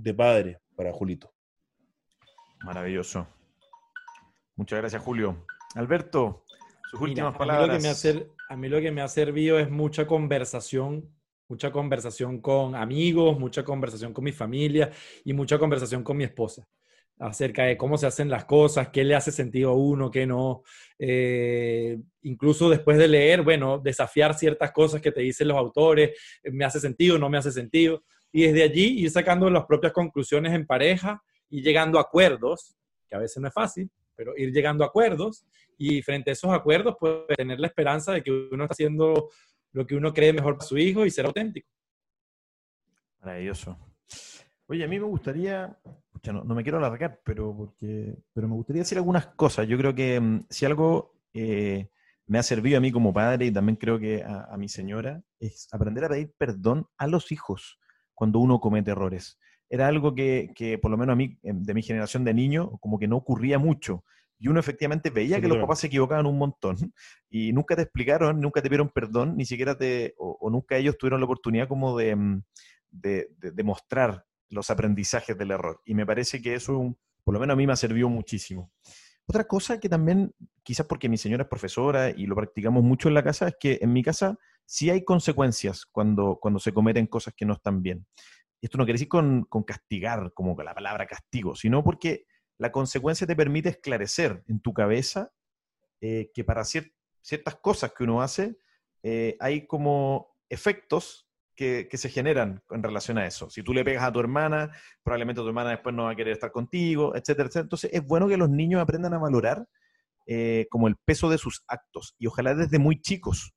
de 0.01 0.13
padre 0.13 0.59
para 0.75 0.91
Julito. 0.91 1.33
Maravilloso. 2.63 3.27
Muchas 4.55 4.79
gracias, 4.79 5.03
Julio. 5.03 5.45
Alberto, 5.75 6.45
sus 6.89 7.01
últimas 7.01 7.35
a 7.35 7.37
palabras. 7.37 7.67
Mí 7.67 7.73
lo 7.73 7.95
que 7.95 8.13
me 8.13 8.19
ha 8.19 8.25
a 8.49 8.57
mí 8.57 8.69
lo 8.69 8.81
que 8.81 8.91
me 8.91 9.01
ha 9.01 9.07
servido 9.07 9.59
es 9.59 9.69
mucha 9.69 10.05
conversación, 10.05 11.09
mucha 11.47 11.71
conversación 11.71 12.41
con 12.41 12.75
amigos, 12.75 13.39
mucha 13.39 13.63
conversación 13.63 14.13
con 14.13 14.23
mi 14.23 14.31
familia 14.31 14.91
y 15.23 15.33
mucha 15.33 15.57
conversación 15.57 16.03
con 16.03 16.17
mi 16.17 16.25
esposa 16.25 16.67
acerca 17.21 17.65
de 17.65 17.77
cómo 17.77 17.97
se 17.97 18.07
hacen 18.07 18.29
las 18.29 18.45
cosas, 18.45 18.89
qué 18.89 19.03
le 19.03 19.13
hace 19.13 19.31
sentido 19.31 19.69
a 19.69 19.75
uno, 19.75 20.09
qué 20.09 20.25
no. 20.25 20.63
Eh, 20.97 21.99
incluso 22.23 22.67
después 22.67 22.97
de 22.97 23.07
leer, 23.07 23.43
bueno, 23.43 23.77
desafiar 23.77 24.33
ciertas 24.33 24.71
cosas 24.71 25.01
que 25.01 25.11
te 25.11 25.21
dicen 25.21 25.47
los 25.47 25.57
autores, 25.57 26.17
me 26.45 26.65
hace 26.65 26.79
sentido, 26.79 27.19
no 27.19 27.29
me 27.29 27.37
hace 27.37 27.51
sentido. 27.51 28.03
Y 28.31 28.43
desde 28.43 28.63
allí 28.63 28.99
ir 29.01 29.11
sacando 29.11 29.49
las 29.49 29.65
propias 29.65 29.93
conclusiones 29.93 30.53
en 30.53 30.65
pareja 30.65 31.21
y 31.49 31.61
llegando 31.61 31.97
a 31.97 32.03
acuerdos, 32.03 32.75
que 33.07 33.15
a 33.15 33.19
veces 33.19 33.41
no 33.41 33.47
es 33.47 33.53
fácil, 33.53 33.89
pero 34.15 34.33
ir 34.37 34.51
llegando 34.51 34.83
a 34.83 34.87
acuerdos 34.87 35.45
y 35.77 36.01
frente 36.01 36.29
a 36.29 36.33
esos 36.33 36.51
acuerdos, 36.51 36.95
pues 36.99 37.25
tener 37.35 37.59
la 37.59 37.67
esperanza 37.67 38.13
de 38.13 38.23
que 38.23 38.31
uno 38.31 38.63
está 38.63 38.73
haciendo 38.73 39.29
lo 39.73 39.85
que 39.85 39.95
uno 39.95 40.13
cree 40.13 40.33
mejor 40.33 40.57
para 40.57 40.67
su 40.67 40.77
hijo 40.77 41.05
y 41.05 41.11
ser 41.11 41.25
auténtico. 41.25 41.69
Maravilloso. 43.19 43.77
Oye, 44.67 44.85
a 44.85 44.87
mí 44.87 44.99
me 44.99 45.05
gustaría, 45.05 45.77
no, 46.31 46.43
me 46.55 46.63
quiero 46.63 46.77
alargar, 46.77 47.19
pero, 47.25 47.53
porque, 47.55 48.15
pero 48.33 48.47
me 48.47 48.55
gustaría 48.55 48.83
decir 48.83 48.97
algunas 48.97 49.27
cosas. 49.27 49.67
Yo 49.67 49.77
creo 49.77 49.93
que 49.93 50.19
mm, 50.19 50.45
si 50.49 50.65
algo 50.65 51.13
eh, 51.33 51.89
me 52.25 52.39
ha 52.39 52.43
servido 52.43 52.77
a 52.77 52.81
mí 52.81 52.91
como 52.91 53.13
padre 53.13 53.47
y 53.47 53.51
también 53.51 53.75
creo 53.75 53.99
que 53.99 54.23
a, 54.23 54.55
mi 54.57 54.69
señora, 54.69 55.21
es 55.39 55.67
aprender 55.73 56.05
a 56.05 56.07
pedir 56.07 56.33
perdón 56.37 56.87
a 56.97 57.07
los 57.07 57.33
hijos 57.33 57.80
cuando 58.21 58.37
uno 58.37 58.59
comete 58.59 58.91
errores. 58.91 59.39
Era 59.67 59.87
algo 59.87 60.13
que, 60.13 60.51
que 60.53 60.77
por 60.77 60.91
lo 60.91 60.97
menos 60.97 61.13
a 61.13 61.15
mí, 61.15 61.39
em, 61.41 61.63
de 61.63 61.73
mi 61.73 61.81
generación 61.81 62.23
de 62.23 62.35
niño, 62.35 62.77
como 62.79 62.99
que 62.99 63.07
no 63.07 63.17
ocurría 63.17 63.57
mucho 63.57 64.03
y 64.37 64.47
uno 64.47 64.59
efectivamente 64.59 65.09
veía 65.09 65.41
que 65.41 65.47
los 65.47 65.57
papás 65.57 65.79
se 65.79 65.87
equivocaban 65.87 66.27
un 66.27 66.37
montón 66.37 66.75
y 67.31 67.51
nunca 67.51 67.75
te 67.75 67.81
explicaron, 67.81 68.39
nunca 68.39 68.61
te 68.61 68.69
pidieron 68.69 68.89
perdón, 68.89 69.37
ni 69.37 69.45
siquiera 69.45 69.75
te, 69.75 70.13
o, 70.19 70.51
nunca 70.51 70.77
ellos 70.77 70.99
tuvieron 70.99 71.19
la 71.19 71.25
oportunidad 71.25 71.67
como 71.67 71.97
de, 71.97 72.15
mm, 72.15 72.43
de, 72.91 73.27
de, 73.39 73.63
mostrar 73.63 74.23
los 74.51 74.69
aprendizajes 74.69 75.35
del 75.35 75.49
error. 75.49 75.81
Y 75.83 75.95
me 75.95 76.05
parece 76.05 76.43
que 76.43 76.53
eso, 76.53 76.95
por 77.23 77.33
lo 77.33 77.39
menos 77.39 77.55
a 77.55 77.57
mí 77.57 77.65
me 77.65 77.73
ha 77.73 77.75
servido 77.75 78.07
muchísimo. 78.07 78.71
Otra 79.25 79.45
cosa 79.45 79.79
que 79.79 79.89
también, 79.89 80.31
quizás 80.61 80.85
porque 80.85 81.09
mi 81.09 81.17
señora 81.17 81.45
es 81.45 81.49
profesora 81.49 82.11
y 82.11 82.27
lo 82.27 82.35
practicamos 82.35 82.83
mucho 82.83 83.07
en 83.07 83.15
la 83.15 83.23
casa, 83.23 83.47
es 83.47 83.55
que 83.59 83.79
en 83.81 83.91
mi 83.91 84.03
casa 84.03 84.37
sí 84.71 84.89
hay 84.89 85.03
consecuencias 85.03 85.85
cuando, 85.85 86.37
cuando 86.41 86.57
se 86.57 86.71
cometen 86.71 87.05
cosas 87.05 87.33
que 87.35 87.45
no 87.45 87.55
están 87.55 87.81
bien. 87.81 88.07
Esto 88.61 88.77
no 88.77 88.85
quiere 88.85 88.95
decir 88.95 89.09
con, 89.09 89.43
con 89.43 89.63
castigar, 89.63 90.31
como 90.33 90.55
la 90.63 90.73
palabra 90.73 91.07
castigo, 91.07 91.55
sino 91.55 91.83
porque 91.83 92.23
la 92.57 92.71
consecuencia 92.71 93.27
te 93.27 93.35
permite 93.35 93.67
esclarecer 93.67 94.45
en 94.47 94.61
tu 94.61 94.73
cabeza 94.73 95.33
eh, 95.99 96.31
que 96.33 96.45
para 96.45 96.63
ciertas 96.63 97.55
cosas 97.55 97.91
que 97.91 98.05
uno 98.05 98.21
hace 98.21 98.55
eh, 99.03 99.35
hay 99.41 99.67
como 99.67 100.37
efectos 100.47 101.27
que, 101.53 101.89
se 101.91 102.09
generan 102.09 102.63
en 102.69 102.81
relación 102.81 103.17
a 103.17 103.27
eso. 103.27 103.49
Si 103.49 103.63
tú 103.63 103.73
le 103.73 103.83
pegas 103.83 104.03
a 104.05 104.13
tu 104.13 104.21
hermana, 104.21 104.71
probablemente 105.03 105.41
tu 105.41 105.47
hermana 105.47 105.71
después 105.71 105.93
no 105.93 106.05
va 106.05 106.11
a 106.11 106.15
querer 106.15 106.31
estar 106.31 106.53
contigo, 106.53 107.13
etcétera. 107.13 107.49
Entonces 107.55 107.89
es 107.93 108.05
bueno 108.05 108.29
que 108.29 108.37
los 108.37 108.49
niños 108.49 108.81
aprendan 108.81 109.13
a 109.15 109.19
valorar 109.19 109.67
eh, 110.27 110.65
como 110.71 110.87
el 110.87 110.95
peso 110.95 111.29
de 111.29 111.37
sus 111.37 111.65
actos 111.67 112.15
y 112.17 112.27
ojalá 112.27 112.55
desde 112.55 112.79
muy 112.79 113.01
chicos. 113.01 113.53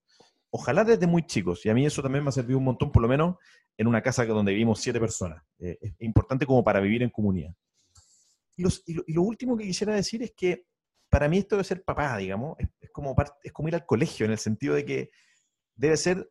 Ojalá 0.57 0.85
desde 0.85 1.09
muy 1.09 1.27
chicos. 1.27 1.67
Y 1.67 1.69
a 1.69 1.75
mí 1.75 1.85
eso 1.85 2.01
también 2.01 2.23
me 2.23 2.29
ha 2.29 2.33
servido 2.33 2.59
un 2.59 2.65
montón, 2.65 2.93
por 2.93 3.03
lo 3.03 3.09
menos 3.09 3.39
en 3.77 3.89
una 3.89 4.01
casa 4.01 4.25
donde 4.25 4.53
vivimos 4.53 4.81
siete 4.81 5.01
personas. 5.01 5.43
es 5.59 5.97
importante 5.99 6.47
como 6.47 6.63
para 6.63 6.79
vivir 6.79 7.03
en 7.03 7.11
comunidad. 7.11 7.53
Y, 8.57 8.63
lo, 8.63 9.23
último 9.23 9.57
que 9.57 9.65
quisiera 9.65 9.97
decir 9.97 10.23
es 10.23 10.31
que 10.31 10.65
para 11.11 11.29
mí 11.29 11.39
esto 11.39 11.57
de 11.57 11.65
ser 11.65 11.83
papá, 11.83 12.17
digamos, 12.19 12.57
es, 12.81 12.89
como, 12.93 13.17
es 13.43 13.53
como 13.53 13.67
ir 13.67 13.75
al 13.75 13.85
colegio, 13.85 14.27
en 14.27 14.31
el 14.31 14.39
sentido 14.39 14.77
de 14.77 14.85
que 14.85 15.11
debe 15.75 15.97
ser, 15.97 16.31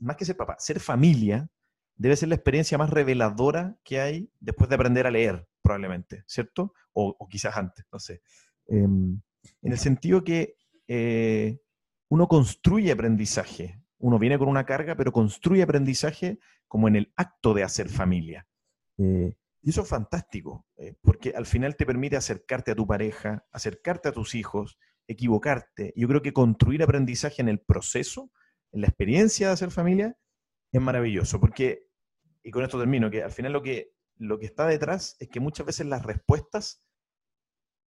más 0.00 0.16
que 0.16 0.24
ser 0.24 0.38
papá, 0.38 0.56
ser 0.58 0.80
familia 0.80 1.46
debe 1.94 2.16
ser 2.16 2.30
la 2.30 2.36
experiencia 2.36 2.78
más 2.78 2.88
reveladora 2.88 3.76
que 3.84 4.00
hay 4.00 4.30
después 4.40 4.70
de 4.70 4.76
aprender 4.76 5.06
a 5.06 5.10
leer, 5.10 5.46
probablemente, 5.60 6.24
¿cierto? 6.26 6.72
O, 6.94 7.28
quizás 7.28 7.54
antes, 7.54 7.84
no 7.92 7.98
sé. 7.98 8.22
Em, 8.66 9.20
en 9.60 9.72
el 9.72 9.78
sentido 9.78 10.24
que 10.24 10.56
eh, 10.86 11.60
uno 12.08 12.28
construye 12.28 12.92
aprendizaje, 12.92 13.82
uno 13.98 14.18
viene 14.18 14.38
con 14.38 14.48
una 14.48 14.64
carga, 14.64 14.96
pero 14.96 15.12
construye 15.12 15.62
aprendizaje 15.62 16.38
como 16.66 16.88
en 16.88 16.96
el 16.96 17.12
acto 17.16 17.54
de 17.54 17.62
hacer 17.62 17.88
familia. 17.88 18.46
Eh, 18.98 19.34
y 19.62 19.70
eso 19.70 19.82
es 19.82 19.88
fantástico, 19.88 20.66
eh, 20.76 20.94
porque 21.02 21.34
al 21.36 21.46
final 21.46 21.76
te 21.76 21.86
permite 21.86 22.16
acercarte 22.16 22.70
a 22.70 22.74
tu 22.74 22.86
pareja, 22.86 23.46
acercarte 23.50 24.08
a 24.08 24.12
tus 24.12 24.34
hijos, 24.34 24.78
equivocarte. 25.06 25.92
Yo 25.96 26.06
creo 26.08 26.22
que 26.22 26.32
construir 26.32 26.82
aprendizaje 26.82 27.42
en 27.42 27.48
el 27.48 27.60
proceso, 27.60 28.30
en 28.72 28.82
la 28.82 28.86
experiencia 28.86 29.48
de 29.48 29.52
hacer 29.54 29.70
familia, 29.70 30.16
es 30.70 30.80
maravilloso, 30.80 31.40
porque, 31.40 31.88
y 32.42 32.50
con 32.50 32.62
esto 32.62 32.78
termino, 32.78 33.10
que 33.10 33.22
al 33.22 33.32
final 33.32 33.52
lo 33.52 33.62
que, 33.62 33.92
lo 34.16 34.38
que 34.38 34.46
está 34.46 34.66
detrás 34.66 35.16
es 35.18 35.28
que 35.28 35.40
muchas 35.40 35.66
veces 35.66 35.86
las 35.86 36.04
respuestas 36.04 36.82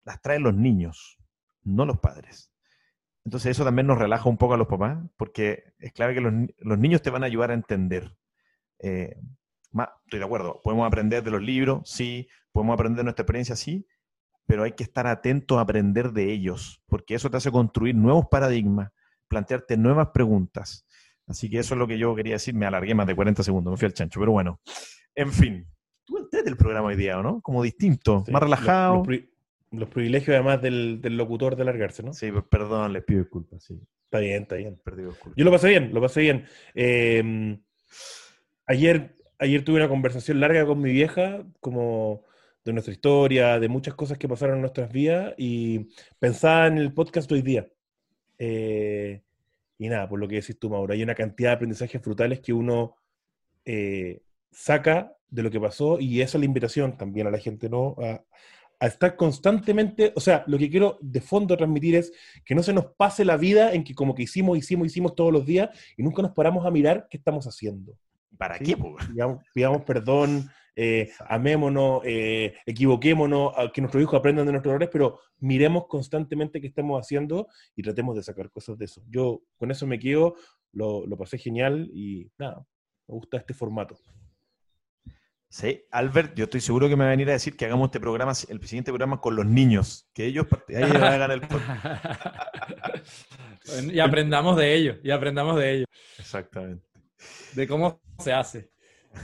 las 0.03 0.21
traen 0.21 0.43
los 0.43 0.55
niños, 0.55 1.17
no 1.63 1.85
los 1.85 1.99
padres. 1.99 2.51
Entonces 3.25 3.51
eso 3.51 3.63
también 3.63 3.87
nos 3.87 3.97
relaja 3.97 4.29
un 4.29 4.37
poco 4.37 4.53
a 4.53 4.57
los 4.57 4.67
papás, 4.67 4.97
porque 5.17 5.73
es 5.79 5.91
clave 5.93 6.13
que 6.13 6.21
los, 6.21 6.79
niños 6.79 7.01
te 7.01 7.09
van 7.09 7.23
a 7.23 7.27
ayudar 7.27 7.51
a 7.51 7.53
entender. 7.53 8.15
Eh, 8.79 9.15
estoy 10.05 10.19
de 10.19 10.25
acuerdo, 10.25 10.61
podemos 10.63 10.87
aprender 10.87 11.23
de 11.23 11.31
los 11.31 11.41
libros, 11.41 11.89
sí, 11.89 12.27
podemos 12.51 12.73
aprender 12.73 12.97
de 12.97 13.03
nuestra 13.03 13.23
experiencia, 13.23 13.55
sí, 13.55 13.85
pero 14.45 14.63
hay 14.63 14.71
que 14.71 14.83
estar 14.83 15.05
atento 15.05 15.59
a 15.59 15.61
aprender 15.61 16.11
de 16.11 16.31
ellos, 16.31 16.81
porque 16.87 17.13
eso 17.13 17.29
te 17.29 17.37
hace 17.37 17.51
construir 17.51 17.95
nuevos 17.95 18.27
paradigmas, 18.31 18.91
plantearte 19.27 19.77
nuevas 19.77 20.07
preguntas. 20.07 20.87
Así 21.27 21.49
que 21.49 21.59
eso 21.59 21.75
es 21.75 21.77
lo 21.77 21.87
que 21.87 21.99
yo 21.99 22.15
quería 22.15 22.33
decir. 22.33 22.55
Me 22.55 22.65
alargué 22.65 22.95
más 22.95 23.05
de 23.05 23.15
40 23.15 23.43
segundos, 23.43 23.71
me 23.71 23.77
fui 23.77 23.85
al 23.85 23.93
chancho, 23.93 24.19
pero 24.19 24.31
bueno. 24.31 24.59
En 25.13 25.31
fin, 25.31 25.67
tú 26.03 26.17
entré 26.17 26.41
del 26.41 26.57
programa 26.57 26.87
hoy 26.87 26.95
día, 26.95 27.21
¿no? 27.21 27.39
Como 27.41 27.61
distinto, 27.61 28.23
más 28.31 28.41
relajado. 28.41 29.03
Los, 29.71 29.89
privilegios 29.89 30.35
además 30.35 30.61
del, 30.61 31.01
locutor 31.01 31.55
de 31.55 31.61
alargarse, 31.61 32.03
¿no? 32.03 32.13
Sí, 32.13 32.31
perdón, 32.49 32.93
les 32.93 33.03
pido 33.03 33.21
disculpas, 33.21 33.63
sí. 33.63 33.79
Está 34.05 34.19
bien, 34.19 34.43
está 34.43 34.55
bien. 34.55 34.81
Yo 35.35 35.45
lo 35.45 35.51
pasé 35.51 35.69
bien, 35.69 35.93
lo 35.93 36.01
pasé 36.01 36.21
bien. 36.21 36.45
Eh, 36.73 37.59
ayer 38.65 39.19
ayer 39.39 39.63
tuve 39.63 39.77
una 39.77 39.89
conversación 39.89 40.39
larga 40.39 40.65
con 40.65 40.81
mi 40.81 40.91
vieja, 40.91 41.43
como 41.61 42.25
de 42.63 42.73
nuestra 42.73 42.93
historia, 42.93 43.59
de 43.59 43.69
muchas 43.69 43.95
cosas 43.95 44.17
que 44.17 44.27
pasaron 44.27 44.55
en 44.55 44.61
nuestras 44.61 44.91
vidas, 44.91 45.33
y 45.37 45.87
pensaba 46.19 46.67
en 46.67 46.77
el 46.77 46.93
podcast 46.93 47.31
hoy 47.31 47.41
día. 47.41 47.67
Eh, 48.37 49.23
y 49.77 49.87
nada, 49.87 50.07
por 50.09 50.19
lo 50.19 50.27
que 50.27 50.35
decís 50.35 50.59
tú, 50.59 50.69
Mauro, 50.69 50.93
hay 50.93 51.01
una 51.01 51.15
cantidad 51.15 51.51
de 51.51 51.55
aprendizajes 51.55 52.01
frutales 52.01 52.41
que 52.41 52.53
uno 52.53 52.95
eh, 53.65 54.21
saca 54.51 55.15
de 55.29 55.43
lo 55.43 55.49
que 55.49 55.59
pasó, 55.59 55.99
y 55.99 56.21
esa 56.21 56.37
es 56.37 56.41
la 56.41 56.45
invitación 56.45 56.97
también 56.97 57.27
a 57.27 57.31
la 57.31 57.39
gente, 57.39 57.69
¿no? 57.69 57.95
A, 57.99 58.23
a 58.79 58.87
estar 58.87 59.15
constantemente, 59.15 60.13
o 60.15 60.19
sea, 60.19 60.43
lo 60.47 60.57
que 60.57 60.69
quiero 60.69 60.97
de 61.01 61.19
fondo 61.21 61.57
transmitir 61.57 61.95
es 61.95 62.13
que 62.45 62.55
no 62.55 62.63
se 62.63 62.73
nos 62.73 62.85
pase 62.85 63.25
la 63.25 63.35
vida 63.35 63.73
en 63.73 63.83
que 63.83 63.93
como 63.93 64.15
que 64.15 64.23
hicimos, 64.23 64.57
hicimos, 64.57 64.87
hicimos 64.87 65.15
todos 65.15 65.33
los 65.33 65.45
días 65.45 65.69
y 65.97 66.03
nunca 66.03 66.21
nos 66.21 66.31
paramos 66.31 66.65
a 66.65 66.71
mirar 66.71 67.07
qué 67.09 67.17
estamos 67.17 67.45
haciendo. 67.45 67.97
¿Para 68.37 68.57
qué? 68.57 68.77
Pidamos, 69.53 69.83
perdón, 69.83 70.49
eh, 70.75 71.11
amémonos, 71.27 72.01
eh, 72.05 72.53
equivoquémonos, 72.65 73.53
que 73.73 73.81
nuestros 73.81 74.01
hijos 74.01 74.17
aprendan 74.17 74.45
de 74.45 74.53
nuestros 74.53 74.71
errores, 74.71 74.89
pero 74.89 75.19
miremos 75.39 75.87
constantemente 75.87 76.61
qué 76.61 76.67
estamos 76.67 76.97
haciendo 77.01 77.49
y 77.75 77.83
tratemos 77.83 78.15
de 78.15 78.23
sacar 78.23 78.49
cosas 78.49 78.77
de 78.77 78.85
eso. 78.85 79.03
Yo 79.09 79.41
con 79.57 79.71
eso 79.71 79.85
me 79.85 79.99
quedo, 79.99 80.35
lo, 80.71 81.05
pasé 81.17 81.37
genial 81.37 81.89
y 81.93 82.31
nada, 82.37 82.65
me 83.07 83.15
gusta 83.15 83.35
este 83.35 83.53
formato. 83.53 83.97
Sí, 85.51 85.83
Albert, 85.89 86.35
yo 86.35 86.43
estoy 86.43 86.61
seguro 86.61 86.87
que 86.87 86.95
me 86.95 87.05
va 87.05 87.09
a 87.09 87.11
venir 87.11 87.27
a 87.29 87.33
decir 87.33 87.57
que 87.57 87.65
hagamos 87.65 87.87
este 87.87 87.99
programa, 87.99 88.33
el 88.49 88.67
siguiente 88.67 88.91
programa 88.91 89.19
con 89.19 89.35
los 89.35 89.47
niños, 89.47 90.07
que 90.13 90.25
ellos 90.25 90.45
hagan 90.69 91.31
el 91.31 91.41
Y 93.93 93.99
aprendamos 93.99 94.57
de 94.57 94.75
ellos, 94.75 94.97
y 95.03 95.09
aprendamos 95.09 95.57
de 95.57 95.71
ellos. 95.71 95.87
Exactamente. 96.19 96.85
De 97.53 97.67
cómo 97.67 97.99
se 98.19 98.31
hace. 98.31 98.69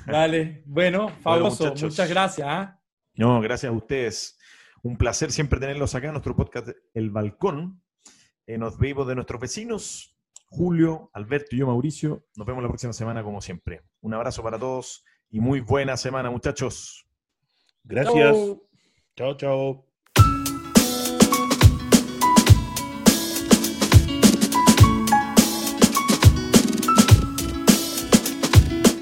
Vale, 0.08 0.64
bueno, 0.66 1.10
fabuloso, 1.22 1.76
muchas 1.76 2.10
gracias. 2.10 2.48
¿ah? 2.50 2.82
No, 3.14 3.40
gracias 3.40 3.72
a 3.72 3.76
ustedes. 3.76 4.40
Un 4.82 4.98
placer 4.98 5.32
siempre 5.32 5.60
tenerlos 5.60 5.94
acá 5.94 6.08
en 6.08 6.14
nuestro 6.14 6.36
podcast 6.36 6.70
El 6.96 7.12
Balcón. 7.12 7.84
Eh, 8.48 8.58
nos 8.58 8.80
vemos 8.80 9.08
de 9.08 9.14
nuestros 9.14 9.40
vecinos, 9.40 10.18
Julio, 10.48 11.12
Alberto 11.14 11.56
y 11.56 11.60
yo, 11.60 11.68
Mauricio. 11.68 12.26
Nos 12.36 12.48
vemos 12.48 12.64
la 12.64 12.70
próxima 12.70 12.94
semana 12.94 13.24
como 13.24 13.42
siempre. 13.42 13.84
Un 14.02 14.16
abrazo 14.16 14.42
para 14.42 14.58
todos 14.58 15.04
y 15.30 15.40
muy 15.40 15.60
buena 15.60 15.98
semana, 15.98 16.30
muchachos. 16.30 17.06
Gracias. 17.84 18.56
Chao, 19.16 19.38
chao. 19.38 19.85